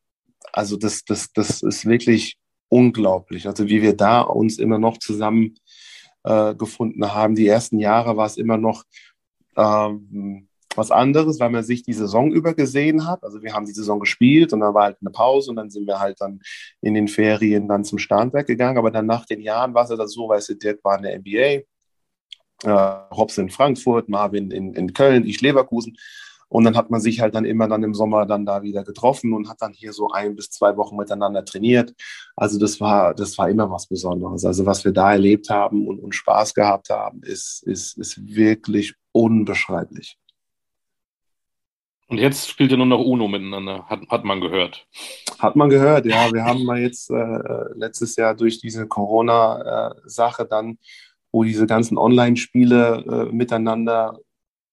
also 0.52 0.76
das, 0.76 1.04
das, 1.04 1.32
das 1.32 1.62
ist 1.62 1.86
wirklich 1.86 2.38
unglaublich. 2.68 3.46
Also 3.46 3.66
wie 3.66 3.82
wir 3.82 3.96
da 3.96 4.20
uns 4.20 4.58
immer 4.58 4.78
noch 4.78 4.98
zusammen 4.98 5.54
äh, 6.24 6.54
gefunden 6.54 7.12
haben. 7.12 7.34
Die 7.34 7.46
ersten 7.46 7.78
Jahre 7.78 8.16
war 8.16 8.26
es 8.26 8.36
immer 8.36 8.56
noch 8.56 8.84
ähm, 9.56 10.48
was 10.74 10.90
anderes, 10.90 11.40
weil 11.40 11.50
man 11.50 11.64
sich 11.64 11.82
die 11.82 11.92
Saison 11.92 12.30
über 12.30 12.54
gesehen 12.54 13.06
hat. 13.06 13.24
Also 13.24 13.42
wir 13.42 13.52
haben 13.52 13.66
die 13.66 13.72
Saison 13.72 13.98
gespielt 13.98 14.52
und 14.52 14.60
dann 14.60 14.74
war 14.74 14.84
halt 14.84 14.98
eine 15.00 15.10
Pause 15.10 15.50
und 15.50 15.56
dann 15.56 15.70
sind 15.70 15.86
wir 15.86 15.98
halt 15.98 16.20
dann 16.20 16.40
in 16.80 16.94
den 16.94 17.08
Ferien 17.08 17.68
dann 17.68 17.84
zum 17.84 17.98
Starnberg 17.98 18.46
gegangen. 18.46 18.78
Aber 18.78 18.90
dann 18.90 19.06
nach 19.06 19.26
den 19.26 19.40
Jahren 19.40 19.74
war 19.74 19.84
es 19.84 19.90
ja 19.90 20.06
so, 20.06 20.28
weißt 20.28 20.50
du, 20.50 20.54
Dirk 20.54 20.84
war 20.84 20.96
in 20.98 21.02
der 21.02 21.18
NBA, 21.18 21.64
äh, 22.64 23.16
Hobbs 23.16 23.38
in 23.38 23.50
Frankfurt, 23.50 24.08
Marvin 24.08 24.50
in, 24.50 24.74
in 24.74 24.92
Köln, 24.92 25.26
ich 25.26 25.40
Leverkusen. 25.40 25.96
Und 26.48 26.64
dann 26.64 26.76
hat 26.76 26.90
man 26.90 27.00
sich 27.00 27.20
halt 27.20 27.34
dann 27.34 27.44
immer 27.44 27.68
dann 27.68 27.82
im 27.82 27.94
Sommer 27.94 28.24
dann 28.24 28.46
da 28.46 28.62
wieder 28.62 28.82
getroffen 28.82 29.34
und 29.34 29.48
hat 29.48 29.60
dann 29.60 29.72
hier 29.72 29.92
so 29.92 30.10
ein 30.10 30.34
bis 30.34 30.50
zwei 30.50 30.76
Wochen 30.76 30.96
miteinander 30.96 31.44
trainiert. 31.44 31.94
Also 32.36 32.58
das 32.58 32.80
war, 32.80 33.14
das 33.14 33.36
war 33.36 33.50
immer 33.50 33.70
was 33.70 33.86
Besonderes. 33.86 34.44
Also 34.44 34.64
was 34.64 34.84
wir 34.84 34.92
da 34.92 35.12
erlebt 35.12 35.50
haben 35.50 35.86
und, 35.86 36.00
und 36.00 36.14
Spaß 36.14 36.54
gehabt 36.54 36.88
haben, 36.90 37.22
ist, 37.22 37.62
ist, 37.66 37.98
ist 37.98 38.26
wirklich 38.34 38.94
unbeschreiblich. 39.12 40.18
Und 42.08 42.16
jetzt 42.16 42.48
spielt 42.48 42.70
ihr 42.70 42.78
nur 42.78 42.86
noch 42.86 43.04
Uno 43.04 43.28
miteinander, 43.28 43.84
hat, 43.86 44.00
hat 44.08 44.24
man 44.24 44.40
gehört. 44.40 44.86
Hat 45.38 45.56
man 45.56 45.68
gehört, 45.68 46.06
ja. 46.06 46.32
Wir 46.32 46.42
haben 46.42 46.64
mal 46.64 46.78
jetzt 46.78 47.10
äh, 47.10 47.64
letztes 47.74 48.16
Jahr 48.16 48.34
durch 48.34 48.58
diese 48.60 48.88
Corona-Sache 48.88 50.46
dann, 50.46 50.78
wo 51.30 51.44
diese 51.44 51.66
ganzen 51.66 51.98
Online-Spiele 51.98 53.28
äh, 53.28 53.34
miteinander 53.34 54.18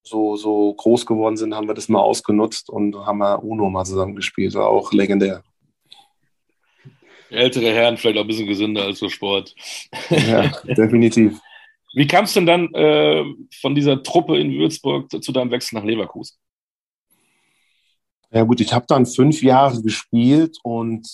so, 0.08 0.36
so 0.36 0.74
groß 0.74 1.06
geworden 1.06 1.38
sind, 1.38 1.56
haben 1.56 1.68
wir 1.68 1.74
das 1.74 1.90
mal 1.90 2.00
ausgenutzt 2.00 2.70
und 2.70 2.96
haben 2.96 3.18
mal 3.20 3.36
Uno 3.36 3.70
mal 3.70 3.86
zusammen 3.86 4.16
gespielt. 4.16 4.54
War 4.54 4.68
auch 4.68 4.92
legendär. 4.92 5.44
Ältere 7.30 7.74
Herren 7.74 7.98
vielleicht 7.98 8.18
auch 8.18 8.22
ein 8.22 8.28
bisschen 8.28 8.48
gesünder 8.48 8.84
als 8.84 9.00
so 9.00 9.10
Sport. 9.10 9.56
Ja, 10.10 10.48
definitiv. 10.64 11.40
Wie 11.94 12.08
kam 12.08 12.26
es 12.26 12.34
denn 12.34 12.46
dann 12.46 12.74
äh, 12.74 13.24
von 13.62 13.74
dieser 13.74 14.04
Truppe 14.04 14.38
in 14.38 14.54
Würzburg 14.54 15.10
zu 15.24 15.32
deinem 15.32 15.52
Wechsel 15.52 15.76
nach 15.76 15.86
Leverkusen? 15.86 16.38
Ja 18.32 18.44
gut, 18.44 18.60
ich 18.60 18.74
habe 18.74 18.86
dann 18.88 19.06
fünf 19.06 19.42
Jahre 19.42 19.82
gespielt 19.82 20.58
und 20.62 21.08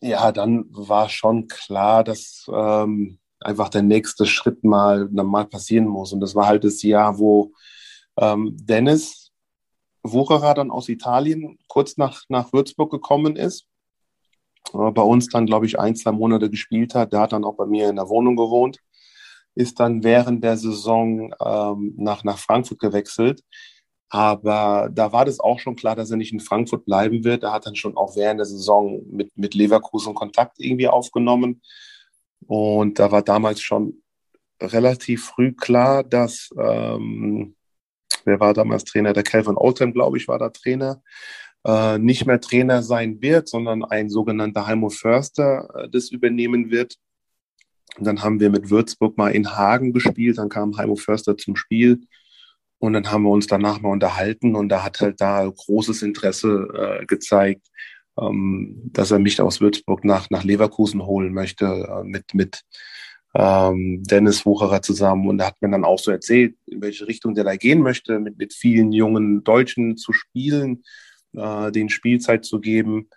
ja, 0.00 0.32
dann 0.32 0.64
war 0.70 1.08
schon 1.08 1.48
klar, 1.48 2.02
dass 2.02 2.46
ähm, 2.52 3.18
einfach 3.40 3.68
der 3.68 3.82
nächste 3.82 4.26
Schritt 4.26 4.64
mal, 4.64 5.08
mal 5.10 5.46
passieren 5.46 5.86
muss. 5.86 6.12
Und 6.12 6.20
das 6.20 6.34
war 6.34 6.46
halt 6.46 6.64
das 6.64 6.82
Jahr, 6.82 7.18
wo 7.18 7.52
ähm, 8.16 8.56
Dennis 8.56 9.32
Wucherer 10.02 10.54
dann 10.54 10.70
aus 10.70 10.88
Italien 10.88 11.58
kurz 11.68 11.96
nach, 11.96 12.22
nach 12.28 12.52
Würzburg 12.52 12.90
gekommen 12.90 13.36
ist. 13.36 13.66
Äh, 14.72 14.90
bei 14.92 15.02
uns 15.02 15.28
dann, 15.28 15.46
glaube 15.46 15.66
ich, 15.66 15.78
ein, 15.78 15.96
zwei 15.96 16.12
Monate 16.12 16.48
gespielt 16.50 16.94
hat. 16.94 17.12
Der 17.12 17.20
hat 17.20 17.32
dann 17.32 17.44
auch 17.44 17.56
bei 17.56 17.66
mir 17.66 17.88
in 17.88 17.96
der 17.96 18.08
Wohnung 18.08 18.36
gewohnt. 18.36 18.78
Ist 19.54 19.80
dann 19.80 20.04
während 20.04 20.44
der 20.44 20.56
Saison 20.56 21.34
ähm, 21.44 21.94
nach, 21.96 22.24
nach 22.24 22.38
Frankfurt 22.38 22.78
gewechselt 22.78 23.42
aber 24.08 24.88
da 24.92 25.12
war 25.12 25.24
das 25.24 25.40
auch 25.40 25.58
schon 25.58 25.76
klar, 25.76 25.96
dass 25.96 26.10
er 26.10 26.16
nicht 26.16 26.32
in 26.32 26.40
Frankfurt 26.40 26.84
bleiben 26.84 27.24
wird. 27.24 27.42
Er 27.42 27.52
hat 27.52 27.66
dann 27.66 27.74
schon 27.74 27.96
auch 27.96 28.16
während 28.16 28.38
der 28.38 28.46
Saison 28.46 29.02
mit, 29.10 29.36
mit 29.36 29.54
Leverkusen 29.54 30.14
Kontakt 30.14 30.60
irgendwie 30.60 30.88
aufgenommen. 30.88 31.60
Und 32.46 32.98
da 32.98 33.10
war 33.10 33.22
damals 33.22 33.60
schon 33.60 34.02
relativ 34.60 35.26
früh 35.26 35.52
klar, 35.52 36.04
dass, 36.04 36.50
ähm, 36.58 37.56
wer 38.26 38.40
war 38.40 38.54
damals 38.54 38.84
Trainer? 38.84 39.12
Der 39.12 39.22
Calvin 39.22 39.56
Oldham, 39.56 39.92
glaube 39.92 40.18
ich, 40.18 40.28
war 40.28 40.38
da 40.38 40.50
Trainer. 40.50 41.02
Äh, 41.64 41.98
nicht 41.98 42.26
mehr 42.26 42.40
Trainer 42.40 42.82
sein 42.82 43.20
wird, 43.20 43.48
sondern 43.48 43.84
ein 43.84 44.10
sogenannter 44.10 44.66
Heimo 44.66 44.90
Förster 44.90 45.68
äh, 45.74 45.88
das 45.88 46.10
übernehmen 46.10 46.70
wird. 46.70 46.96
Und 47.98 48.06
dann 48.06 48.22
haben 48.22 48.40
wir 48.40 48.50
mit 48.50 48.70
Würzburg 48.70 49.16
mal 49.16 49.30
in 49.30 49.56
Hagen 49.56 49.92
gespielt. 49.92 50.38
Dann 50.38 50.48
kam 50.48 50.76
Heimo 50.76 50.96
Förster 50.96 51.36
zum 51.36 51.56
Spiel. 51.56 52.00
Und 52.78 52.92
dann 52.92 53.10
haben 53.10 53.22
wir 53.22 53.30
uns 53.30 53.46
danach 53.46 53.80
mal 53.80 53.88
unterhalten 53.88 54.54
und 54.54 54.68
da 54.68 54.84
hat 54.84 55.00
halt 55.00 55.20
da 55.20 55.48
großes 55.48 56.02
Interesse 56.02 56.68
äh, 57.00 57.06
gezeigt, 57.06 57.66
ähm, 58.18 58.90
dass 58.92 59.10
er 59.10 59.18
mich 59.18 59.40
aus 59.40 59.60
Würzburg 59.60 60.04
nach, 60.04 60.28
nach 60.30 60.44
Leverkusen 60.44 61.04
holen 61.04 61.32
möchte 61.32 61.64
äh, 61.64 62.04
mit, 62.04 62.34
mit 62.34 62.62
ähm, 63.38 64.02
Dennis 64.04 64.46
Wucherer 64.46 64.80
zusammen. 64.82 65.28
Und 65.28 65.40
er 65.40 65.48
hat 65.48 65.60
mir 65.60 65.70
dann 65.70 65.84
auch 65.84 65.98
so 65.98 66.10
erzählt, 66.10 66.56
in 66.66 66.80
welche 66.80 67.06
Richtung 67.06 67.34
der 67.34 67.44
da 67.44 67.56
gehen 67.56 67.82
möchte, 67.82 68.18
mit, 68.18 68.38
mit 68.38 68.54
vielen 68.54 68.92
jungen 68.92 69.44
Deutschen 69.44 69.96
zu 69.96 70.12
spielen, 70.12 70.84
äh, 71.34 71.70
den 71.70 71.88
Spielzeit 71.90 72.44
zu 72.44 72.60
geben. 72.60 73.08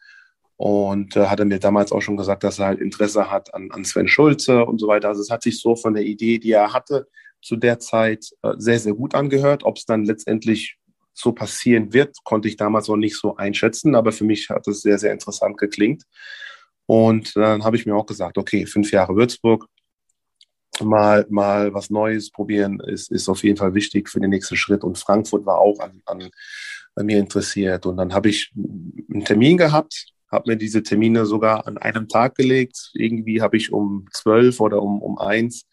Und 0.58 1.16
äh, 1.16 1.28
hat 1.28 1.40
er 1.40 1.46
mir 1.46 1.60
damals 1.60 1.94
auch 1.94 2.02
schon 2.02 2.18
gesagt, 2.18 2.44
dass 2.44 2.60
er 2.60 2.66
halt 2.66 2.82
Interesse 2.82 3.32
hat 3.32 3.54
an, 3.54 3.72
an 3.72 3.86
Sven 3.86 4.10
Schulze 4.10 4.66
und 4.66 4.80
so 4.80 4.88
weiter. 4.88 5.08
Also 5.08 5.22
es 5.22 5.30
hat 5.30 5.42
sich 5.42 5.60
so 5.62 5.78
von 5.78 5.94
der 5.94 6.04
Idee, 6.04 6.38
die 6.38 6.52
er 6.52 6.74
hatte, 6.74 7.08
zu 7.42 7.56
der 7.56 7.80
Zeit 7.80 8.26
äh, 8.42 8.54
sehr, 8.58 8.80
sehr 8.80 8.94
gut 8.94 9.16
angehört. 9.16 9.64
Ob 9.64 9.78
es 9.78 9.86
dann 9.86 10.04
letztendlich 10.04 10.78
so 11.14 11.32
passieren 11.32 11.94
wird, 11.94 12.18
konnte 12.26 12.50
ich 12.50 12.58
damals 12.58 12.90
noch 12.90 12.98
nicht 12.98 13.18
so 13.18 13.38
einschätzen, 13.38 13.96
aber 13.96 14.12
für 14.12 14.26
mich 14.26 14.50
hat 14.50 14.68
es 14.68 14.82
sehr, 14.82 14.98
sehr 14.98 15.14
interessant 15.14 15.58
geklingt. 15.58 16.04
Und 16.86 17.36
dann 17.36 17.64
habe 17.64 17.78
ich 17.78 17.86
mir 17.86 17.96
auch 17.96 18.06
gesagt, 18.06 18.38
okay, 18.38 18.66
fünf 18.66 18.92
Jahre 18.92 19.16
Würzburg, 19.16 19.66
mal, 20.86 21.26
mal 21.30 21.74
was 21.74 21.90
Neues 21.90 22.32
probieren, 22.32 22.80
ist, 22.80 23.12
ist 23.12 23.30
auf 23.30 23.44
jeden 23.44 23.58
Fall 23.58 23.74
wichtig 23.74 24.10
für 24.10 24.20
den 24.20 24.30
nächsten 24.30 24.56
Schritt. 24.56 24.84
Und 24.84 24.98
Frankfurt 24.98 25.46
war 25.46 25.60
auch 25.60 25.80
an, 25.80 26.02
an, 26.06 26.30
an 26.96 27.06
mir 27.06 27.20
interessiert. 27.20 27.86
Und 27.86 27.98
dann 27.98 28.14
habe 28.14 28.30
ich 28.30 28.52
einen 28.56 29.26
Termin 29.26 29.58
gehabt, 29.58 30.08
habe 30.32 30.52
mir 30.52 30.58
diese 30.58 30.84
Termine 30.84 31.26
sogar 31.26 31.68
an 31.68 31.78
einem 31.78 32.08
Tag 32.08 32.36
gelegt. 32.36 32.92
Irgendwie 32.94 33.42
habe 33.42 33.58
ich 33.58 33.72
um 33.72 34.06
zwölf 34.12 34.60
oder 34.60 34.82
um, 34.82 35.02
um 35.02 35.18
eins 35.18 35.66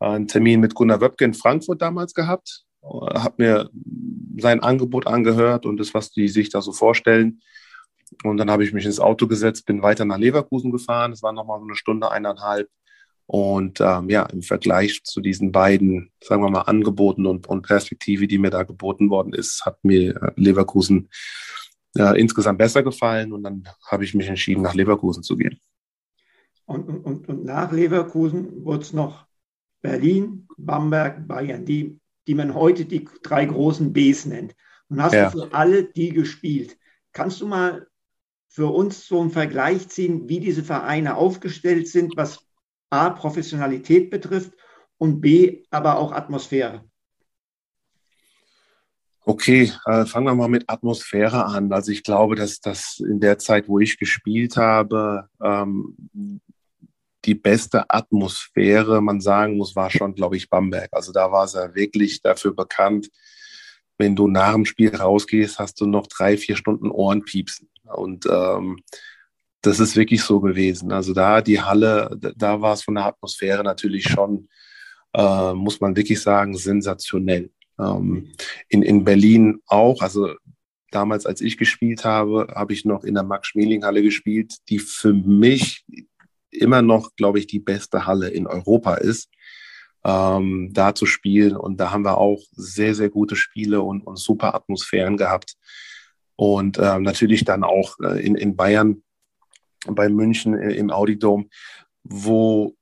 einen 0.00 0.28
Termin 0.28 0.60
mit 0.60 0.74
Gunnar 0.74 1.00
Wöbke 1.00 1.24
in 1.24 1.34
Frankfurt 1.34 1.82
damals 1.82 2.14
gehabt, 2.14 2.64
habe 2.82 3.34
mir 3.38 3.70
sein 4.38 4.60
Angebot 4.60 5.06
angehört 5.06 5.66
und 5.66 5.78
das, 5.78 5.94
was 5.94 6.12
die 6.12 6.28
sich 6.28 6.50
da 6.50 6.62
so 6.62 6.72
vorstellen. 6.72 7.40
Und 8.24 8.38
dann 8.38 8.50
habe 8.50 8.64
ich 8.64 8.72
mich 8.72 8.86
ins 8.86 9.00
Auto 9.00 9.26
gesetzt, 9.26 9.66
bin 9.66 9.82
weiter 9.82 10.04
nach 10.04 10.18
Leverkusen 10.18 10.70
gefahren. 10.70 11.10
Das 11.10 11.22
war 11.22 11.32
nochmal 11.32 11.58
so 11.58 11.66
eine 11.66 11.74
Stunde, 11.74 12.10
eineinhalb. 12.10 12.68
Und 13.30 13.82
ähm, 13.82 14.08
ja, 14.08 14.22
im 14.22 14.40
Vergleich 14.40 15.04
zu 15.04 15.20
diesen 15.20 15.52
beiden, 15.52 16.10
sagen 16.18 16.42
wir 16.42 16.48
mal, 16.48 16.62
Angeboten 16.62 17.26
und, 17.26 17.46
und 17.46 17.60
Perspektive, 17.60 18.26
die 18.26 18.38
mir 18.38 18.48
da 18.48 18.62
geboten 18.62 19.10
worden 19.10 19.34
ist, 19.34 19.66
hat 19.66 19.84
mir 19.84 20.32
Leverkusen 20.36 21.10
äh, 21.94 22.18
insgesamt 22.18 22.56
besser 22.56 22.82
gefallen. 22.82 23.34
Und 23.34 23.42
dann 23.42 23.68
habe 23.86 24.04
ich 24.04 24.14
mich 24.14 24.28
entschieden, 24.28 24.62
nach 24.62 24.72
Leverkusen 24.72 25.22
zu 25.22 25.36
gehen. 25.36 25.60
Und, 26.64 26.88
und, 26.88 27.28
und 27.28 27.44
nach 27.44 27.70
Leverkusen 27.70 28.64
wurde 28.64 28.80
es 28.80 28.94
noch 28.94 29.26
Berlin, 29.82 30.48
Bamberg, 30.56 31.28
Bayern, 31.28 31.66
die, 31.66 32.00
die 32.26 32.34
man 32.34 32.54
heute 32.54 32.86
die 32.86 33.06
drei 33.22 33.44
großen 33.44 33.92
Bs 33.92 34.24
nennt. 34.24 34.56
Und 34.88 35.02
hast 35.02 35.12
ja. 35.12 35.28
du 35.28 35.38
für 35.38 35.52
alle 35.52 35.84
die 35.84 36.14
gespielt. 36.14 36.78
Kannst 37.12 37.42
du 37.42 37.46
mal 37.46 37.88
für 38.46 38.68
uns 38.68 39.06
so 39.06 39.20
einen 39.20 39.30
Vergleich 39.30 39.90
ziehen, 39.90 40.30
wie 40.30 40.40
diese 40.40 40.64
Vereine 40.64 41.16
aufgestellt 41.16 41.88
sind, 41.88 42.16
was 42.16 42.47
A, 42.90 43.10
Professionalität 43.10 44.10
betrifft 44.10 44.52
und 44.98 45.20
B, 45.20 45.62
aber 45.70 45.98
auch 45.98 46.12
Atmosphäre? 46.12 46.84
Okay, 49.24 49.70
äh, 49.84 50.06
fangen 50.06 50.26
wir 50.26 50.34
mal 50.34 50.48
mit 50.48 50.64
Atmosphäre 50.68 51.44
an. 51.44 51.70
Also 51.70 51.92
ich 51.92 52.02
glaube, 52.02 52.34
dass 52.34 52.60
das 52.60 52.98
in 52.98 53.20
der 53.20 53.38
Zeit, 53.38 53.68
wo 53.68 53.78
ich 53.78 53.98
gespielt 53.98 54.56
habe, 54.56 55.28
ähm, 55.42 56.40
die 57.26 57.34
beste 57.34 57.90
Atmosphäre, 57.90 59.02
man 59.02 59.20
sagen 59.20 59.58
muss, 59.58 59.76
war 59.76 59.90
schon, 59.90 60.14
glaube 60.14 60.38
ich, 60.38 60.48
Bamberg. 60.48 60.88
Also 60.92 61.12
da 61.12 61.30
war 61.30 61.44
es 61.44 61.52
ja 61.52 61.74
wirklich 61.74 62.22
dafür 62.22 62.54
bekannt, 62.54 63.10
wenn 63.98 64.16
du 64.16 64.28
nach 64.28 64.54
dem 64.54 64.64
Spiel 64.64 64.96
rausgehst, 64.96 65.58
hast 65.58 65.80
du 65.80 65.86
noch 65.86 66.06
drei, 66.06 66.38
vier 66.38 66.56
Stunden 66.56 66.90
Ohrenpiepsen. 66.90 67.68
Und 67.84 68.26
ähm, 68.30 68.82
das 69.62 69.80
ist 69.80 69.96
wirklich 69.96 70.22
so 70.22 70.40
gewesen. 70.40 70.92
Also 70.92 71.12
da 71.12 71.40
die 71.40 71.60
Halle, 71.60 72.16
da 72.36 72.60
war 72.60 72.74
es 72.74 72.82
von 72.82 72.94
der 72.94 73.06
Atmosphäre 73.06 73.64
natürlich 73.64 74.04
schon, 74.04 74.48
äh, 75.14 75.52
muss 75.52 75.80
man 75.80 75.96
wirklich 75.96 76.20
sagen, 76.20 76.56
sensationell. 76.56 77.50
Ähm, 77.78 78.32
in, 78.68 78.82
in 78.82 79.04
Berlin 79.04 79.60
auch, 79.66 80.00
also 80.02 80.34
damals, 80.90 81.26
als 81.26 81.40
ich 81.40 81.56
gespielt 81.56 82.04
habe, 82.04 82.48
habe 82.54 82.72
ich 82.72 82.84
noch 82.84 83.04
in 83.04 83.14
der 83.14 83.24
Max-Schmeling-Halle 83.24 84.02
gespielt, 84.02 84.54
die 84.68 84.78
für 84.78 85.12
mich 85.12 85.84
immer 86.50 86.82
noch, 86.82 87.14
glaube 87.16 87.38
ich, 87.38 87.46
die 87.46 87.58
beste 87.58 88.06
Halle 88.06 88.28
in 88.28 88.46
Europa 88.46 88.94
ist, 88.94 89.28
ähm, 90.04 90.70
da 90.72 90.94
zu 90.94 91.06
spielen. 91.06 91.56
Und 91.56 91.78
da 91.78 91.90
haben 91.90 92.04
wir 92.04 92.18
auch 92.18 92.40
sehr, 92.52 92.94
sehr 92.94 93.10
gute 93.10 93.36
Spiele 93.36 93.82
und, 93.82 94.06
und 94.06 94.18
super 94.18 94.54
Atmosphären 94.54 95.16
gehabt. 95.16 95.54
Und 96.36 96.78
ähm, 96.78 97.02
natürlich 97.02 97.44
dann 97.44 97.64
auch 97.64 97.96
äh, 98.00 98.24
in, 98.24 98.34
in 98.36 98.56
Bayern, 98.56 99.02
bei 99.86 100.08
München 100.08 100.58
äh, 100.58 100.72
im 100.72 100.90
Audidom, 100.90 101.48
wo 102.02 102.74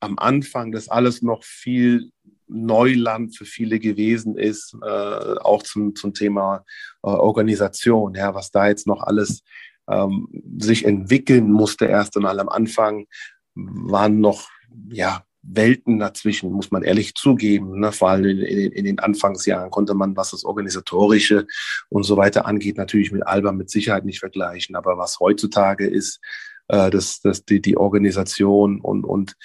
am 0.00 0.18
Anfang 0.18 0.72
das 0.72 0.88
alles 0.88 1.22
noch 1.22 1.44
viel 1.44 2.10
Neuland 2.48 3.36
für 3.36 3.44
viele 3.44 3.78
gewesen 3.78 4.36
ist, 4.36 4.76
äh, 4.82 4.86
auch 4.86 5.62
zum, 5.62 5.94
zum 5.94 6.12
Thema 6.12 6.64
äh, 7.02 7.08
Organisation, 7.08 8.14
ja, 8.14 8.34
was 8.34 8.50
da 8.50 8.68
jetzt 8.68 8.86
noch 8.86 9.02
alles 9.02 9.42
ähm, 9.88 10.28
sich 10.58 10.84
entwickeln 10.84 11.50
musste 11.50 11.86
erst 11.86 12.16
einmal 12.16 12.40
am 12.40 12.48
Anfang, 12.48 13.06
waren 13.54 14.20
noch 14.20 14.48
ja, 14.90 15.24
Welten 15.42 15.98
dazwischen, 15.98 16.52
muss 16.52 16.70
man 16.70 16.82
ehrlich 16.82 17.14
zugeben. 17.14 17.80
Ne? 17.80 17.92
Vor 17.92 18.10
allem 18.10 18.24
in, 18.24 18.38
in, 18.38 18.72
in, 18.72 18.84
den 18.84 18.98
Anfangsjahren 19.00 19.70
konnte 19.70 19.94
man, 19.94 20.16
was 20.16 20.30
das 20.30 20.44
Organisatorische 20.44 21.46
und 21.88 22.04
so 22.04 22.16
weiter 22.16 22.46
angeht, 22.46 22.76
natürlich 22.76 23.12
mit 23.12 23.26
Alba 23.26 23.52
mit 23.52 23.68
Sicherheit 23.68 24.04
nicht 24.04 24.20
vergleichen. 24.20 24.76
Aber 24.76 24.98
was 24.98 25.18
heutzutage 25.18 25.86
ist, 25.86 26.20
äh, 26.68 26.90
das, 26.90 27.20
das, 27.20 27.44
die, 27.44 27.60
die 27.60 27.76
Organisation 27.76 28.80
und, 28.80 29.04
und 29.04 29.36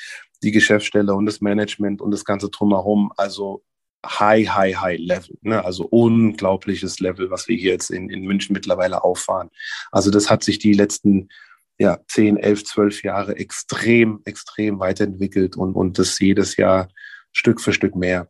die 0.44 0.52
Geschäftsstelle 0.52 1.16
und 1.16 1.26
das 1.26 1.42
Management 1.42 2.02
und 2.02 2.12
das 2.12 2.26
ganze 2.26 2.50
drumherum, 2.50 3.12
also 3.18 3.64
high, 4.06 4.48
high, 4.48 4.76
high 4.76 5.00
Level. 5.00 5.38
Ne? 5.42 5.64
Also 5.64 5.86
unglaubliches 5.86 7.00
Level, 7.00 7.32
was 7.32 7.48
wir 7.48 7.58
hier 7.58 7.72
jetzt 7.72 7.90
in, 7.90 8.10
in 8.10 8.24
München 8.24 8.54
mittlerweile 8.54 9.04
auffahren. 9.04 9.50
Also 9.92 10.12
das 10.12 10.30
hat 10.30 10.44
sich 10.44 10.60
die 10.60 10.74
letzten 10.74 11.30
ja, 11.78 12.00
10, 12.08 12.38
11, 12.38 12.66
12 12.66 13.04
Jahre 13.04 13.38
extrem, 13.38 14.22
extrem 14.26 14.80
weiterentwickelt 14.80 15.56
und, 15.56 15.74
und 15.74 16.00
das 16.00 16.20
jedes 16.20 16.58
Jahr 16.58 16.88
Stück 17.32 17.62
für 17.62 17.74
Stück 17.74 17.96
mehr. 17.96 18.30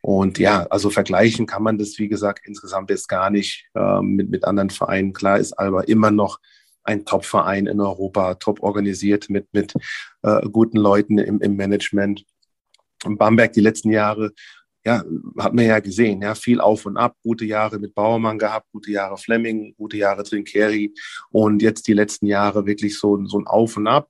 Und 0.00 0.38
ja, 0.38 0.66
also 0.70 0.88
vergleichen 0.88 1.46
kann 1.46 1.62
man 1.62 1.78
das, 1.78 1.98
wie 1.98 2.08
gesagt, 2.08 2.46
insgesamt 2.46 2.90
jetzt 2.90 3.08
gar 3.08 3.28
nicht 3.28 3.66
äh, 3.74 4.00
mit, 4.00 4.30
mit 4.30 4.44
anderen 4.44 4.70
Vereinen. 4.70 5.12
Klar 5.12 5.38
ist 5.38 5.52
Alba 5.54 5.82
immer 5.82 6.10
noch 6.10 6.38
ein 6.84 7.04
Top-Verein 7.04 7.66
in 7.66 7.80
Europa, 7.80 8.34
top 8.34 8.62
organisiert 8.62 9.28
mit, 9.28 9.52
mit 9.52 9.74
äh, 10.22 10.42
guten 10.48 10.78
Leuten 10.78 11.18
im, 11.18 11.40
im 11.40 11.56
Management. 11.56 12.24
Bamberg 13.04 13.52
die 13.52 13.60
letzten 13.60 13.90
Jahre, 13.90 14.32
ja, 14.86 15.02
hat 15.36 15.52
man 15.52 15.64
ja 15.64 15.80
gesehen, 15.80 16.22
ja, 16.22 16.36
viel 16.36 16.60
auf 16.60 16.86
und 16.86 16.96
ab, 16.96 17.16
gute 17.20 17.44
Jahre 17.44 17.80
mit 17.80 17.92
Bauermann 17.92 18.38
gehabt, 18.38 18.68
gute 18.70 18.92
Jahre 18.92 19.18
Fleming, 19.18 19.74
gute 19.76 19.96
Jahre 19.96 20.22
Trinkeri 20.22 20.94
und 21.30 21.60
jetzt 21.60 21.88
die 21.88 21.92
letzten 21.92 22.26
Jahre 22.26 22.66
wirklich 22.66 22.96
so, 22.96 23.18
so 23.26 23.40
ein 23.40 23.48
Auf 23.48 23.76
und 23.76 23.88
Ab. 23.88 24.08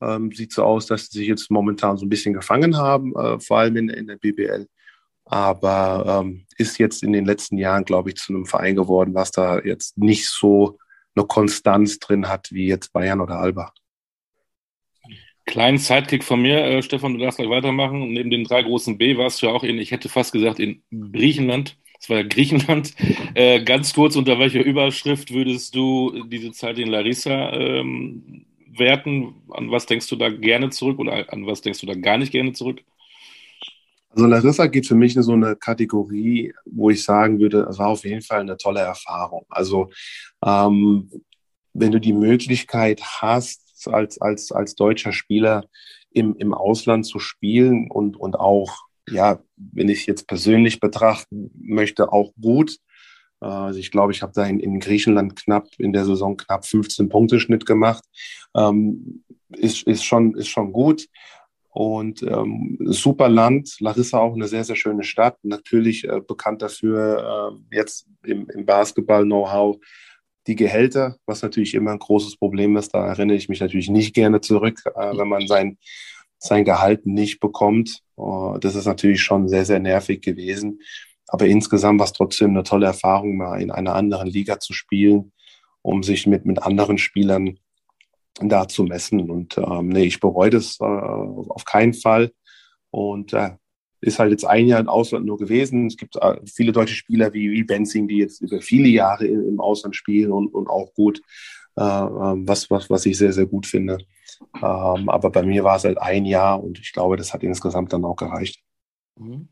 Ähm, 0.00 0.30
sieht 0.30 0.52
so 0.52 0.62
aus, 0.62 0.86
dass 0.86 1.08
sie 1.08 1.18
sich 1.18 1.28
jetzt 1.28 1.50
momentan 1.50 1.96
so 1.96 2.06
ein 2.06 2.08
bisschen 2.08 2.34
gefangen 2.34 2.76
haben, 2.76 3.12
äh, 3.16 3.40
vor 3.40 3.58
allem 3.58 3.76
in, 3.76 3.88
in 3.88 4.06
der 4.06 4.16
BBL. 4.16 4.68
Aber 5.24 6.22
ähm, 6.22 6.46
ist 6.56 6.78
jetzt 6.78 7.02
in 7.02 7.12
den 7.12 7.24
letzten 7.24 7.58
Jahren, 7.58 7.84
glaube 7.84 8.10
ich, 8.10 8.16
zu 8.16 8.32
einem 8.32 8.46
Verein 8.46 8.76
geworden, 8.76 9.14
was 9.14 9.32
da 9.32 9.58
jetzt 9.58 9.98
nicht 9.98 10.28
so 10.28 10.78
eine 11.16 11.26
Konstanz 11.26 11.98
drin 11.98 12.28
hat 12.28 12.52
wie 12.52 12.68
jetzt 12.68 12.92
Bayern 12.92 13.20
oder 13.20 13.40
Alba. 13.40 13.72
Kleinen 15.44 15.78
Sidekick 15.78 16.22
von 16.22 16.40
mir, 16.40 16.64
äh, 16.64 16.82
Stefan, 16.82 17.14
du 17.14 17.18
darfst 17.18 17.38
gleich 17.38 17.50
weitermachen. 17.50 18.12
Neben 18.12 18.30
den 18.30 18.44
drei 18.44 18.62
großen 18.62 18.96
B 18.96 19.16
warst 19.16 19.42
du 19.42 19.46
ja 19.46 19.52
auch 19.52 19.64
in, 19.64 19.78
ich 19.78 19.90
hätte 19.90 20.08
fast 20.08 20.32
gesagt, 20.32 20.60
in 20.60 20.82
Griechenland. 21.12 21.76
Das 21.98 22.10
war 22.10 22.18
ja 22.18 22.26
Griechenland. 22.26 22.94
Äh, 23.34 23.64
ganz 23.64 23.94
kurz, 23.94 24.14
unter 24.16 24.38
welcher 24.38 24.62
Überschrift 24.62 25.32
würdest 25.32 25.74
du 25.74 26.24
diese 26.24 26.52
Zeit 26.52 26.78
in 26.78 26.88
Larissa 26.88 27.50
ähm, 27.54 28.44
werten? 28.76 29.34
An 29.48 29.70
was 29.70 29.86
denkst 29.86 30.06
du 30.08 30.16
da 30.16 30.28
gerne 30.28 30.68
zurück 30.68 30.98
oder 30.98 31.32
an 31.32 31.46
was 31.46 31.62
denkst 31.62 31.80
du 31.80 31.86
da 31.86 31.94
gar 31.94 32.18
nicht 32.18 32.30
gerne 32.30 32.52
zurück? 32.52 32.82
Also 34.10 34.26
Larissa 34.26 34.66
geht 34.66 34.86
für 34.86 34.94
mich 34.94 35.16
in 35.16 35.22
so 35.22 35.32
eine 35.32 35.56
Kategorie, 35.56 36.52
wo 36.66 36.90
ich 36.90 37.02
sagen 37.02 37.40
würde, 37.40 37.66
es 37.70 37.78
war 37.78 37.88
auf 37.88 38.04
jeden 38.04 38.20
Fall 38.20 38.40
eine 38.40 38.58
tolle 38.58 38.80
Erfahrung. 38.80 39.46
Also 39.48 39.88
ähm, 40.44 41.10
wenn 41.72 41.92
du 41.92 42.00
die 42.00 42.12
Möglichkeit 42.12 43.02
hast, 43.02 43.61
als, 43.88 44.20
als, 44.20 44.52
als 44.52 44.74
deutscher 44.74 45.12
Spieler 45.12 45.64
im, 46.10 46.36
im 46.36 46.54
Ausland 46.54 47.06
zu 47.06 47.18
spielen 47.18 47.90
und, 47.90 48.16
und 48.16 48.38
auch, 48.38 48.72
ja, 49.08 49.40
wenn 49.56 49.88
ich 49.88 50.06
jetzt 50.06 50.26
persönlich 50.26 50.80
betrachten 50.80 51.50
möchte, 51.54 52.12
auch 52.12 52.32
gut. 52.40 52.76
Äh, 53.40 53.46
also 53.46 53.78
ich 53.78 53.90
glaube, 53.90 54.12
ich 54.12 54.22
habe 54.22 54.32
da 54.34 54.44
in, 54.44 54.60
in 54.60 54.80
Griechenland 54.80 55.36
knapp 55.36 55.68
in 55.78 55.92
der 55.92 56.04
Saison 56.04 56.36
knapp 56.36 56.66
15 56.66 57.08
Punkte 57.08 57.40
Schnitt 57.40 57.66
gemacht. 57.66 58.04
Ähm, 58.54 59.24
ist, 59.50 59.86
ist, 59.86 60.04
schon, 60.04 60.34
ist 60.34 60.48
schon 60.48 60.72
gut. 60.72 61.08
Und 61.74 62.22
ähm, 62.22 62.76
super 62.80 63.30
Land, 63.30 63.80
Larissa 63.80 64.18
auch 64.18 64.34
eine 64.34 64.46
sehr, 64.46 64.62
sehr 64.62 64.76
schöne 64.76 65.04
Stadt. 65.04 65.38
Natürlich 65.42 66.04
äh, 66.04 66.20
bekannt 66.20 66.60
dafür, 66.60 67.56
äh, 67.72 67.76
jetzt 67.76 68.06
im, 68.24 68.46
im 68.50 68.66
Basketball-Know-how, 68.66 69.78
die 70.46 70.56
Gehälter, 70.56 71.16
was 71.26 71.42
natürlich 71.42 71.74
immer 71.74 71.92
ein 71.92 71.98
großes 71.98 72.36
Problem 72.36 72.76
ist. 72.76 72.94
Da 72.94 73.06
erinnere 73.06 73.36
ich 73.36 73.48
mich 73.48 73.60
natürlich 73.60 73.88
nicht 73.88 74.14
gerne 74.14 74.40
zurück, 74.40 74.82
äh, 74.94 75.16
wenn 75.16 75.28
man 75.28 75.46
sein, 75.46 75.78
sein 76.38 76.64
Gehalt 76.64 77.06
nicht 77.06 77.40
bekommt. 77.40 78.00
Uh, 78.16 78.58
das 78.58 78.74
ist 78.74 78.86
natürlich 78.86 79.22
schon 79.22 79.48
sehr, 79.48 79.64
sehr 79.64 79.80
nervig 79.80 80.22
gewesen. 80.22 80.80
Aber 81.28 81.46
insgesamt 81.46 81.98
war 81.98 82.06
es 82.06 82.12
trotzdem 82.12 82.50
eine 82.50 82.62
tolle 82.62 82.86
Erfahrung, 82.86 83.36
mal 83.36 83.60
in 83.60 83.70
einer 83.70 83.94
anderen 83.94 84.28
Liga 84.28 84.60
zu 84.60 84.72
spielen, 84.72 85.32
um 85.80 86.02
sich 86.02 86.26
mit, 86.26 86.44
mit 86.44 86.62
anderen 86.62 86.98
Spielern 86.98 87.58
da 88.40 88.68
zu 88.68 88.84
messen. 88.84 89.30
Und 89.30 89.56
ähm, 89.58 89.88
nee, 89.88 90.04
ich 90.04 90.20
bereue 90.20 90.50
das 90.50 90.78
äh, 90.80 90.84
auf 90.84 91.64
keinen 91.64 91.94
Fall. 91.94 92.32
Und 92.90 93.32
äh, 93.32 93.52
ist 94.02 94.18
halt 94.18 94.32
jetzt 94.32 94.44
ein 94.44 94.66
Jahr 94.66 94.80
im 94.80 94.88
Ausland 94.88 95.24
nur 95.24 95.38
gewesen. 95.38 95.86
Es 95.86 95.96
gibt 95.96 96.16
äh, 96.16 96.36
viele 96.44 96.72
deutsche 96.72 96.94
Spieler 96.94 97.32
wie, 97.32 97.50
wie 97.50 97.64
Benzing, 97.64 98.08
die 98.08 98.18
jetzt 98.18 98.40
über 98.40 98.60
viele 98.60 98.88
Jahre 98.88 99.26
im, 99.26 99.60
Ausland 99.60 99.96
spielen 99.96 100.32
und, 100.32 100.48
und 100.52 100.68
auch 100.68 100.92
gut, 100.94 101.22
äh, 101.76 101.82
ähm, 101.82 102.46
was, 102.46 102.70
was, 102.70 102.90
was 102.90 103.06
ich 103.06 103.16
sehr, 103.16 103.32
sehr 103.32 103.46
gut 103.46 103.66
finde. 103.66 103.98
Ähm, 104.56 105.08
aber 105.08 105.30
bei 105.30 105.44
mir 105.44 105.62
war 105.62 105.76
es 105.76 105.84
halt 105.84 105.98
ein 105.98 106.24
Jahr 106.24 106.62
und 106.62 106.80
ich 106.80 106.92
glaube, 106.92 107.16
das 107.16 107.32
hat 107.32 107.44
insgesamt 107.44 107.92
dann 107.92 108.04
auch 108.04 108.16
gereicht. 108.16 108.60
Mhm. 109.16 109.48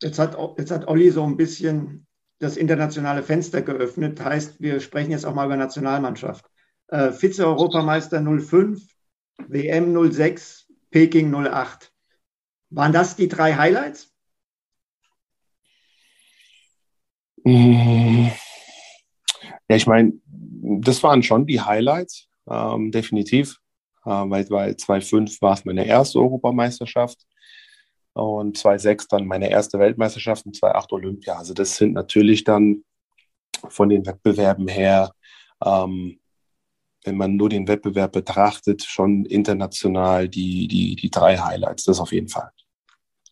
Jetzt 0.00 0.20
hat, 0.20 0.38
jetzt 0.56 0.70
hat 0.70 0.86
Olli 0.86 1.10
so 1.10 1.24
ein 1.24 1.36
bisschen 1.36 2.06
das 2.38 2.56
internationale 2.56 3.24
Fenster 3.24 3.60
geöffnet. 3.62 4.24
Heißt, 4.24 4.60
wir 4.60 4.78
sprechen 4.78 5.10
jetzt 5.10 5.26
auch 5.26 5.34
mal 5.34 5.46
über 5.46 5.56
Nationalmannschaft 5.56 6.48
äh, 6.88 7.10
Vize-Europameister 7.12 8.22
05, 8.22 8.80
WM 9.48 10.12
06, 10.12 10.68
Peking 10.90 11.34
08. 11.34 11.92
Waren 12.70 12.92
das 12.92 13.16
die 13.16 13.28
drei 13.28 13.54
Highlights? 13.54 14.12
Ja, 17.44 18.30
ich 19.68 19.86
meine, 19.86 20.12
das 20.26 21.02
waren 21.02 21.22
schon 21.22 21.46
die 21.46 21.60
Highlights, 21.60 22.28
ähm, 22.48 22.90
definitiv. 22.90 23.58
Äh, 24.04 24.10
weil, 24.10 24.48
weil 24.50 24.76
2005 24.76 25.40
war 25.40 25.54
es 25.54 25.64
meine 25.64 25.86
erste 25.86 26.18
Europameisterschaft 26.18 27.26
und 28.12 28.56
2006 28.56 29.08
dann 29.08 29.26
meine 29.26 29.50
erste 29.50 29.78
Weltmeisterschaft 29.78 30.44
und 30.46 30.56
2008 30.56 30.92
Olympia. 30.92 31.36
Also 31.38 31.54
das 31.54 31.76
sind 31.76 31.94
natürlich 31.94 32.44
dann 32.44 32.84
von 33.68 33.88
den 33.88 34.06
Wettbewerben 34.06 34.68
her 34.68 35.10
ähm, 35.64 36.20
wenn 37.04 37.16
man 37.16 37.36
nur 37.36 37.48
den 37.48 37.68
Wettbewerb 37.68 38.12
betrachtet, 38.12 38.84
schon 38.84 39.24
international 39.24 40.28
die, 40.28 40.68
die, 40.68 40.96
die 40.96 41.10
drei 41.10 41.38
Highlights, 41.38 41.84
das 41.84 42.00
auf 42.00 42.12
jeden 42.12 42.28
Fall. 42.28 42.50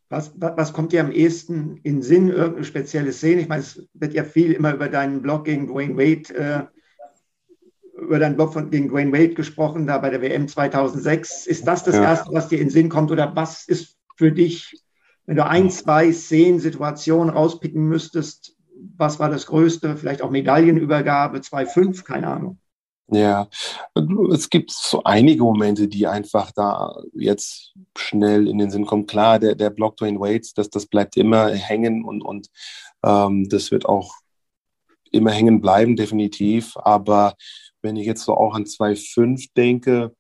Was, 0.08 0.32
was 0.36 0.72
kommt 0.72 0.92
dir 0.92 1.00
am 1.00 1.10
ehesten 1.10 1.80
in 1.82 2.00
Sinn, 2.00 2.28
irgendeine 2.28 2.64
spezielle 2.64 3.12
Szene? 3.12 3.40
Ich 3.40 3.48
meine, 3.48 3.62
es 3.62 3.88
wird 3.92 4.14
ja 4.14 4.22
viel 4.22 4.52
immer 4.52 4.72
über 4.72 4.88
deinen 4.88 5.20
Blog 5.20 5.44
gegen 5.44 5.66
Dwayne 5.66 5.96
Wade, 5.96 6.34
äh, 6.34 8.00
über 8.00 8.18
deinen 8.18 8.36
Blog 8.36 8.52
von, 8.52 8.70
gegen 8.70 8.88
Dwayne 8.88 9.12
Wade 9.12 9.34
gesprochen, 9.34 9.86
da 9.86 9.98
bei 9.98 10.10
der 10.10 10.22
WM 10.22 10.46
2006. 10.46 11.46
Ist 11.46 11.66
das 11.66 11.82
das 11.82 11.96
ja. 11.96 12.02
Erste, 12.02 12.32
was 12.32 12.48
dir 12.48 12.60
in 12.60 12.70
Sinn 12.70 12.88
kommt? 12.88 13.10
Oder 13.10 13.34
was 13.34 13.66
ist 13.66 13.96
für 14.16 14.30
dich, 14.30 14.80
wenn 15.26 15.36
du 15.36 15.44
ein, 15.44 15.70
zwei 15.70 16.12
Szenen, 16.12 16.60
Situationen 16.60 17.34
rauspicken 17.34 17.88
müsstest, 17.88 18.56
was 18.96 19.18
war 19.18 19.30
das 19.30 19.46
Größte? 19.46 19.96
Vielleicht 19.96 20.22
auch 20.22 20.30
Medaillenübergabe, 20.30 21.38
2,5, 21.38 22.04
keine 22.04 22.28
Ahnung. 22.28 22.58
Ja, 23.08 23.48
es 24.32 24.50
gibt 24.50 24.72
so 24.72 25.04
einige 25.04 25.44
Momente, 25.44 25.86
die 25.86 26.08
einfach 26.08 26.50
da 26.50 27.00
jetzt 27.12 27.72
schnell 27.96 28.48
in 28.48 28.58
den 28.58 28.70
Sinn 28.70 28.84
kommen. 28.84 29.06
Klar, 29.06 29.38
der, 29.38 29.54
der 29.54 29.70
Block 29.70 29.96
Dwayne 29.96 30.18
Waits, 30.18 30.54
das, 30.54 30.70
das 30.70 30.86
bleibt 30.86 31.16
immer 31.16 31.50
hängen 31.50 32.04
und, 32.04 32.22
und 32.22 32.48
ähm, 33.04 33.48
das 33.48 33.70
wird 33.70 33.86
auch 33.86 34.12
immer 35.12 35.30
hängen 35.30 35.60
bleiben, 35.60 35.94
definitiv. 35.94 36.76
Aber 36.78 37.36
wenn 37.80 37.94
ich 37.94 38.06
jetzt 38.06 38.24
so 38.24 38.34
auch 38.34 38.54
an 38.54 38.64
2,5 38.64 39.50
denke 39.56 40.14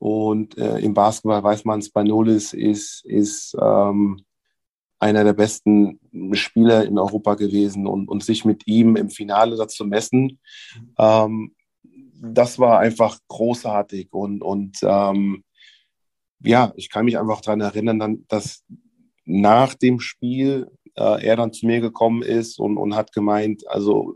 und 0.00 0.58
äh, 0.58 0.78
im 0.78 0.92
Basketball 0.92 1.42
weiß 1.42 1.64
man, 1.64 1.82
Spanolis 1.82 2.52
ist, 2.52 3.04
ist 3.04 3.56
ähm, 3.60 4.24
einer 4.98 5.22
der 5.22 5.34
besten 5.34 6.00
Spieler 6.32 6.84
in 6.84 6.98
Europa 6.98 7.34
gewesen 7.34 7.86
und, 7.86 8.08
und 8.08 8.24
sich 8.24 8.44
mit 8.44 8.66
ihm 8.66 8.96
im 8.96 9.10
Finale 9.10 9.56
dazu 9.56 9.84
messen, 9.84 10.40
ähm, 10.98 11.54
das 12.20 12.58
war 12.58 12.78
einfach 12.78 13.18
großartig 13.28 14.12
und, 14.12 14.42
und 14.42 14.78
ähm, 14.82 15.44
ja, 16.40 16.72
ich 16.76 16.90
kann 16.90 17.06
mich 17.06 17.18
einfach 17.18 17.40
daran 17.40 17.60
erinnern, 17.60 18.24
dass 18.28 18.64
nach 19.24 19.74
dem 19.74 20.00
Spiel 20.00 20.70
äh, 20.96 21.24
er 21.24 21.36
dann 21.36 21.52
zu 21.52 21.66
mir 21.66 21.80
gekommen 21.80 22.22
ist 22.22 22.58
und, 22.58 22.76
und 22.76 22.94
hat 22.94 23.12
gemeint, 23.12 23.66
also 23.68 24.14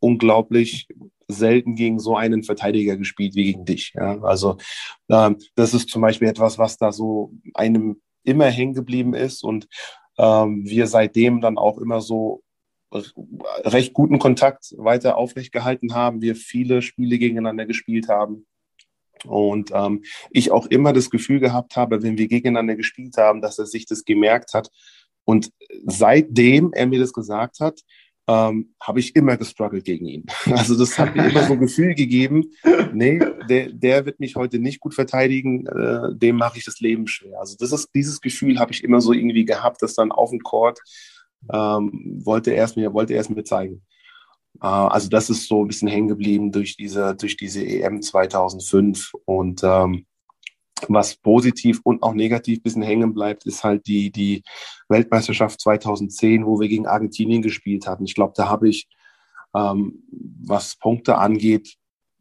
unglaublich 0.00 0.88
selten 1.28 1.76
gegen 1.76 1.98
so 1.98 2.16
einen 2.16 2.42
Verteidiger 2.42 2.96
gespielt 2.96 3.34
wie 3.34 3.44
gegen 3.44 3.64
dich. 3.64 3.92
Ja? 3.94 4.20
Also 4.22 4.56
ähm, 5.08 5.38
das 5.54 5.74
ist 5.74 5.88
zum 5.90 6.02
Beispiel 6.02 6.28
etwas, 6.28 6.58
was 6.58 6.76
da 6.76 6.92
so 6.92 7.32
einem 7.54 8.00
immer 8.24 8.46
hängen 8.46 8.74
geblieben 8.74 9.14
ist 9.14 9.44
und 9.44 9.68
ähm, 10.18 10.64
wir 10.66 10.86
seitdem 10.86 11.40
dann 11.40 11.56
auch 11.56 11.78
immer 11.78 12.00
so 12.00 12.42
recht 12.92 13.92
guten 13.92 14.18
Kontakt 14.18 14.74
weiter 14.76 15.16
aufrecht 15.16 15.52
gehalten 15.52 15.94
haben, 15.94 16.22
wir 16.22 16.34
viele 16.34 16.82
Spiele 16.82 17.18
gegeneinander 17.18 17.66
gespielt 17.66 18.08
haben. 18.08 18.46
Und 19.26 19.70
ähm, 19.74 20.02
ich 20.30 20.50
auch 20.50 20.66
immer 20.66 20.92
das 20.92 21.10
Gefühl 21.10 21.40
gehabt 21.40 21.76
habe, 21.76 22.02
wenn 22.02 22.16
wir 22.18 22.26
gegeneinander 22.26 22.74
gespielt 22.74 23.16
haben, 23.16 23.42
dass 23.42 23.58
er 23.58 23.66
sich 23.66 23.86
das 23.86 24.04
gemerkt 24.04 24.54
hat. 24.54 24.70
Und 25.24 25.50
seitdem 25.84 26.72
er 26.72 26.86
mir 26.86 26.98
das 26.98 27.12
gesagt 27.12 27.60
hat, 27.60 27.80
ähm, 28.26 28.74
habe 28.80 29.00
ich 29.00 29.16
immer 29.16 29.36
gestruggelt 29.36 29.84
gegen 29.84 30.06
ihn. 30.06 30.26
Also 30.50 30.76
das 30.76 30.98
hat 30.98 31.16
mir 31.16 31.28
immer 31.28 31.44
so 31.44 31.54
ein 31.54 31.60
Gefühl 31.60 31.94
gegeben, 31.94 32.52
nee, 32.92 33.20
der, 33.48 33.70
der 33.72 34.06
wird 34.06 34.20
mich 34.20 34.36
heute 34.36 34.58
nicht 34.58 34.80
gut 34.80 34.94
verteidigen, 34.94 35.66
äh, 35.66 36.14
dem 36.14 36.36
mache 36.36 36.58
ich 36.58 36.64
das 36.64 36.80
Leben 36.80 37.06
schwer. 37.06 37.40
Also 37.40 37.56
das 37.58 37.72
ist, 37.72 37.90
dieses 37.94 38.20
Gefühl 38.20 38.58
habe 38.58 38.72
ich 38.72 38.84
immer 38.84 39.00
so 39.00 39.12
irgendwie 39.12 39.44
gehabt, 39.44 39.82
dass 39.82 39.94
dann 39.94 40.12
auf 40.12 40.30
dem 40.30 40.40
Court 40.40 40.80
ähm, 41.52 42.20
wollte 42.24 42.52
er 42.52 42.64
es 42.64 42.76
mir, 42.76 42.92
wollte 42.92 43.14
er 43.14 43.30
mir 43.30 43.44
zeigen. 43.44 43.82
Äh, 44.60 44.66
also 44.66 45.08
das 45.08 45.30
ist 45.30 45.48
so 45.48 45.64
ein 45.64 45.68
bisschen 45.68 45.88
hängen 45.88 46.08
geblieben 46.08 46.52
durch 46.52 46.76
diese, 46.76 47.14
durch 47.14 47.36
diese 47.36 47.64
EM 47.64 48.02
2005 48.02 49.12
und 49.24 49.62
ähm, 49.64 50.06
was 50.88 51.16
positiv 51.16 51.80
und 51.84 52.02
auch 52.02 52.14
negativ 52.14 52.58
ein 52.58 52.62
bisschen 52.62 52.82
hängen 52.82 53.12
bleibt, 53.12 53.44
ist 53.44 53.64
halt 53.64 53.86
die, 53.86 54.10
die 54.10 54.42
Weltmeisterschaft 54.88 55.60
2010, 55.60 56.46
wo 56.46 56.58
wir 56.58 56.68
gegen 56.68 56.86
Argentinien 56.86 57.42
gespielt 57.42 57.86
hatten. 57.86 58.04
Ich 58.04 58.14
glaube, 58.14 58.32
da 58.34 58.48
habe 58.48 58.68
ich, 58.68 58.88
ähm, 59.54 60.02
was 60.42 60.76
Punkte 60.76 61.18
angeht, 61.18 61.76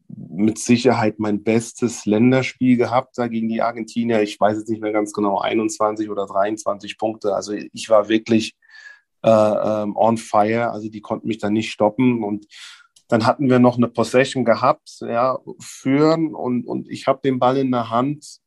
mit 0.07 0.57
Sicherheit 0.57 1.19
mein 1.19 1.43
bestes 1.43 2.05
Länderspiel 2.05 2.77
gehabt 2.77 3.17
da 3.17 3.27
gegen 3.27 3.47
die 3.47 3.61
Argentinier. 3.61 4.21
Ich 4.23 4.39
weiß 4.39 4.57
jetzt 4.57 4.69
nicht 4.69 4.81
mehr 4.81 4.91
ganz 4.91 5.13
genau, 5.13 5.39
21 5.39 6.09
oder 6.09 6.25
23 6.25 6.97
Punkte. 6.97 7.35
Also 7.35 7.53
ich 7.53 7.89
war 7.89 8.09
wirklich 8.09 8.55
äh, 9.23 9.29
ähm, 9.29 9.95
on 9.95 10.17
fire. 10.17 10.71
Also 10.71 10.89
die 10.89 11.01
konnten 11.01 11.27
mich 11.27 11.37
dann 11.37 11.53
nicht 11.53 11.71
stoppen. 11.71 12.23
Und 12.23 12.47
dann 13.09 13.25
hatten 13.25 13.49
wir 13.49 13.59
noch 13.59 13.77
eine 13.77 13.87
Possession 13.87 14.45
gehabt, 14.45 14.99
ja, 15.01 15.39
führen 15.59 16.35
und, 16.35 16.65
und 16.65 16.89
ich 16.89 17.07
habe 17.07 17.19
den 17.23 17.39
Ball 17.39 17.57
in 17.57 17.71
der 17.71 17.89
Hand 17.89 18.39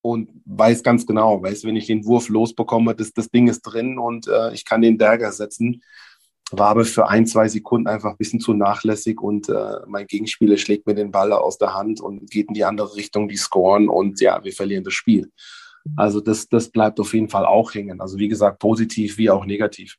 und 0.00 0.30
weiß 0.44 0.82
ganz 0.82 1.06
genau, 1.06 1.42
weiß, 1.42 1.64
wenn 1.64 1.76
ich 1.76 1.86
den 1.86 2.06
Wurf 2.06 2.28
losbekomme, 2.28 2.94
das, 2.94 3.12
das 3.12 3.28
Ding 3.30 3.48
ist 3.48 3.62
drin 3.62 3.98
und 3.98 4.28
äh, 4.28 4.54
ich 4.54 4.64
kann 4.64 4.80
den 4.80 4.96
Dagger 4.96 5.32
setzen. 5.32 5.82
War 6.52 6.68
aber 6.68 6.84
für 6.84 7.08
ein, 7.08 7.26
zwei 7.26 7.48
Sekunden 7.48 7.86
einfach 7.86 8.12
ein 8.12 8.16
bisschen 8.16 8.40
zu 8.40 8.54
nachlässig 8.54 9.20
und 9.20 9.48
äh, 9.48 9.80
mein 9.86 10.06
Gegenspieler 10.06 10.56
schlägt 10.56 10.86
mir 10.86 10.94
den 10.94 11.10
Ball 11.10 11.32
aus 11.32 11.58
der 11.58 11.74
Hand 11.74 12.00
und 12.00 12.30
geht 12.30 12.48
in 12.48 12.54
die 12.54 12.64
andere 12.64 12.94
Richtung, 12.96 13.28
die 13.28 13.36
scoren 13.36 13.88
und 13.88 14.20
ja, 14.20 14.42
wir 14.42 14.52
verlieren 14.52 14.84
das 14.84 14.94
Spiel. 14.94 15.30
Also 15.96 16.20
das, 16.20 16.48
das 16.48 16.70
bleibt 16.70 17.00
auf 17.00 17.14
jeden 17.14 17.28
Fall 17.28 17.46
auch 17.46 17.74
hängen. 17.74 18.00
Also 18.00 18.18
wie 18.18 18.28
gesagt, 18.28 18.58
positiv 18.58 19.18
wie 19.18 19.30
auch 19.30 19.44
negativ. 19.44 19.98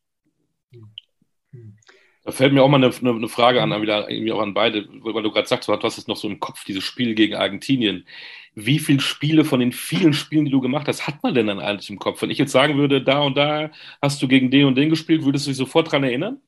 Da 2.23 2.32
fällt 2.32 2.53
mir 2.53 2.61
auch 2.61 2.69
mal 2.69 2.84
eine, 2.84 2.93
eine 2.95 3.27
Frage 3.27 3.63
an, 3.63 3.82
wieder 3.82 4.09
irgendwie 4.09 4.32
auch 4.32 4.41
an 4.41 4.53
beide, 4.53 4.88
weil 5.01 5.23
du 5.23 5.32
gerade 5.32 5.47
sagst, 5.47 5.67
du 5.67 5.73
hast 5.73 5.97
es 5.97 6.07
noch 6.07 6.17
so 6.17 6.27
im 6.27 6.39
Kopf, 6.39 6.63
dieses 6.65 6.84
Spiel 6.84 7.15
gegen 7.15 7.34
Argentinien 7.34 8.05
wie 8.53 8.79
viele 8.79 8.99
Spiele 8.99 9.45
von 9.45 9.59
den 9.59 9.71
vielen 9.71 10.13
Spielen, 10.13 10.45
die 10.45 10.51
du 10.51 10.61
gemacht 10.61 10.88
hast, 10.88 11.07
hat 11.07 11.23
man 11.23 11.34
denn 11.34 11.47
dann 11.47 11.59
eigentlich 11.59 11.89
im 11.89 11.99
Kopf? 11.99 12.21
Wenn 12.21 12.32
ich 12.32 12.38
jetzt 12.38 12.51
sagen 12.51 12.77
würde, 12.77 13.01
da 13.01 13.21
und 13.21 13.38
da 13.38 13.71
hast 14.01 14.21
du 14.21 14.27
gegen 14.27 14.51
den 14.51 14.65
und 14.65 14.75
den 14.75 14.89
gespielt, 14.89 15.23
würdest 15.23 15.45
du 15.45 15.51
dich 15.51 15.57
sofort 15.57 15.88
daran 15.88 16.03
erinnern? 16.03 16.41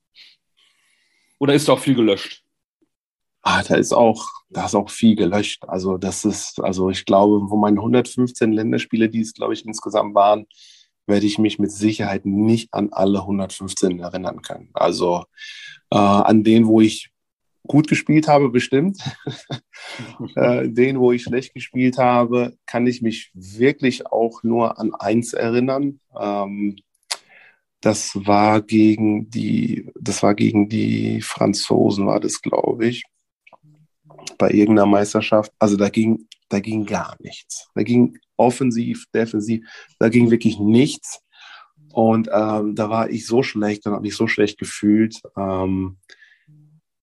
Oder 1.40 1.54
ist 1.54 1.68
da 1.68 1.74
auch 1.74 1.80
viel 1.80 1.96
gelöscht? 1.96 2.43
Ah, 3.46 3.62
da 3.62 3.76
ist 3.76 3.94
auch, 3.94 4.26
da 4.50 4.66
ist 4.66 4.76
auch 4.76 4.90
viel 4.90 5.16
gelöscht. 5.18 5.66
Also 5.68 5.98
das 5.98 6.24
ist, 6.24 6.62
also 6.62 6.90
ich 6.90 7.06
glaube, 7.06 7.46
von 7.48 7.60
meinen 7.60 7.78
115 7.78 8.54
Länderspiele, 8.54 9.10
die 9.10 9.20
es, 9.20 9.34
glaube 9.34 9.54
ich, 9.54 9.66
insgesamt 9.66 10.16
waren, 10.16 10.46
werde 11.08 11.26
ich 11.26 11.38
mich 11.38 11.60
mit 11.60 11.72
Sicherheit 11.72 12.26
nicht 12.26 12.74
an 12.74 12.94
alle 12.94 13.20
115 13.20 14.00
erinnern 14.00 14.42
können. 14.42 14.70
Also 14.74 15.26
äh, 15.92 15.98
an 15.98 16.46
denen, 16.46 16.68
wo 16.68 16.80
ich 16.80 17.12
gut 17.68 17.88
gespielt 17.90 18.30
habe, 18.30 18.50
bestimmt. 18.50 19.00
äh, 20.36 20.70
den, 20.70 21.00
wo 21.00 21.12
ich 21.12 21.24
schlecht 21.24 21.54
gespielt 21.54 21.98
habe, 21.98 22.58
kann 22.66 22.88
ich 22.88 23.02
mich 23.02 23.32
wirklich 23.34 24.08
auch 24.08 24.44
nur 24.44 24.80
an 24.80 24.94
eins 24.96 25.34
erinnern. 25.34 26.00
Ähm, 26.18 26.78
das 27.82 28.12
war 28.16 28.62
gegen 28.62 29.30
die, 29.30 29.92
das 30.00 30.24
war 30.24 30.36
gegen 30.36 30.70
die 30.70 31.22
Franzosen, 31.22 32.08
war 32.08 32.22
das, 32.22 32.42
glaube 32.42 32.88
ich, 32.88 33.04
bei 34.38 34.52
irgendeiner 34.52 34.88
Meisterschaft. 34.88 35.52
Also 35.60 35.78
da 35.78 35.90
ging, 35.90 36.28
da 36.50 36.60
ging 36.60 36.86
gar 36.86 37.16
nichts. 37.20 37.70
Da 37.76 37.84
ging 37.84 38.18
offensiv, 38.38 39.06
defensiv, 39.14 39.66
da 40.00 40.10
ging 40.10 40.32
wirklich 40.32 40.60
nichts. 40.60 41.22
Und 41.92 42.28
ähm, 42.34 42.76
da 42.76 42.90
war 42.90 43.10
ich 43.10 43.28
so 43.28 43.44
schlecht 43.44 43.86
und 43.86 43.94
habe 43.94 44.02
mich 44.02 44.16
so 44.16 44.28
schlecht 44.28 44.58
gefühlt, 44.58 45.22
ähm, 45.38 45.98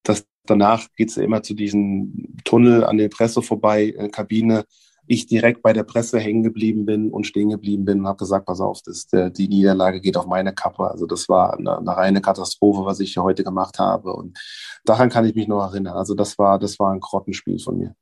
dass 0.02 0.26
danach 0.44 0.88
geht 0.96 1.10
es 1.10 1.16
immer 1.16 1.42
zu 1.42 1.54
diesem 1.54 2.36
Tunnel 2.44 2.84
an 2.84 2.96
der 2.96 3.08
Presse 3.08 3.42
vorbei, 3.42 3.94
äh, 3.96 4.08
Kabine. 4.08 4.64
Ich 5.12 5.26
direkt 5.26 5.60
bei 5.60 5.72
der 5.72 5.82
Presse 5.82 6.20
hängen 6.20 6.44
geblieben 6.44 6.86
bin 6.86 7.10
und 7.10 7.26
stehen 7.26 7.48
geblieben 7.50 7.84
bin 7.84 7.98
und 7.98 8.06
habe 8.06 8.18
gesagt, 8.18 8.46
pass 8.46 8.60
auf, 8.60 8.80
das, 8.82 9.08
der, 9.08 9.28
die 9.28 9.48
Niederlage 9.48 10.00
geht 10.00 10.16
auf 10.16 10.26
meine 10.26 10.54
Kappe. 10.54 10.88
Also 10.88 11.04
das 11.04 11.28
war 11.28 11.58
eine, 11.58 11.78
eine, 11.78 11.96
reine 11.96 12.20
Katastrophe, 12.20 12.84
was 12.84 13.00
ich 13.00 13.16
heute 13.18 13.42
gemacht 13.42 13.80
habe. 13.80 14.12
Und 14.12 14.38
daran 14.84 15.08
kann 15.08 15.24
ich 15.24 15.34
mich 15.34 15.48
noch 15.48 15.64
erinnern. 15.64 15.96
Also 15.96 16.14
das 16.14 16.38
war, 16.38 16.60
das 16.60 16.78
war 16.78 16.92
ein 16.92 17.00
Grottenspiel 17.00 17.58
von 17.58 17.78
mir. 17.78 17.96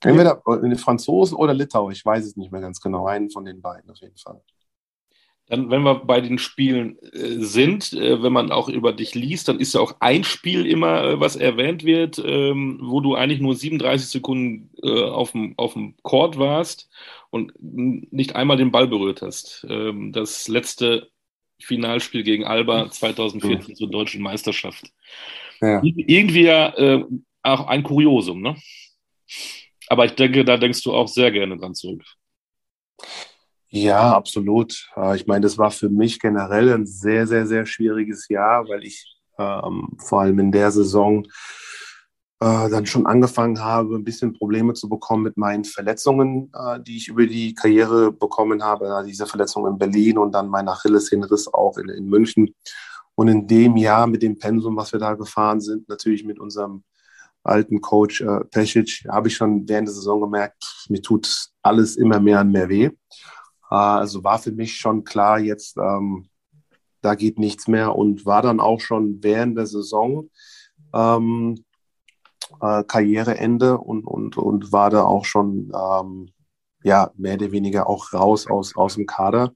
Entweder 0.00 0.42
Franzosen 0.76 1.36
oder 1.36 1.54
Litauer, 1.54 1.92
ich 1.92 2.04
weiß 2.04 2.26
es 2.26 2.36
nicht 2.36 2.50
mehr 2.50 2.60
ganz 2.60 2.80
genau. 2.80 3.06
Einen 3.06 3.30
von 3.30 3.44
den 3.44 3.62
beiden 3.62 3.88
auf 3.88 3.98
jeden 3.98 4.16
Fall. 4.16 4.42
Dann, 5.48 5.70
wenn 5.70 5.82
wir 5.82 5.96
bei 5.96 6.20
den 6.20 6.38
Spielen 6.38 6.98
äh, 7.12 7.42
sind, 7.42 7.92
äh, 7.94 8.22
wenn 8.22 8.32
man 8.32 8.52
auch 8.52 8.68
über 8.68 8.92
dich 8.92 9.14
liest, 9.14 9.48
dann 9.48 9.60
ist 9.60 9.74
ja 9.74 9.80
auch 9.80 9.96
ein 10.00 10.24
Spiel 10.24 10.66
immer, 10.66 11.04
äh, 11.04 11.20
was 11.20 11.36
erwähnt 11.36 11.84
wird, 11.84 12.22
ähm, 12.24 12.78
wo 12.82 13.00
du 13.00 13.14
eigentlich 13.14 13.40
nur 13.40 13.54
37 13.54 14.08
Sekunden 14.08 14.70
äh, 14.82 15.04
auf 15.04 15.32
dem 15.32 15.96
Court 16.02 16.38
warst 16.38 16.90
und 17.30 17.52
nicht 17.58 18.36
einmal 18.36 18.58
den 18.58 18.70
Ball 18.70 18.86
berührt 18.86 19.22
hast. 19.22 19.66
Ähm, 19.68 20.12
das 20.12 20.48
letzte 20.48 21.08
Finalspiel 21.60 22.22
gegen 22.22 22.44
Alba 22.44 22.90
2014 22.90 23.72
mhm. 23.72 23.76
zur 23.76 23.90
deutschen 23.90 24.22
Meisterschaft. 24.22 24.92
Ja. 25.60 25.80
Irgendwie 25.82 26.42
ja 26.42 26.74
äh, 26.76 27.04
auch 27.42 27.66
ein 27.66 27.82
Kuriosum, 27.82 28.42
ne? 28.42 28.56
Aber 29.88 30.04
ich 30.04 30.12
denke, 30.12 30.44
da 30.44 30.56
denkst 30.56 30.82
du 30.82 30.94
auch 30.94 31.08
sehr 31.08 31.30
gerne 31.32 31.56
dran 31.56 31.74
zurück. 31.74 32.04
Ja, 33.70 34.14
absolut. 34.14 34.88
Äh, 34.96 35.16
ich 35.16 35.26
meine, 35.26 35.42
das 35.42 35.58
war 35.58 35.70
für 35.70 35.88
mich 35.88 36.20
generell 36.20 36.72
ein 36.72 36.86
sehr, 36.86 37.26
sehr, 37.26 37.46
sehr 37.46 37.66
schwieriges 37.66 38.28
Jahr, 38.28 38.66
weil 38.68 38.84
ich 38.84 39.18
ähm, 39.38 39.96
vor 39.98 40.22
allem 40.22 40.38
in 40.38 40.52
der 40.52 40.70
Saison 40.70 41.24
äh, 42.40 42.70
dann 42.70 42.86
schon 42.86 43.06
angefangen 43.06 43.60
habe, 43.60 43.96
ein 43.96 44.04
bisschen 44.04 44.32
Probleme 44.32 44.72
zu 44.72 44.88
bekommen 44.88 45.24
mit 45.24 45.36
meinen 45.36 45.64
Verletzungen, 45.64 46.50
äh, 46.54 46.80
die 46.80 46.96
ich 46.96 47.08
über 47.08 47.26
die 47.26 47.54
Karriere 47.54 48.12
bekommen 48.12 48.62
habe. 48.62 49.04
Diese 49.06 49.26
Verletzung 49.26 49.66
in 49.66 49.78
Berlin 49.78 50.18
und 50.18 50.32
dann 50.32 50.48
mein 50.48 50.68
Achillessehnenriss 50.68 51.52
auch 51.52 51.76
in, 51.78 51.88
in 51.88 52.06
München. 52.06 52.54
Und 53.16 53.28
in 53.28 53.46
dem 53.48 53.76
Jahr 53.76 54.06
mit 54.06 54.22
dem 54.22 54.38
Pensum, 54.38 54.76
was 54.76 54.92
wir 54.92 55.00
da 55.00 55.14
gefahren 55.14 55.60
sind, 55.60 55.88
natürlich 55.88 56.24
mit 56.24 56.38
unserem 56.38 56.84
alten 57.42 57.80
Coach 57.80 58.20
äh, 58.20 58.44
Pesic, 58.44 59.04
habe 59.08 59.28
ich 59.28 59.34
schon 59.34 59.68
während 59.68 59.88
der 59.88 59.94
Saison 59.94 60.20
gemerkt, 60.20 60.86
mir 60.88 61.02
tut 61.02 61.48
alles 61.62 61.96
immer 61.96 62.20
mehr 62.20 62.40
und 62.40 62.52
mehr 62.52 62.68
weh. 62.68 62.90
Also 63.68 64.24
war 64.24 64.38
für 64.38 64.52
mich 64.52 64.76
schon 64.76 65.04
klar, 65.04 65.38
jetzt 65.38 65.76
ähm, 65.76 66.28
da 67.00 67.14
geht 67.14 67.38
nichts 67.38 67.68
mehr 67.68 67.94
und 67.94 68.26
war 68.26 68.42
dann 68.42 68.60
auch 68.60 68.80
schon 68.80 69.22
während 69.22 69.56
der 69.56 69.66
Saison 69.66 70.30
ähm, 70.94 71.64
äh, 72.60 72.82
Karriereende 72.84 73.78
und, 73.78 74.06
und, 74.06 74.36
und 74.36 74.72
war 74.72 74.90
da 74.90 75.04
auch 75.04 75.24
schon 75.24 75.72
ähm, 75.74 76.30
ja, 76.82 77.10
mehr 77.16 77.34
oder 77.34 77.52
weniger 77.52 77.88
auch 77.88 78.12
raus 78.12 78.46
aus, 78.46 78.76
aus 78.76 78.94
dem 78.94 79.06
Kader 79.06 79.52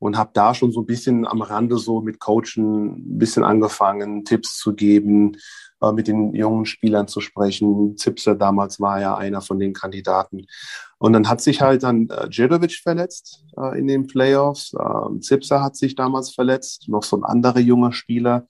und 0.00 0.16
habe 0.16 0.30
da 0.32 0.54
schon 0.54 0.72
so 0.72 0.80
ein 0.80 0.86
bisschen 0.86 1.26
am 1.26 1.42
Rande 1.42 1.78
so 1.78 2.00
mit 2.00 2.18
Coachen 2.18 2.96
ein 2.96 3.18
bisschen 3.18 3.44
angefangen, 3.44 4.24
Tipps 4.24 4.56
zu 4.56 4.74
geben, 4.74 5.36
äh, 5.82 5.92
mit 5.92 6.08
den 6.08 6.34
jungen 6.34 6.64
Spielern 6.64 7.06
zu 7.06 7.20
sprechen. 7.20 7.96
Zipser 7.96 8.34
damals 8.34 8.80
war 8.80 9.00
ja 9.00 9.14
einer 9.14 9.42
von 9.42 9.58
den 9.58 9.74
Kandidaten. 9.74 10.46
Und 10.98 11.12
dann 11.12 11.28
hat 11.28 11.42
sich 11.42 11.60
halt 11.60 11.82
dann 11.82 12.08
äh, 12.08 12.28
Djedovic 12.28 12.80
verletzt 12.82 13.44
äh, 13.58 13.78
in 13.78 13.86
den 13.86 14.06
Playoffs. 14.06 14.72
Ähm, 14.74 15.20
Zipser 15.20 15.62
hat 15.62 15.76
sich 15.76 15.94
damals 15.94 16.34
verletzt, 16.34 16.88
noch 16.88 17.02
so 17.02 17.16
ein 17.16 17.24
anderer 17.24 17.60
junger 17.60 17.92
Spieler. 17.92 18.46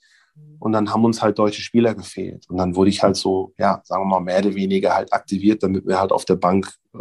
Und 0.60 0.72
dann 0.72 0.92
haben 0.92 1.04
uns 1.04 1.20
halt 1.20 1.38
deutsche 1.38 1.62
Spieler 1.62 1.96
gefehlt. 1.96 2.48
Und 2.48 2.58
dann 2.58 2.76
wurde 2.76 2.90
ich 2.90 3.02
halt 3.02 3.16
so, 3.16 3.52
ja, 3.58 3.80
sagen 3.84 4.04
wir 4.04 4.06
mal, 4.06 4.20
mehr 4.20 4.38
oder 4.38 4.54
weniger 4.54 4.94
halt 4.94 5.12
aktiviert, 5.12 5.64
damit 5.64 5.84
wir 5.84 5.98
halt 5.98 6.12
auf 6.12 6.24
der 6.24 6.36
Bank 6.36 6.72
äh, 6.94 6.98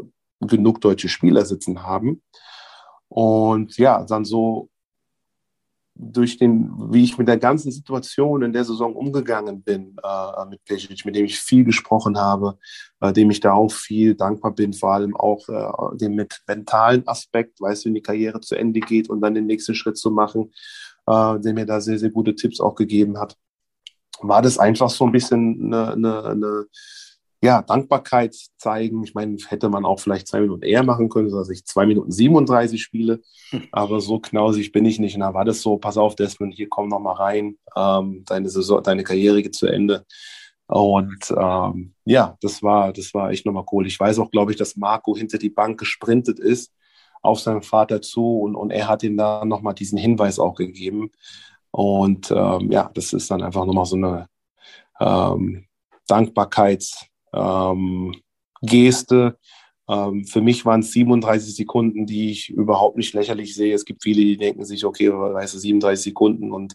genug 0.48 0.82
deutsche 0.82 1.08
Spieler 1.08 1.46
sitzen 1.46 1.84
haben. 1.84 2.24
Und 3.10 3.78
ja, 3.78 4.04
dann 4.04 4.24
so 4.26 4.70
durch 6.02 6.38
den, 6.38 6.72
wie 6.94 7.04
ich 7.04 7.18
mit 7.18 7.28
der 7.28 7.38
ganzen 7.38 7.72
Situation 7.72 8.42
in 8.42 8.54
der 8.54 8.64
Saison 8.64 8.96
umgegangen 8.96 9.62
bin 9.62 9.98
äh, 10.02 10.46
mit 10.50 10.64
Pesic, 10.64 11.04
mit 11.06 11.16
dem 11.16 11.26
ich 11.26 11.38
viel 11.38 11.66
gesprochen 11.66 12.18
habe, 12.18 12.58
äh, 13.02 13.12
dem 13.12 13.30
ich 13.32 13.42
da 13.42 13.52
auch 13.52 13.72
viel 13.72 14.16
dankbar 14.16 14.54
bin, 14.56 14.72
vor 14.72 14.94
allem 14.94 15.16
auch 15.16 15.50
äh, 15.50 15.98
dem 15.98 16.16
mit 16.16 16.42
mentalen 16.48 17.06
Aspekt, 17.06 17.60
weißt 17.60 17.84
du, 17.84 17.88
wenn 17.88 17.96
die 17.96 18.02
Karriere 18.02 18.40
zu 18.40 18.56
Ende 18.56 18.80
geht 18.80 19.10
und 19.10 19.20
dann 19.20 19.34
den 19.34 19.46
nächsten 19.46 19.76
Schritt 19.76 19.98
zu 19.98 20.10
machen, 20.10 20.54
äh, 21.06 21.40
der 21.40 21.54
mir 21.54 21.66
da 21.66 21.82
sehr, 21.82 22.00
sehr 22.00 22.12
gute 22.12 22.34
Tipps 22.34 22.62
auch 22.62 22.76
gegeben 22.76 23.20
hat, 23.20 23.36
war 24.22 24.42
das 24.42 24.58
einfach 24.58 24.90
so 24.90 25.06
ein 25.06 25.12
bisschen 25.12 25.74
eine, 25.74 25.92
eine, 25.92 26.24
eine 26.24 26.66
ja, 27.42 27.62
Dankbarkeit 27.62 28.36
zeigen. 28.58 29.04
Ich 29.04 29.14
meine, 29.14 29.38
hätte 29.48 29.70
man 29.70 29.86
auch 29.86 30.00
vielleicht 30.00 30.28
zwei 30.28 30.42
Minuten 30.42 30.64
eher 30.64 30.84
machen 30.84 31.08
können, 31.10 31.32
dass 31.32 31.50
ich 31.50 31.66
zwei 31.66 31.86
Minuten 31.86 32.12
37 32.12 32.82
spiele. 32.82 33.22
Aber 33.72 34.02
so 34.02 34.20
knausig 34.20 34.72
bin 34.72 34.86
ich 34.86 35.00
nicht. 35.00 35.16
Und 35.16 35.22
da 35.22 35.34
war 35.34 35.46
das 35.46 35.62
so, 35.62 35.78
pass 35.78 35.98
auf, 35.98 36.16
Desmond, 36.16 36.54
hier 36.54 36.68
komm 36.70 36.90
noch 36.90 37.00
mal 37.00 37.14
rein. 37.14 37.58
Ähm, 37.78 38.24
deine 38.26 38.50
Saison, 38.50 38.84
deine 38.84 39.04
Karriere 39.04 39.42
geht 39.42 39.56
zu 39.56 39.68
Ende. 39.68 40.06
Und 40.68 41.34
ähm, 41.36 41.94
ja, 42.06 42.38
das 42.42 42.62
war, 42.62 42.92
das 42.94 43.14
war 43.14 43.32
echt 43.32 43.46
nochmal 43.46 43.66
cool. 43.72 43.88
Ich 43.88 44.00
weiß 44.00 44.20
auch, 44.20 44.32
glaube 44.32 44.52
ich, 44.52 44.58
dass 44.58 44.76
Marco 44.76 45.16
hinter 45.16 45.38
die 45.38 45.50
Bank 45.50 45.80
gesprintet 45.80 46.40
ist 46.40 46.74
auf 47.22 47.40
seinen 47.40 47.64
Vater 47.64 48.02
zu 48.02 48.40
und, 48.40 48.56
und 48.56 48.72
er 48.72 48.88
hat 48.88 49.04
ihm 49.04 49.18
da 49.18 49.44
nochmal 49.46 49.74
diesen 49.74 49.98
Hinweis 49.98 50.40
auch 50.40 50.56
gegeben. 50.56 51.12
Und 51.72 52.32
ähm, 52.32 52.72
ja, 52.72 52.92
das 52.94 53.14
ist 53.14 53.32
dann 53.32 53.42
einfach 53.44 53.66
nochmal 53.66 53.86
so 53.86 53.96
eine 53.96 54.28
ähm, 55.00 55.66
Dankbarkeits- 56.10 57.09
ähm, 57.34 58.14
Geste. 58.62 59.38
Ähm, 59.90 60.24
für 60.26 60.42
mich 60.42 60.66
waren 60.66 60.82
es 60.82 60.92
37 60.92 61.56
Sekunden, 61.56 62.06
die 62.06 62.30
ich 62.30 62.50
überhaupt 62.50 62.96
nicht 62.96 63.14
lächerlich 63.14 63.56
sehe. 63.56 63.74
Es 63.74 63.86
gibt 63.86 64.04
viele, 64.04 64.22
die 64.22 64.38
denken 64.38 64.64
sich, 64.64 64.86
okay, 64.86 65.12
weißt 65.12 65.56
du, 65.56 65.58
37 65.58 66.04
Sekunden 66.04 66.52
und 66.52 66.74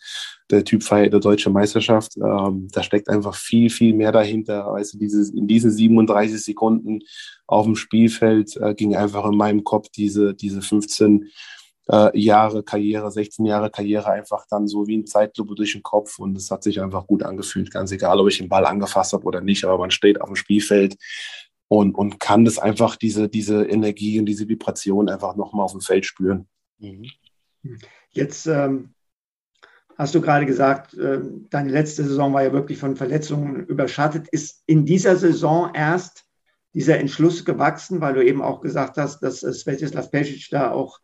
der 0.50 0.64
Typ 0.64 0.82
feiert 0.82 1.12
der 1.12 1.20
deutsche 1.20 1.50
Meisterschaft. 1.50 2.16
Ähm, 2.16 2.68
da 2.72 2.82
steckt 2.82 3.08
einfach 3.08 3.36
viel, 3.36 3.70
viel 3.70 3.94
mehr 3.94 4.10
dahinter. 4.10 4.66
Weißt 4.72 4.94
du, 4.94 4.98
dieses, 4.98 5.30
in 5.30 5.46
diesen 5.46 5.70
37 5.70 6.42
Sekunden 6.42 7.00
auf 7.46 7.66
dem 7.66 7.76
Spielfeld 7.76 8.56
äh, 8.56 8.74
ging 8.74 8.96
einfach 8.96 9.24
in 9.26 9.36
meinem 9.36 9.62
Kopf 9.62 9.88
diese, 9.90 10.34
diese 10.34 10.60
15 10.60 11.30
äh, 11.90 12.18
Jahre 12.18 12.62
Karriere, 12.62 13.10
16 13.10 13.44
Jahre 13.44 13.70
Karriere 13.70 14.10
einfach 14.10 14.46
dann 14.48 14.66
so 14.66 14.86
wie 14.86 14.96
ein 14.96 15.06
Zeitlupe 15.06 15.54
durch 15.54 15.72
den 15.72 15.82
Kopf 15.82 16.18
und 16.18 16.36
es 16.36 16.50
hat 16.50 16.62
sich 16.62 16.80
einfach 16.80 17.06
gut 17.06 17.22
angefühlt. 17.22 17.70
Ganz 17.70 17.92
egal, 17.92 18.20
ob 18.20 18.28
ich 18.28 18.38
den 18.38 18.48
Ball 18.48 18.66
angefasst 18.66 19.12
habe 19.12 19.24
oder 19.24 19.40
nicht, 19.40 19.64
aber 19.64 19.78
man 19.78 19.90
steht 19.90 20.20
auf 20.20 20.28
dem 20.28 20.36
Spielfeld 20.36 20.96
und, 21.68 21.94
und 21.94 22.20
kann 22.20 22.44
das 22.44 22.58
einfach, 22.58 22.96
diese, 22.96 23.28
diese 23.28 23.64
Energie 23.64 24.18
und 24.18 24.26
diese 24.26 24.48
Vibration 24.48 25.08
einfach 25.08 25.36
nochmal 25.36 25.64
auf 25.64 25.72
dem 25.72 25.80
Feld 25.80 26.06
spüren. 26.06 26.46
Mhm. 26.78 27.06
Jetzt 28.10 28.46
ähm, 28.46 28.94
hast 29.96 30.14
du 30.14 30.20
gerade 30.20 30.46
gesagt, 30.46 30.94
äh, 30.94 31.20
deine 31.50 31.70
letzte 31.70 32.04
Saison 32.04 32.32
war 32.32 32.42
ja 32.42 32.52
wirklich 32.52 32.78
von 32.78 32.96
Verletzungen 32.96 33.66
überschattet. 33.66 34.28
Ist 34.28 34.62
in 34.66 34.84
dieser 34.84 35.16
Saison 35.16 35.70
erst 35.74 36.24
dieser 36.74 36.98
Entschluss 36.98 37.44
gewachsen, 37.44 38.00
weil 38.00 38.14
du 38.14 38.24
eben 38.24 38.42
auch 38.42 38.60
gesagt 38.60 38.96
hast, 38.96 39.20
dass 39.20 39.40
Svetislav 39.40 40.10
Pesic 40.10 40.48
da 40.50 40.72
auch 40.72 40.98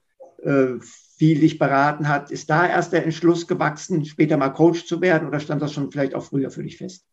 viel 1.17 1.41
dich 1.41 1.59
beraten 1.59 2.09
hat. 2.09 2.31
Ist 2.31 2.49
da 2.49 2.67
erst 2.67 2.93
der 2.93 3.05
Entschluss 3.05 3.47
gewachsen, 3.47 4.05
später 4.05 4.37
mal 4.37 4.51
Coach 4.51 4.87
zu 4.87 5.01
werden 5.01 5.29
oder 5.29 5.41
stand 5.41 5.61
das 5.61 5.73
schon 5.73 5.91
vielleicht 5.91 6.15
auch 6.15 6.25
früher 6.25 6.51
für 6.51 6.63
dich 6.63 6.79
fest? 6.79 7.05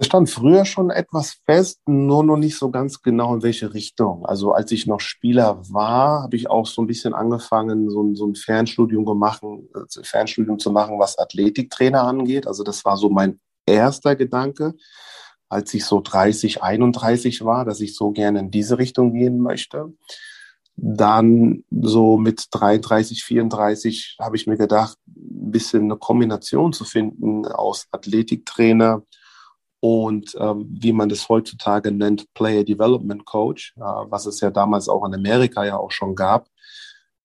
Das 0.00 0.06
stand 0.06 0.30
früher 0.30 0.64
schon 0.64 0.88
etwas 0.88 1.40
fest, 1.44 1.80
nur 1.86 2.24
noch 2.24 2.38
nicht 2.38 2.56
so 2.56 2.70
ganz 2.70 3.02
genau 3.02 3.34
in 3.34 3.42
welche 3.42 3.74
Richtung. 3.74 4.24
Also 4.24 4.52
als 4.52 4.72
ich 4.72 4.86
noch 4.86 5.00
Spieler 5.00 5.60
war, 5.68 6.22
habe 6.22 6.36
ich 6.36 6.48
auch 6.48 6.66
so 6.66 6.80
ein 6.80 6.86
bisschen 6.86 7.12
angefangen, 7.12 7.90
so 7.90 8.02
ein, 8.02 8.14
so 8.14 8.26
ein 8.26 8.34
Fernstudium, 8.34 9.04
gemacht, 9.04 9.42
äh, 9.42 10.02
Fernstudium 10.02 10.58
zu 10.58 10.70
machen, 10.70 10.98
was 10.98 11.18
Athletiktrainer 11.18 12.02
angeht. 12.02 12.46
Also 12.46 12.64
das 12.64 12.82
war 12.86 12.96
so 12.96 13.10
mein 13.10 13.40
erster 13.66 14.16
Gedanke, 14.16 14.74
als 15.50 15.74
ich 15.74 15.84
so 15.84 16.00
30, 16.00 16.62
31 16.62 17.44
war, 17.44 17.66
dass 17.66 17.82
ich 17.82 17.94
so 17.94 18.10
gerne 18.10 18.38
in 18.38 18.50
diese 18.50 18.78
Richtung 18.78 19.12
gehen 19.12 19.38
möchte. 19.38 19.92
Dann 20.76 21.64
so 21.70 22.16
mit 22.16 22.46
33, 22.52 23.24
34 23.24 24.16
habe 24.18 24.36
ich 24.36 24.46
mir 24.46 24.56
gedacht, 24.56 24.96
ein 25.06 25.50
bisschen 25.50 25.84
eine 25.84 25.96
Kombination 25.96 26.72
zu 26.72 26.84
finden 26.84 27.46
aus 27.46 27.86
Athletiktrainer 27.90 29.02
und 29.80 30.36
ähm, 30.38 30.66
wie 30.70 30.92
man 30.92 31.08
das 31.08 31.28
heutzutage 31.28 31.90
nennt, 31.90 32.32
Player 32.34 32.64
Development 32.64 33.24
Coach, 33.24 33.74
äh, 33.76 33.80
was 33.80 34.26
es 34.26 34.40
ja 34.40 34.50
damals 34.50 34.88
auch 34.88 35.04
in 35.06 35.14
Amerika 35.14 35.64
ja 35.64 35.78
auch 35.78 35.90
schon 35.90 36.14
gab. 36.14 36.48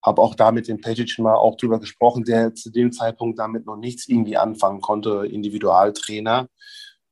Habe 0.02 0.22
auch 0.22 0.34
da 0.34 0.52
mit 0.52 0.66
dem 0.68 0.80
Pagic 0.80 1.18
mal 1.18 1.34
auch 1.34 1.56
drüber 1.56 1.78
gesprochen, 1.78 2.24
der 2.24 2.54
zu 2.54 2.70
dem 2.70 2.92
Zeitpunkt 2.92 3.38
damit 3.38 3.66
noch 3.66 3.76
nichts 3.76 4.08
irgendwie 4.08 4.38
anfangen 4.38 4.80
konnte, 4.80 5.26
Individualtrainer. 5.26 6.48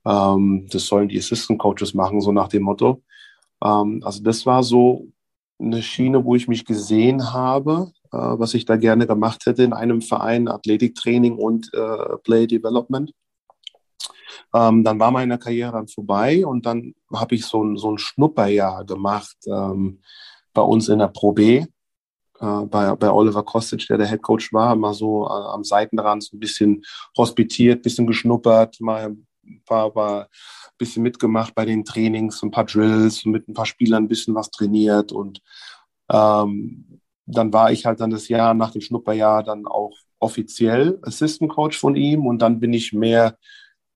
Ähm, 0.07 0.66
das 0.70 0.87
sollen 0.87 1.11
die 1.11 1.18
Assistant 1.18 1.59
Coaches 1.59 1.93
machen, 1.93 2.22
so 2.22 2.32
nach 2.32 2.49
dem 2.49 2.62
Motto. 2.62 3.03
Ähm, 3.62 4.01
also 4.03 4.22
das 4.22 4.47
war 4.47 4.62
so 4.62 5.09
eine 5.59 5.82
Schiene, 5.82 6.24
wo 6.24 6.34
ich 6.34 6.48
mich 6.48 6.64
gesehen 6.64 7.32
habe, 7.32 7.92
äh, 8.12 8.16
was 8.16 8.55
ich 8.55 8.64
da 8.64 8.76
gerne 8.76 9.07
gemacht 9.07 9.46
hätte 9.46 9.62
in 9.62 9.72
einem 9.72 10.02
Verein, 10.02 10.48
Athletiktraining 10.48 11.36
und 11.36 11.72
äh, 11.74 12.16
Play 12.22 12.46
Development. 12.46 13.12
Ähm, 14.55 14.84
dann 14.84 14.98
war 15.00 15.11
meine 15.11 15.38
Karriere 15.38 15.72
dann 15.72 15.88
vorbei 15.88 16.44
und 16.46 16.66
dann 16.66 16.94
habe 17.12 17.34
ich 17.34 17.44
so 17.44 17.62
ein, 17.62 17.76
so 17.76 17.90
ein 17.90 17.98
Schnupperjahr 17.98 18.84
gemacht 18.84 19.36
ähm, 19.46 20.00
bei 20.52 20.62
uns 20.62 20.88
in 20.88 20.98
der 21.00 21.09
Pro 21.09 21.32
B. 21.32 21.64
Äh, 22.40 22.66
bei, 22.66 22.94
bei 22.96 23.11
Oliver 23.11 23.42
Kostic, 23.42 23.86
der 23.88 23.98
der 23.98 24.09
Head 24.09 24.22
Coach 24.22 24.52
war, 24.52 24.74
mal 24.76 24.94
so 24.94 25.26
äh, 25.26 25.30
am 25.30 25.64
Seitenrand 25.64 26.24
so 26.24 26.36
ein 26.36 26.40
bisschen 26.40 26.82
hospitiert, 27.16 27.82
bisschen 27.82 28.07
geschnuppert, 28.07 28.80
mal 28.80 29.16
ein 29.47 29.62
paar, 29.64 29.92
paar 29.92 30.28
bisschen 30.78 31.03
mitgemacht 31.03 31.55
bei 31.55 31.64
den 31.64 31.84
Trainings, 31.84 32.42
ein 32.42 32.51
paar 32.51 32.64
Drills, 32.64 33.24
mit 33.24 33.49
ein 33.49 33.55
paar 33.55 33.66
Spielern 33.66 34.05
ein 34.05 34.09
bisschen 34.09 34.34
was 34.34 34.51
trainiert 34.51 35.12
und 35.12 35.40
ähm, 36.11 37.01
dann 37.26 37.53
war 37.53 37.72
ich 37.72 37.86
halt 37.86 38.01
dann 38.01 38.11
das 38.11 38.28
Jahr 38.28 38.55
nach 38.55 38.72
dem 38.72 38.82
Schnupperjahr 38.82 39.42
dann 39.42 39.66
auch 39.66 39.92
offiziell 40.18 40.99
Assistant 41.03 41.51
Coach 41.51 41.78
von 41.78 41.97
ihm 41.97 42.26
und 42.26 42.40
dann 42.42 42.61
bin 42.61 42.72
ich 42.72 42.92
mehr 42.92 43.38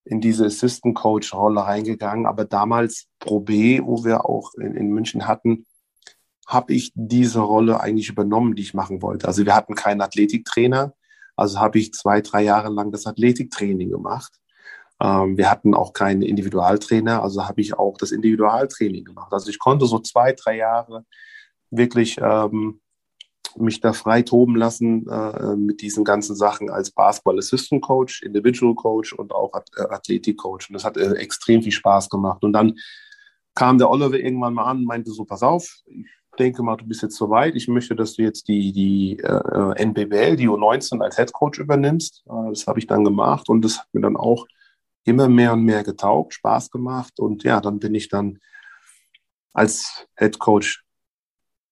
in 0.04 0.20
diese 0.20 0.46
Assistant 0.46 0.94
Coach 0.94 1.34
Rolle 1.34 1.60
reingegangen. 1.60 2.26
Aber 2.26 2.44
damals 2.44 3.06
Pro 3.18 3.40
B, 3.40 3.80
wo 3.82 4.04
wir 4.04 4.24
auch 4.24 4.54
in, 4.54 4.74
in 4.74 4.88
München 4.88 5.26
hatten, 5.26 5.66
habe 6.46 6.72
ich 6.72 6.92
diese 6.94 7.40
Rolle 7.40 7.80
eigentlich 7.80 8.08
übernommen, 8.08 8.54
die 8.54 8.62
ich 8.62 8.72
machen 8.72 9.02
wollte. 9.02 9.28
Also 9.28 9.44
wir 9.44 9.54
hatten 9.54 9.74
keinen 9.74 10.00
Athletiktrainer, 10.00 10.94
also 11.36 11.60
habe 11.60 11.78
ich 11.78 11.92
zwei, 11.92 12.22
drei 12.22 12.42
Jahre 12.42 12.70
lang 12.70 12.90
das 12.90 13.06
Athletiktraining 13.06 13.90
gemacht. 13.90 14.32
Ähm, 15.00 15.36
wir 15.36 15.50
hatten 15.50 15.74
auch 15.74 15.92
keinen 15.92 16.22
Individualtrainer, 16.22 17.22
also 17.22 17.46
habe 17.46 17.60
ich 17.60 17.74
auch 17.74 17.96
das 17.98 18.12
Individualtraining 18.12 19.04
gemacht. 19.04 19.32
Also 19.32 19.50
ich 19.50 19.58
konnte 19.58 19.86
so 19.86 19.98
zwei, 20.00 20.32
drei 20.32 20.56
Jahre 20.56 21.04
wirklich 21.70 22.18
ähm, 22.20 22.80
mich 23.56 23.80
da 23.80 23.92
frei 23.92 24.22
toben 24.22 24.56
lassen 24.56 25.08
äh, 25.08 25.56
mit 25.56 25.80
diesen 25.80 26.04
ganzen 26.04 26.36
Sachen 26.36 26.70
als 26.70 26.90
Basketball 26.90 27.38
Assistant 27.38 27.82
Coach, 27.82 28.22
Individual 28.22 28.74
Coach 28.74 29.12
und 29.12 29.32
auch 29.32 29.52
äh, 29.76 29.82
Athletik 29.82 30.38
Coach. 30.38 30.68
Und 30.68 30.74
das 30.74 30.84
hat 30.84 30.96
äh, 30.96 31.12
extrem 31.14 31.62
viel 31.62 31.72
Spaß 31.72 32.08
gemacht. 32.08 32.44
Und 32.44 32.52
dann 32.52 32.74
kam 33.54 33.78
der 33.78 33.90
Oliver 33.90 34.18
irgendwann 34.18 34.54
mal 34.54 34.64
an 34.64 34.78
und 34.78 34.84
meinte 34.84 35.10
so, 35.10 35.24
pass 35.24 35.42
auf, 35.42 35.82
ich 35.86 36.06
denke 36.38 36.62
mal, 36.62 36.76
du 36.76 36.86
bist 36.86 37.02
jetzt 37.02 37.16
soweit. 37.16 37.56
Ich 37.56 37.66
möchte, 37.66 37.96
dass 37.96 38.14
du 38.14 38.22
jetzt 38.22 38.46
die, 38.46 38.72
die 38.72 39.18
äh, 39.18 39.84
NBBL, 39.84 40.36
die 40.36 40.48
U19 40.48 41.00
als 41.02 41.16
Head 41.16 41.32
Coach 41.32 41.58
übernimmst. 41.58 42.24
Äh, 42.26 42.50
das 42.50 42.66
habe 42.66 42.78
ich 42.78 42.86
dann 42.86 43.04
gemacht 43.04 43.48
und 43.48 43.64
das 43.64 43.78
hat 43.78 43.88
mir 43.92 44.02
dann 44.02 44.16
auch 44.16 44.46
immer 45.08 45.28
mehr 45.28 45.54
und 45.54 45.64
mehr 45.64 45.82
getaugt, 45.82 46.34
Spaß 46.34 46.70
gemacht. 46.70 47.18
Und 47.18 47.42
ja, 47.44 47.60
dann 47.60 47.78
bin 47.78 47.94
ich 47.94 48.08
dann 48.08 48.38
als 49.52 50.06
Head 50.16 50.38
Coach 50.38 50.84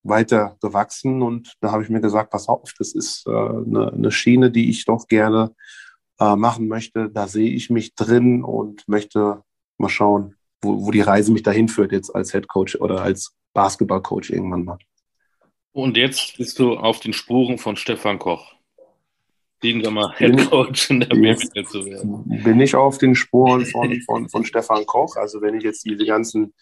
weiter 0.03 0.57
gewachsen 0.61 1.23
und 1.23 1.55
da 1.61 1.73
habe 1.73 1.83
ich 1.83 1.89
mir 1.89 2.01
gesagt, 2.01 2.31
pass 2.31 2.49
auf, 2.49 2.73
das 2.79 2.93
ist 2.93 3.27
äh, 3.27 3.31
eine, 3.31 3.93
eine, 3.93 4.11
Schiene, 4.11 4.51
die 4.51 4.71
ich 4.71 4.85
doch 4.85 5.09
gerne 5.09 5.55
äh, 6.21 6.37
machen 6.37 6.69
möchte. 6.69 7.11
Da 7.11 7.29
sehe 7.29 7.51
ich 7.51 7.71
mich 7.71 7.95
drin 7.95 8.45
und 8.45 8.87
möchte 8.89 9.43
mal 9.79 9.89
schauen, 9.89 10.37
wo, 10.63 10.87
wo 10.87 10.91
die 10.91 11.01
Reise 11.01 11.33
mich 11.33 11.43
dahin 11.43 11.69
führt 11.69 11.93
jetzt 11.93 12.15
als 12.15 12.33
Head 12.33 12.49
Coach 12.49 12.77
oder 12.77 13.03
als 13.03 13.35
Basketballcoach 13.53 14.31
irgendwann 14.31 14.65
mal. 14.65 14.79
Und 15.73 15.97
jetzt 15.97 16.39
bist 16.39 16.59
du 16.59 16.77
auf 16.77 17.01
den 17.01 17.13
Spuren 17.13 17.59
von 17.59 17.77
Stefan 17.77 18.19
Koch. 18.19 18.56
Den 19.67 19.95
mal 19.95 20.13
Head 20.17 20.51
Coach 20.51 20.91
in 20.91 21.01
der 21.01 21.09
BBL 21.09 21.65
zu 21.65 21.85
werden. 21.85 22.43
Bin 22.45 22.61
ich 22.61 22.75
auf 22.75 22.99
den 22.99 23.15
Spuren 23.15 23.67
von, 23.67 24.01
von, 24.03 24.29
von 24.29 24.45
Stefan 24.45 24.87
Koch. 24.87 25.17
Also 25.17 25.41
wenn 25.41 25.55
ich 25.57 25.65
jetzt 25.65 25.85
diese 25.85 26.05
ganzen 26.05 26.55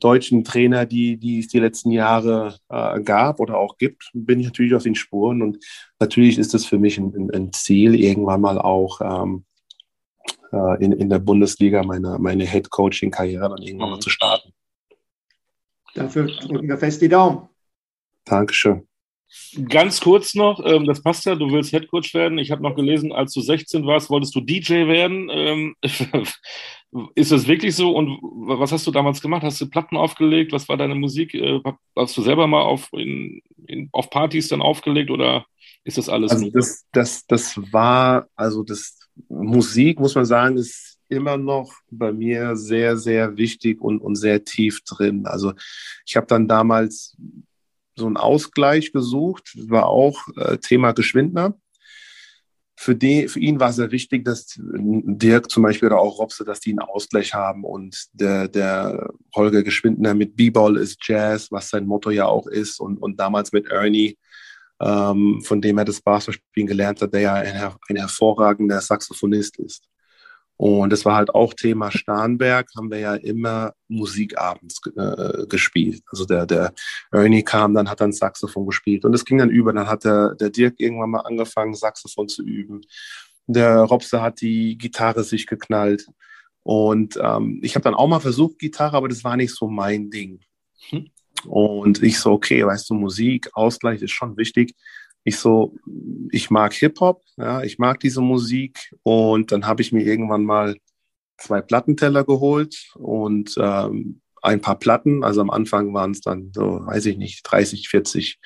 deutschen 0.00 0.44
Trainer, 0.44 0.86
die, 0.86 1.16
die 1.16 1.40
es 1.40 1.48
die 1.48 1.58
letzten 1.58 1.90
Jahre 1.90 2.58
äh, 2.68 3.00
gab 3.00 3.40
oder 3.40 3.58
auch 3.58 3.76
gibt, 3.78 4.10
bin 4.14 4.40
ich 4.40 4.46
natürlich 4.46 4.74
auf 4.74 4.82
den 4.82 4.94
Spuren. 4.94 5.42
Und 5.42 5.64
natürlich 5.98 6.38
ist 6.38 6.54
es 6.54 6.64
für 6.64 6.78
mich 6.78 6.98
ein, 6.98 7.30
ein 7.34 7.52
Ziel, 7.52 7.94
irgendwann 7.94 8.40
mal 8.40 8.58
auch 8.58 9.00
ähm, 9.00 9.44
äh, 10.52 10.82
in, 10.82 10.92
in 10.92 11.10
der 11.10 11.18
Bundesliga 11.18 11.82
meine, 11.82 12.18
meine 12.18 12.46
Head-Coaching-Karriere 12.46 13.48
dann 13.48 13.62
irgendwann 13.62 13.88
mhm. 13.88 13.94
mal 13.96 14.00
zu 14.00 14.10
starten. 14.10 14.52
Dafür 15.94 16.26
drücken 16.26 16.68
wir 16.68 16.78
fest 16.78 17.02
die 17.02 17.08
Daumen. 17.08 17.48
Dankeschön. 18.24 18.87
Ganz 19.68 20.00
kurz 20.00 20.34
noch, 20.34 20.64
ähm, 20.64 20.86
das 20.86 21.02
passt 21.02 21.26
ja, 21.26 21.34
du 21.34 21.50
willst 21.50 21.72
Headcoach 21.72 22.14
werden. 22.14 22.38
Ich 22.38 22.50
habe 22.50 22.62
noch 22.62 22.74
gelesen, 22.74 23.12
als 23.12 23.32
du 23.32 23.40
16 23.40 23.84
warst, 23.86 24.10
wolltest 24.10 24.34
du 24.34 24.40
DJ 24.40 24.86
werden. 24.86 25.28
Ähm, 25.30 25.74
ist 27.14 27.32
das 27.32 27.46
wirklich 27.46 27.76
so? 27.76 27.94
Und 27.94 28.18
was 28.22 28.72
hast 28.72 28.86
du 28.86 28.90
damals 28.90 29.20
gemacht? 29.20 29.42
Hast 29.42 29.60
du 29.60 29.68
Platten 29.68 29.96
aufgelegt? 29.96 30.52
Was 30.52 30.68
war 30.68 30.76
deine 30.76 30.94
Musik? 30.94 31.34
Äh, 31.34 31.60
hast 31.96 32.16
du 32.16 32.22
selber 32.22 32.46
mal 32.46 32.62
auf, 32.62 32.88
in, 32.92 33.42
in, 33.66 33.88
auf 33.92 34.10
Partys 34.10 34.48
dann 34.48 34.62
aufgelegt 34.62 35.10
oder 35.10 35.44
ist 35.84 35.98
das 35.98 36.08
alles? 36.08 36.32
Also 36.32 36.50
das, 36.50 36.86
das, 36.92 37.26
das 37.26 37.60
war, 37.72 38.28
also 38.34 38.62
das 38.62 38.98
Musik, 39.28 40.00
muss 40.00 40.14
man 40.14 40.24
sagen, 40.24 40.56
ist 40.56 40.98
immer 41.08 41.36
noch 41.36 41.72
bei 41.90 42.12
mir 42.12 42.56
sehr, 42.56 42.96
sehr 42.96 43.36
wichtig 43.36 43.80
und, 43.80 44.00
und 44.00 44.16
sehr 44.16 44.44
tief 44.44 44.82
drin. 44.84 45.26
Also 45.26 45.52
ich 46.06 46.16
habe 46.16 46.26
dann 46.26 46.48
damals 46.48 47.16
so 47.98 48.06
einen 48.06 48.16
Ausgleich 48.16 48.92
gesucht, 48.92 49.56
war 49.68 49.86
auch 49.86 50.28
äh, 50.36 50.58
Thema 50.58 50.92
Geschwindner. 50.92 51.58
Für, 52.76 52.94
die, 52.94 53.26
für 53.26 53.40
ihn 53.40 53.58
war 53.58 53.70
es 53.70 53.76
sehr 53.76 53.90
wichtig, 53.90 54.24
dass 54.24 54.54
Dirk 54.56 55.50
zum 55.50 55.64
Beispiel 55.64 55.88
oder 55.88 55.98
auch 55.98 56.20
Robse, 56.20 56.44
dass 56.44 56.60
die 56.60 56.70
einen 56.70 56.78
Ausgleich 56.78 57.34
haben 57.34 57.64
und 57.64 58.06
der, 58.12 58.46
der 58.46 59.10
Holger 59.34 59.64
Geschwindner 59.64 60.14
mit 60.14 60.36
B-Ball 60.36 60.76
ist 60.76 60.98
Jazz, 61.02 61.50
was 61.50 61.70
sein 61.70 61.86
Motto 61.86 62.10
ja 62.10 62.26
auch 62.26 62.46
ist 62.46 62.78
und, 62.78 62.98
und 62.98 63.18
damals 63.18 63.50
mit 63.50 63.66
Ernie, 63.66 64.16
ähm, 64.80 65.42
von 65.44 65.60
dem 65.60 65.78
er 65.78 65.86
das 65.86 66.00
Basketballspielen 66.00 66.68
gelernt 66.68 67.02
hat, 67.02 67.12
der 67.12 67.20
ja 67.20 67.34
ein, 67.34 67.72
ein 67.88 67.96
hervorragender 67.96 68.80
Saxophonist 68.80 69.58
ist. 69.58 69.88
Und 70.58 70.92
das 70.92 71.04
war 71.04 71.14
halt 71.14 71.32
auch 71.36 71.54
Thema 71.54 71.92
Starnberg, 71.92 72.68
haben 72.76 72.90
wir 72.90 72.98
ja 72.98 73.14
immer 73.14 73.74
Musikabends 73.86 74.80
äh, 74.96 75.46
gespielt. 75.46 76.02
Also 76.10 76.24
der, 76.24 76.46
der 76.46 76.74
Ernie 77.12 77.44
kam, 77.44 77.74
dann 77.74 77.88
hat 77.88 78.00
dann 78.00 78.12
Saxophon 78.12 78.66
gespielt 78.66 79.04
und 79.04 79.14
es 79.14 79.24
ging 79.24 79.38
dann 79.38 79.50
über. 79.50 79.72
Dann 79.72 79.86
hat 79.86 80.04
der, 80.04 80.34
der 80.34 80.50
Dirk 80.50 80.74
irgendwann 80.78 81.10
mal 81.10 81.20
angefangen, 81.20 81.74
Saxophon 81.74 82.28
zu 82.28 82.42
üben. 82.42 82.80
Der 83.46 83.82
Robster 83.82 84.20
hat 84.20 84.40
die 84.40 84.76
Gitarre 84.76 85.22
sich 85.22 85.46
geknallt. 85.46 86.08
Und 86.64 87.16
ähm, 87.22 87.60
ich 87.62 87.76
habe 87.76 87.84
dann 87.84 87.94
auch 87.94 88.08
mal 88.08 88.18
versucht, 88.18 88.58
Gitarre, 88.58 88.96
aber 88.96 89.08
das 89.08 89.22
war 89.22 89.36
nicht 89.36 89.54
so 89.54 89.68
mein 89.68 90.10
Ding. 90.10 90.40
Hm. 90.90 91.08
Und 91.46 92.02
ich 92.02 92.18
so, 92.18 92.32
okay, 92.32 92.66
weißt 92.66 92.90
du, 92.90 92.94
Musik, 92.94 93.48
Ausgleich 93.52 94.02
ist 94.02 94.10
schon 94.10 94.36
wichtig 94.36 94.74
ich 95.24 95.38
so, 95.38 95.74
ich 96.30 96.50
mag 96.50 96.72
Hip-Hop, 96.74 97.22
ja, 97.36 97.62
ich 97.62 97.78
mag 97.78 98.00
diese 98.00 98.20
Musik 98.20 98.94
und 99.02 99.52
dann 99.52 99.66
habe 99.66 99.82
ich 99.82 99.92
mir 99.92 100.04
irgendwann 100.04 100.44
mal 100.44 100.76
zwei 101.38 101.60
Plattenteller 101.60 102.24
geholt 102.24 102.92
und 102.94 103.54
ähm, 103.58 104.20
ein 104.42 104.60
paar 104.60 104.78
Platten. 104.78 105.24
Also 105.24 105.40
am 105.40 105.50
Anfang 105.50 105.92
waren 105.94 106.12
es 106.12 106.20
dann 106.20 106.52
so, 106.54 106.86
weiß 106.86 107.06
ich 107.06 107.16
nicht, 107.16 107.42
30, 107.44 107.88
40 107.88 108.38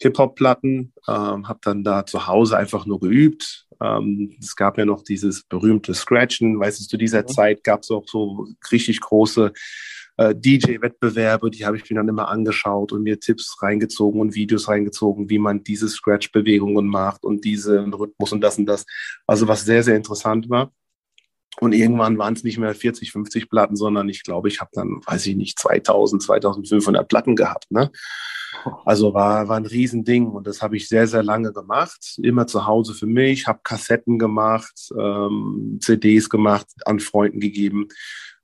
Hip-Hop-Platten. 0.00 0.92
Ähm, 1.08 1.48
habe 1.48 1.60
dann 1.62 1.84
da 1.84 2.06
zu 2.06 2.26
Hause 2.26 2.56
einfach 2.56 2.86
nur 2.86 3.00
geübt. 3.00 3.66
Ähm, 3.80 4.36
es 4.40 4.56
gab 4.56 4.78
ja 4.78 4.84
noch 4.84 5.02
dieses 5.02 5.44
berühmte 5.44 5.94
Scratchen. 5.94 6.58
Weißt 6.58 6.80
du, 6.80 6.84
zu 6.84 6.96
dieser 6.96 7.22
mhm. 7.22 7.28
Zeit 7.28 7.64
gab 7.64 7.82
es 7.82 7.90
auch 7.90 8.06
so 8.06 8.48
richtig 8.70 9.00
große 9.00 9.52
äh, 10.16 10.34
DJ-Wettbewerbe, 10.34 11.50
die 11.50 11.64
habe 11.64 11.76
ich 11.76 11.88
mir 11.88 11.96
dann 11.96 12.08
immer 12.08 12.28
angeschaut 12.28 12.92
und 12.92 13.02
mir 13.02 13.18
Tipps 13.18 13.62
reingezogen 13.62 14.20
und 14.20 14.34
Videos 14.34 14.68
reingezogen, 14.68 15.30
wie 15.30 15.38
man 15.38 15.64
diese 15.64 15.88
Scratch-Bewegungen 15.88 16.86
macht 16.86 17.24
und 17.24 17.44
diesen 17.44 17.94
Rhythmus 17.94 18.32
und 18.32 18.40
das 18.40 18.58
und 18.58 18.66
das. 18.66 18.84
Also 19.26 19.48
was 19.48 19.64
sehr, 19.64 19.82
sehr 19.82 19.96
interessant 19.96 20.50
war. 20.50 20.72
Und 21.60 21.74
irgendwann 21.74 22.16
waren 22.16 22.34
es 22.34 22.44
nicht 22.44 22.58
mehr 22.58 22.74
40, 22.74 23.12
50 23.12 23.50
Platten, 23.50 23.76
sondern 23.76 24.08
ich 24.08 24.22
glaube, 24.22 24.48
ich 24.48 24.60
habe 24.60 24.70
dann, 24.72 25.00
weiß 25.04 25.26
ich 25.26 25.36
nicht, 25.36 25.58
2000, 25.58 26.22
2500 26.22 27.06
Platten 27.06 27.36
gehabt. 27.36 27.70
Ne? 27.70 27.90
Also 28.84 29.12
war, 29.12 29.48
war 29.48 29.58
ein 29.58 29.66
Riesending 29.66 30.28
und 30.28 30.46
das 30.46 30.62
habe 30.62 30.76
ich 30.76 30.88
sehr, 30.88 31.06
sehr 31.06 31.22
lange 31.22 31.52
gemacht. 31.52 32.18
Immer 32.22 32.46
zu 32.46 32.66
Hause 32.66 32.94
für 32.94 33.06
mich, 33.06 33.46
habe 33.46 33.60
Kassetten 33.62 34.18
gemacht, 34.18 34.90
ähm, 34.98 35.78
CDs 35.82 36.30
gemacht, 36.30 36.66
an 36.86 37.00
Freunden 37.00 37.40
gegeben 37.40 37.88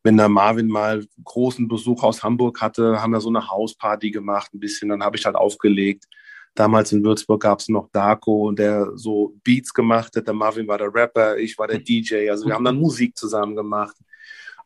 wenn 0.02 0.16
der 0.16 0.28
Marvin 0.28 0.68
mal 0.68 1.04
großen 1.24 1.68
Besuch 1.68 2.02
aus 2.02 2.22
Hamburg 2.22 2.60
hatte, 2.60 3.02
haben 3.02 3.12
wir 3.12 3.20
so 3.20 3.28
eine 3.28 3.48
Hausparty 3.48 4.10
gemacht, 4.10 4.54
ein 4.54 4.60
bisschen, 4.60 4.88
dann 4.88 5.02
habe 5.02 5.16
ich 5.16 5.24
halt 5.24 5.36
aufgelegt. 5.36 6.04
Damals 6.54 6.92
in 6.92 7.04
Würzburg 7.04 7.42
gab 7.42 7.60
es 7.60 7.68
noch 7.68 7.88
Darko, 7.92 8.52
der 8.52 8.90
so 8.96 9.36
Beats 9.44 9.72
gemacht 9.72 10.16
hat. 10.16 10.26
Der 10.26 10.34
Marvin 10.34 10.66
war 10.66 10.78
der 10.78 10.92
Rapper, 10.92 11.36
ich 11.36 11.56
war 11.58 11.68
der 11.68 11.78
DJ. 11.78 12.30
Also 12.30 12.46
wir 12.46 12.54
haben 12.54 12.64
dann 12.64 12.76
Musik 12.76 13.16
zusammen 13.16 13.54
gemacht. 13.54 13.96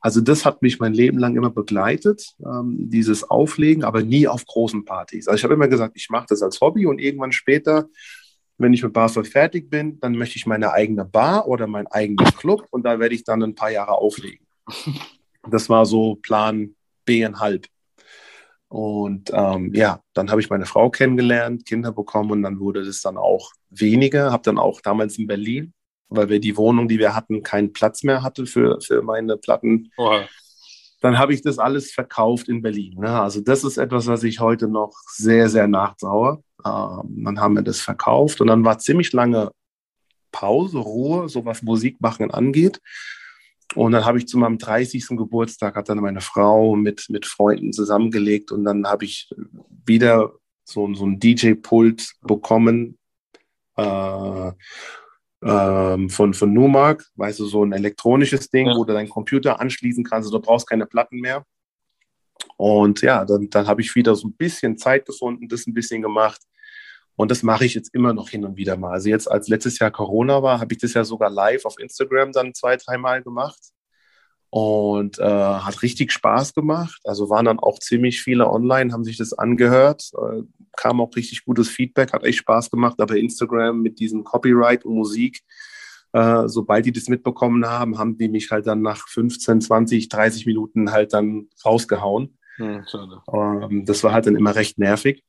Also 0.00 0.20
das 0.20 0.44
hat 0.44 0.62
mich 0.62 0.80
mein 0.80 0.94
Leben 0.94 1.18
lang 1.18 1.36
immer 1.36 1.50
begleitet, 1.50 2.34
ähm, 2.44 2.90
dieses 2.90 3.28
Auflegen, 3.30 3.84
aber 3.84 4.02
nie 4.02 4.26
auf 4.26 4.44
großen 4.44 4.84
Partys. 4.84 5.28
Also 5.28 5.36
ich 5.36 5.44
habe 5.44 5.54
immer 5.54 5.68
gesagt, 5.68 5.96
ich 5.96 6.10
mache 6.10 6.26
das 6.28 6.42
als 6.42 6.60
Hobby 6.60 6.86
und 6.86 6.98
irgendwann 6.98 7.30
später, 7.30 7.88
wenn 8.58 8.72
ich 8.72 8.82
mit 8.82 8.92
Basel 8.92 9.24
fertig 9.24 9.70
bin, 9.70 10.00
dann 10.00 10.16
möchte 10.16 10.36
ich 10.36 10.46
meine 10.46 10.72
eigene 10.72 11.04
Bar 11.04 11.46
oder 11.46 11.68
meinen 11.68 11.86
eigenen 11.86 12.26
Club 12.36 12.66
und 12.70 12.84
da 12.84 12.98
werde 12.98 13.14
ich 13.14 13.22
dann 13.22 13.42
ein 13.42 13.54
paar 13.54 13.70
Jahre 13.70 13.92
auflegen. 13.92 14.44
Das 15.48 15.68
war 15.68 15.86
so 15.86 16.16
Plan 16.16 16.74
B-halb. 17.04 17.66
Und 18.68 19.30
ähm, 19.34 19.74
ja, 19.74 20.00
dann 20.14 20.30
habe 20.30 20.40
ich 20.40 20.48
meine 20.48 20.64
Frau 20.64 20.88
kennengelernt, 20.88 21.66
Kinder 21.66 21.92
bekommen 21.92 22.30
und 22.30 22.42
dann 22.42 22.58
wurde 22.58 22.84
das 22.84 23.02
dann 23.02 23.18
auch 23.18 23.52
weniger. 23.68 24.32
Habe 24.32 24.44
dann 24.44 24.58
auch 24.58 24.80
damals 24.80 25.18
in 25.18 25.26
Berlin, 25.26 25.74
weil 26.08 26.30
wir 26.30 26.40
die 26.40 26.56
Wohnung, 26.56 26.88
die 26.88 26.98
wir 26.98 27.14
hatten, 27.14 27.42
keinen 27.42 27.74
Platz 27.74 28.02
mehr 28.02 28.22
hatte 28.22 28.46
für, 28.46 28.80
für 28.80 29.02
meine 29.02 29.36
Platten. 29.36 29.90
Oha. 29.98 30.26
Dann 31.02 31.18
habe 31.18 31.34
ich 31.34 31.42
das 31.42 31.58
alles 31.58 31.92
verkauft 31.92 32.48
in 32.48 32.62
Berlin. 32.62 33.00
Ne? 33.00 33.08
Also 33.08 33.40
das 33.40 33.64
ist 33.64 33.76
etwas, 33.76 34.06
was 34.06 34.22
ich 34.22 34.40
heute 34.40 34.68
noch 34.68 34.94
sehr, 35.08 35.50
sehr 35.50 35.68
nachsauer. 35.68 36.42
Ähm, 36.64 37.24
dann 37.24 37.40
haben 37.40 37.56
wir 37.56 37.62
das 37.62 37.80
verkauft 37.80 38.40
und 38.40 38.46
dann 38.46 38.64
war 38.64 38.78
ziemlich 38.78 39.12
lange 39.12 39.50
Pause, 40.30 40.78
Ruhe, 40.78 41.28
so 41.28 41.44
was 41.44 41.62
Musikmachen 41.62 42.30
angeht. 42.30 42.80
Und 43.74 43.92
dann 43.92 44.04
habe 44.04 44.18
ich 44.18 44.26
zu 44.26 44.38
meinem 44.38 44.58
30. 44.58 45.08
Geburtstag, 45.08 45.76
hat 45.76 45.88
dann 45.88 45.98
meine 45.98 46.20
Frau 46.20 46.76
mit, 46.76 47.06
mit 47.08 47.26
Freunden 47.26 47.72
zusammengelegt 47.72 48.52
und 48.52 48.64
dann 48.64 48.86
habe 48.86 49.04
ich 49.04 49.30
wieder 49.86 50.32
so, 50.64 50.92
so 50.94 51.06
ein 51.06 51.18
DJ-Pult 51.18 52.12
bekommen 52.22 52.98
äh, 53.76 54.52
äh, 55.42 56.08
von, 56.08 56.34
von 56.34 56.52
Numark, 56.52 57.06
weißt 57.16 57.40
du, 57.40 57.46
so 57.46 57.64
ein 57.64 57.72
elektronisches 57.72 58.50
Ding, 58.50 58.68
ja. 58.68 58.74
wo 58.76 58.84
du 58.84 58.92
deinen 58.92 59.08
Computer 59.08 59.60
anschließen 59.60 60.04
kannst, 60.04 60.28
also 60.28 60.38
du 60.38 60.44
brauchst 60.44 60.68
keine 60.68 60.86
Platten 60.86 61.20
mehr. 61.20 61.44
Und 62.56 63.00
ja, 63.02 63.24
dann, 63.24 63.48
dann 63.50 63.66
habe 63.66 63.80
ich 63.80 63.94
wieder 63.94 64.14
so 64.14 64.28
ein 64.28 64.34
bisschen 64.34 64.76
Zeit 64.76 65.06
gefunden, 65.06 65.48
das 65.48 65.66
ein 65.66 65.74
bisschen 65.74 66.02
gemacht. 66.02 66.40
Und 67.16 67.30
das 67.30 67.42
mache 67.42 67.64
ich 67.64 67.74
jetzt 67.74 67.94
immer 67.94 68.14
noch 68.14 68.28
hin 68.30 68.44
und 68.44 68.56
wieder 68.56 68.76
mal. 68.76 68.92
Also 68.92 69.08
jetzt, 69.08 69.30
als 69.30 69.48
letztes 69.48 69.78
Jahr 69.78 69.90
Corona 69.90 70.42
war, 70.42 70.60
habe 70.60 70.72
ich 70.74 70.80
das 70.80 70.94
ja 70.94 71.04
sogar 71.04 71.30
live 71.30 71.64
auf 71.64 71.78
Instagram 71.78 72.32
dann 72.32 72.54
zwei, 72.54 72.76
dreimal 72.76 73.22
gemacht. 73.22 73.60
Und 74.54 75.18
äh, 75.18 75.24
hat 75.24 75.82
richtig 75.82 76.12
Spaß 76.12 76.52
gemacht. 76.52 77.00
Also 77.04 77.30
waren 77.30 77.46
dann 77.46 77.58
auch 77.58 77.78
ziemlich 77.78 78.20
viele 78.20 78.50
online, 78.50 78.92
haben 78.92 79.04
sich 79.04 79.16
das 79.16 79.32
angehört. 79.32 80.10
Äh, 80.14 80.42
kam 80.76 81.00
auch 81.00 81.14
richtig 81.16 81.44
gutes 81.44 81.70
Feedback, 81.70 82.12
hat 82.12 82.24
echt 82.24 82.40
Spaß 82.40 82.70
gemacht. 82.70 83.00
Aber 83.00 83.16
Instagram 83.16 83.80
mit 83.80 83.98
diesem 83.98 84.24
Copyright 84.24 84.84
und 84.84 84.94
Musik, 84.94 85.40
äh, 86.12 86.48
sobald 86.48 86.84
die 86.84 86.92
das 86.92 87.08
mitbekommen 87.08 87.66
haben, 87.66 87.98
haben 87.98 88.18
die 88.18 88.28
mich 88.28 88.50
halt 88.50 88.66
dann 88.66 88.82
nach 88.82 89.08
15, 89.08 89.62
20, 89.62 90.08
30 90.10 90.44
Minuten 90.44 90.92
halt 90.92 91.14
dann 91.14 91.48
rausgehauen. 91.64 92.36
Hm, 92.56 92.84
ähm, 93.32 93.86
das 93.86 94.04
war 94.04 94.12
halt 94.12 94.26
dann 94.26 94.36
immer 94.36 94.54
recht 94.54 94.78
nervig. 94.78 95.24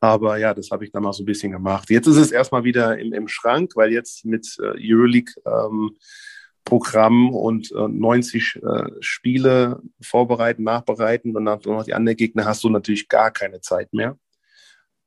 Aber 0.00 0.36
ja, 0.38 0.54
das 0.54 0.70
habe 0.70 0.84
ich 0.84 0.92
dann 0.92 1.02
mal 1.02 1.12
so 1.12 1.22
ein 1.22 1.26
bisschen 1.26 1.52
gemacht. 1.52 1.90
Jetzt 1.90 2.06
ist 2.06 2.16
es 2.16 2.30
erstmal 2.30 2.64
wieder 2.64 2.98
im, 2.98 3.12
im 3.12 3.28
Schrank, 3.28 3.72
weil 3.74 3.92
jetzt 3.92 4.24
mit 4.24 4.56
äh, 4.60 4.74
Euroleague 4.78 5.32
ähm, 5.44 5.96
und 6.70 7.72
äh, 7.72 7.88
90 7.88 8.56
äh, 8.56 8.84
Spiele 9.00 9.80
vorbereiten, 10.00 10.64
nachbereiten 10.64 11.34
und 11.34 11.46
dann 11.46 11.60
noch 11.64 11.84
die 11.84 11.94
anderen 11.94 12.16
Gegner 12.16 12.44
hast 12.44 12.62
du 12.62 12.68
natürlich 12.68 13.08
gar 13.08 13.30
keine 13.30 13.60
Zeit 13.60 13.92
mehr. 13.92 14.18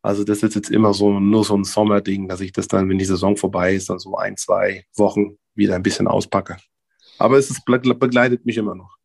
Also 0.02 0.24
das 0.24 0.42
ist 0.42 0.56
jetzt 0.56 0.72
immer 0.72 0.94
so 0.94 1.20
nur 1.20 1.46
so 1.46 1.56
ein 1.56 1.64
Sommerding, 1.64 2.28
dass 2.28 2.42
ich 2.42 2.52
das 2.52 2.68
dann, 2.68 2.90
wenn 2.90 2.98
die 2.98 3.06
Saison 3.06 3.38
vorbei 3.38 3.76
ist, 3.76 3.90
dann 3.90 4.00
so 4.00 4.16
ein, 4.18 4.36
zwei 4.38 4.86
Wochen 4.96 5.38
wieder 5.54 5.76
ein 5.76 5.84
bisschen 5.84 6.08
auspacke. 6.08 6.58
Aber 7.20 7.38
es 7.38 7.52
ist, 7.52 7.64
begleitet 7.66 8.46
mich 8.46 8.58
immer 8.58 8.74
noch. 8.74 8.98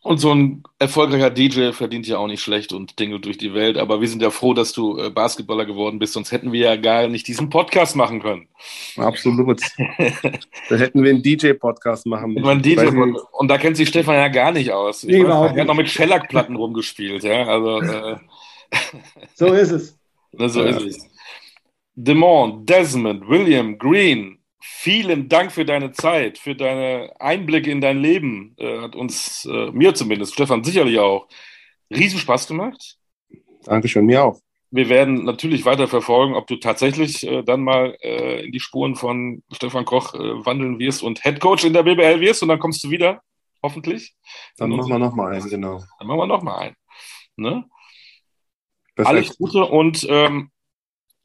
Und 0.00 0.18
so 0.18 0.32
ein 0.32 0.62
erfolgreicher 0.78 1.28
DJ 1.28 1.72
verdient 1.72 2.06
ja 2.06 2.18
auch 2.18 2.28
nicht 2.28 2.40
schlecht 2.40 2.72
und 2.72 2.98
Dinge 3.00 3.18
durch 3.18 3.36
die 3.36 3.52
Welt. 3.52 3.76
Aber 3.76 4.00
wir 4.00 4.08
sind 4.08 4.22
ja 4.22 4.30
froh, 4.30 4.54
dass 4.54 4.72
du 4.72 4.96
äh, 4.96 5.10
Basketballer 5.10 5.66
geworden 5.66 5.98
bist, 5.98 6.12
sonst 6.12 6.30
hätten 6.30 6.52
wir 6.52 6.60
ja 6.60 6.76
gar 6.76 7.08
nicht 7.08 7.26
diesen 7.26 7.50
Podcast 7.50 7.96
machen 7.96 8.22
können. 8.22 8.46
Absolut. 8.96 9.60
Dann 10.68 10.78
hätten 10.78 11.02
wir 11.02 11.10
einen 11.10 11.22
DJ-Podcast 11.22 12.06
machen 12.06 12.34
müssen. 12.34 12.62
DJ 12.62 12.86
und 13.32 13.48
da 13.48 13.58
kennt 13.58 13.76
sich 13.76 13.88
Stefan 13.88 14.14
ja 14.14 14.28
gar 14.28 14.52
nicht 14.52 14.72
aus. 14.72 15.02
Ich 15.02 15.10
nee, 15.10 15.24
weiß, 15.24 15.52
er 15.52 15.60
hat 15.60 15.66
noch 15.66 15.74
mit 15.74 15.88
Shellac-Platten 15.88 16.54
rumgespielt. 16.54 17.24
Ja? 17.24 17.44
Also, 17.44 17.80
äh, 17.80 18.16
so 19.34 19.46
ist 19.46 19.70
es. 19.70 19.98
So 20.30 20.62
ja. 20.62 20.76
ist 20.76 20.82
es. 20.82 21.10
Demont, 21.94 22.68
Desmond, 22.68 23.26
William, 23.28 23.78
Green, 23.78 24.37
vielen 24.60 25.28
Dank 25.28 25.52
für 25.52 25.64
deine 25.64 25.92
Zeit, 25.92 26.38
für 26.38 26.54
deine 26.54 27.12
Einblicke 27.20 27.70
in 27.70 27.80
dein 27.80 28.00
Leben. 28.00 28.54
Äh, 28.58 28.80
hat 28.80 28.96
uns, 28.96 29.44
äh, 29.44 29.70
mir 29.70 29.94
zumindest, 29.94 30.34
Stefan 30.34 30.64
sicherlich 30.64 30.98
auch, 30.98 31.28
riesen 31.90 32.18
Spaß 32.18 32.48
gemacht. 32.48 32.96
Dankeschön, 33.64 34.06
mir 34.06 34.24
auch. 34.24 34.40
Wir 34.70 34.88
werden 34.90 35.24
natürlich 35.24 35.64
weiter 35.64 35.88
verfolgen, 35.88 36.34
ob 36.34 36.46
du 36.46 36.56
tatsächlich 36.56 37.26
äh, 37.26 37.42
dann 37.42 37.62
mal 37.62 37.96
äh, 38.02 38.44
in 38.44 38.52
die 38.52 38.60
Spuren 38.60 38.96
von 38.96 39.42
Stefan 39.50 39.86
Koch 39.86 40.14
äh, 40.14 40.44
wandeln 40.44 40.78
wirst 40.78 41.02
und 41.02 41.24
Headcoach 41.24 41.64
in 41.64 41.72
der 41.72 41.84
BBL 41.84 42.20
wirst 42.20 42.42
und 42.42 42.48
dann 42.48 42.58
kommst 42.58 42.84
du 42.84 42.90
wieder, 42.90 43.22
hoffentlich. 43.62 44.14
Dann 44.58 44.70
machen 44.70 44.90
wir 44.90 44.98
nochmal 44.98 45.34
einen, 45.34 45.48
genau. 45.48 45.82
Dann 45.98 46.06
machen 46.06 46.18
wir 46.18 46.26
nochmal 46.26 46.58
einen. 46.58 46.76
Ne? 47.36 47.64
Alles 48.96 49.38
Gute 49.38 49.64
und 49.64 50.06
ähm, 50.10 50.50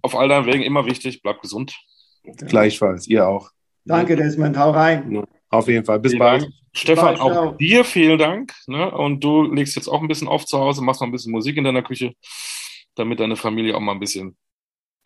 auf 0.02 0.16
all 0.16 0.30
deinen 0.30 0.46
Wegen 0.46 0.64
immer 0.64 0.86
wichtig, 0.86 1.22
bleib 1.22 1.42
gesund. 1.42 1.76
Gleichfalls, 2.24 3.08
ihr 3.08 3.28
auch. 3.28 3.52
Danke, 3.86 4.16
Desmond. 4.16 4.58
Hau 4.58 4.72
rein. 4.72 5.24
Auf 5.50 5.68
jeden 5.68 5.86
Fall. 5.86 6.00
Bis 6.00 6.18
bald. 6.18 6.48
Stefan, 6.76 7.18
auch 7.18 7.58
dir 7.58 7.84
vielen 7.86 8.18
Dank. 8.18 8.54
Ne? 8.66 8.90
Und 8.92 9.24
du 9.24 9.44
legst 9.44 9.76
jetzt 9.76 9.88
auch 9.88 10.02
ein 10.02 10.08
bisschen 10.08 10.28
auf 10.28 10.46
zu 10.46 10.58
Hause, 10.58 10.82
machst 10.82 11.02
noch 11.02 11.08
ein 11.08 11.12
bisschen 11.12 11.32
Musik 11.32 11.58
in 11.58 11.64
deiner 11.64 11.84
Küche, 11.84 12.14
damit 12.96 13.20
deine 13.20 13.36
Familie 13.36 13.76
auch 13.76 13.80
mal 13.80 13.92
ein 13.92 14.00
bisschen 14.00 14.36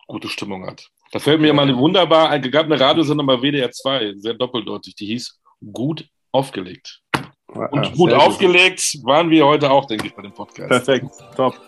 gute 0.06 0.28
Stimmung 0.28 0.66
hat. 0.66 0.88
Da 1.12 1.18
fällt 1.18 1.40
mir 1.40 1.48
ja. 1.48 1.52
mal 1.52 1.62
eine 1.62 1.76
wunderbar, 1.76 2.38
gab 2.38 2.66
eine 2.66 2.80
Radiosendung 2.80 3.26
bei 3.26 3.42
WDR 3.42 3.70
2, 3.70 4.14
sehr 4.16 4.34
doppeldeutig, 4.34 4.94
die 4.94 5.06
hieß 5.06 5.40
Gut 5.72 6.08
aufgelegt. 6.32 7.02
Und 7.52 7.86
ah, 7.86 7.92
gut 7.96 8.12
aufgelegt 8.12 8.92
gut. 8.92 9.04
waren 9.04 9.30
wir 9.30 9.44
heute 9.46 9.70
auch, 9.70 9.86
denke 9.86 10.06
ich, 10.06 10.14
bei 10.14 10.22
dem 10.22 10.32
Podcast. 10.32 10.68
Perfekt, 10.68 11.06
top. 11.34 11.60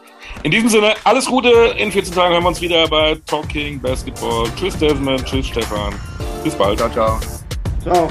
In 0.43 0.51
diesem 0.51 0.69
Sinne, 0.69 0.95
alles 1.05 1.27
Gute. 1.27 1.75
In 1.77 1.93
14 1.93 2.15
Tagen 2.15 2.35
hören 2.35 2.45
wir 2.45 2.49
uns 2.49 2.61
wieder 2.61 2.89
bei 2.89 3.17
Talking 3.27 3.81
Basketball. 3.81 4.49
Tschüss, 4.57 4.77
Desmond. 4.79 5.25
Tschüss, 5.25 5.49
Stefan. 5.49 5.95
Bis 6.43 6.55
bald. 6.55 6.79
Ciao, 6.79 6.91
ciao. 6.91 7.21
Ciao. 7.83 8.09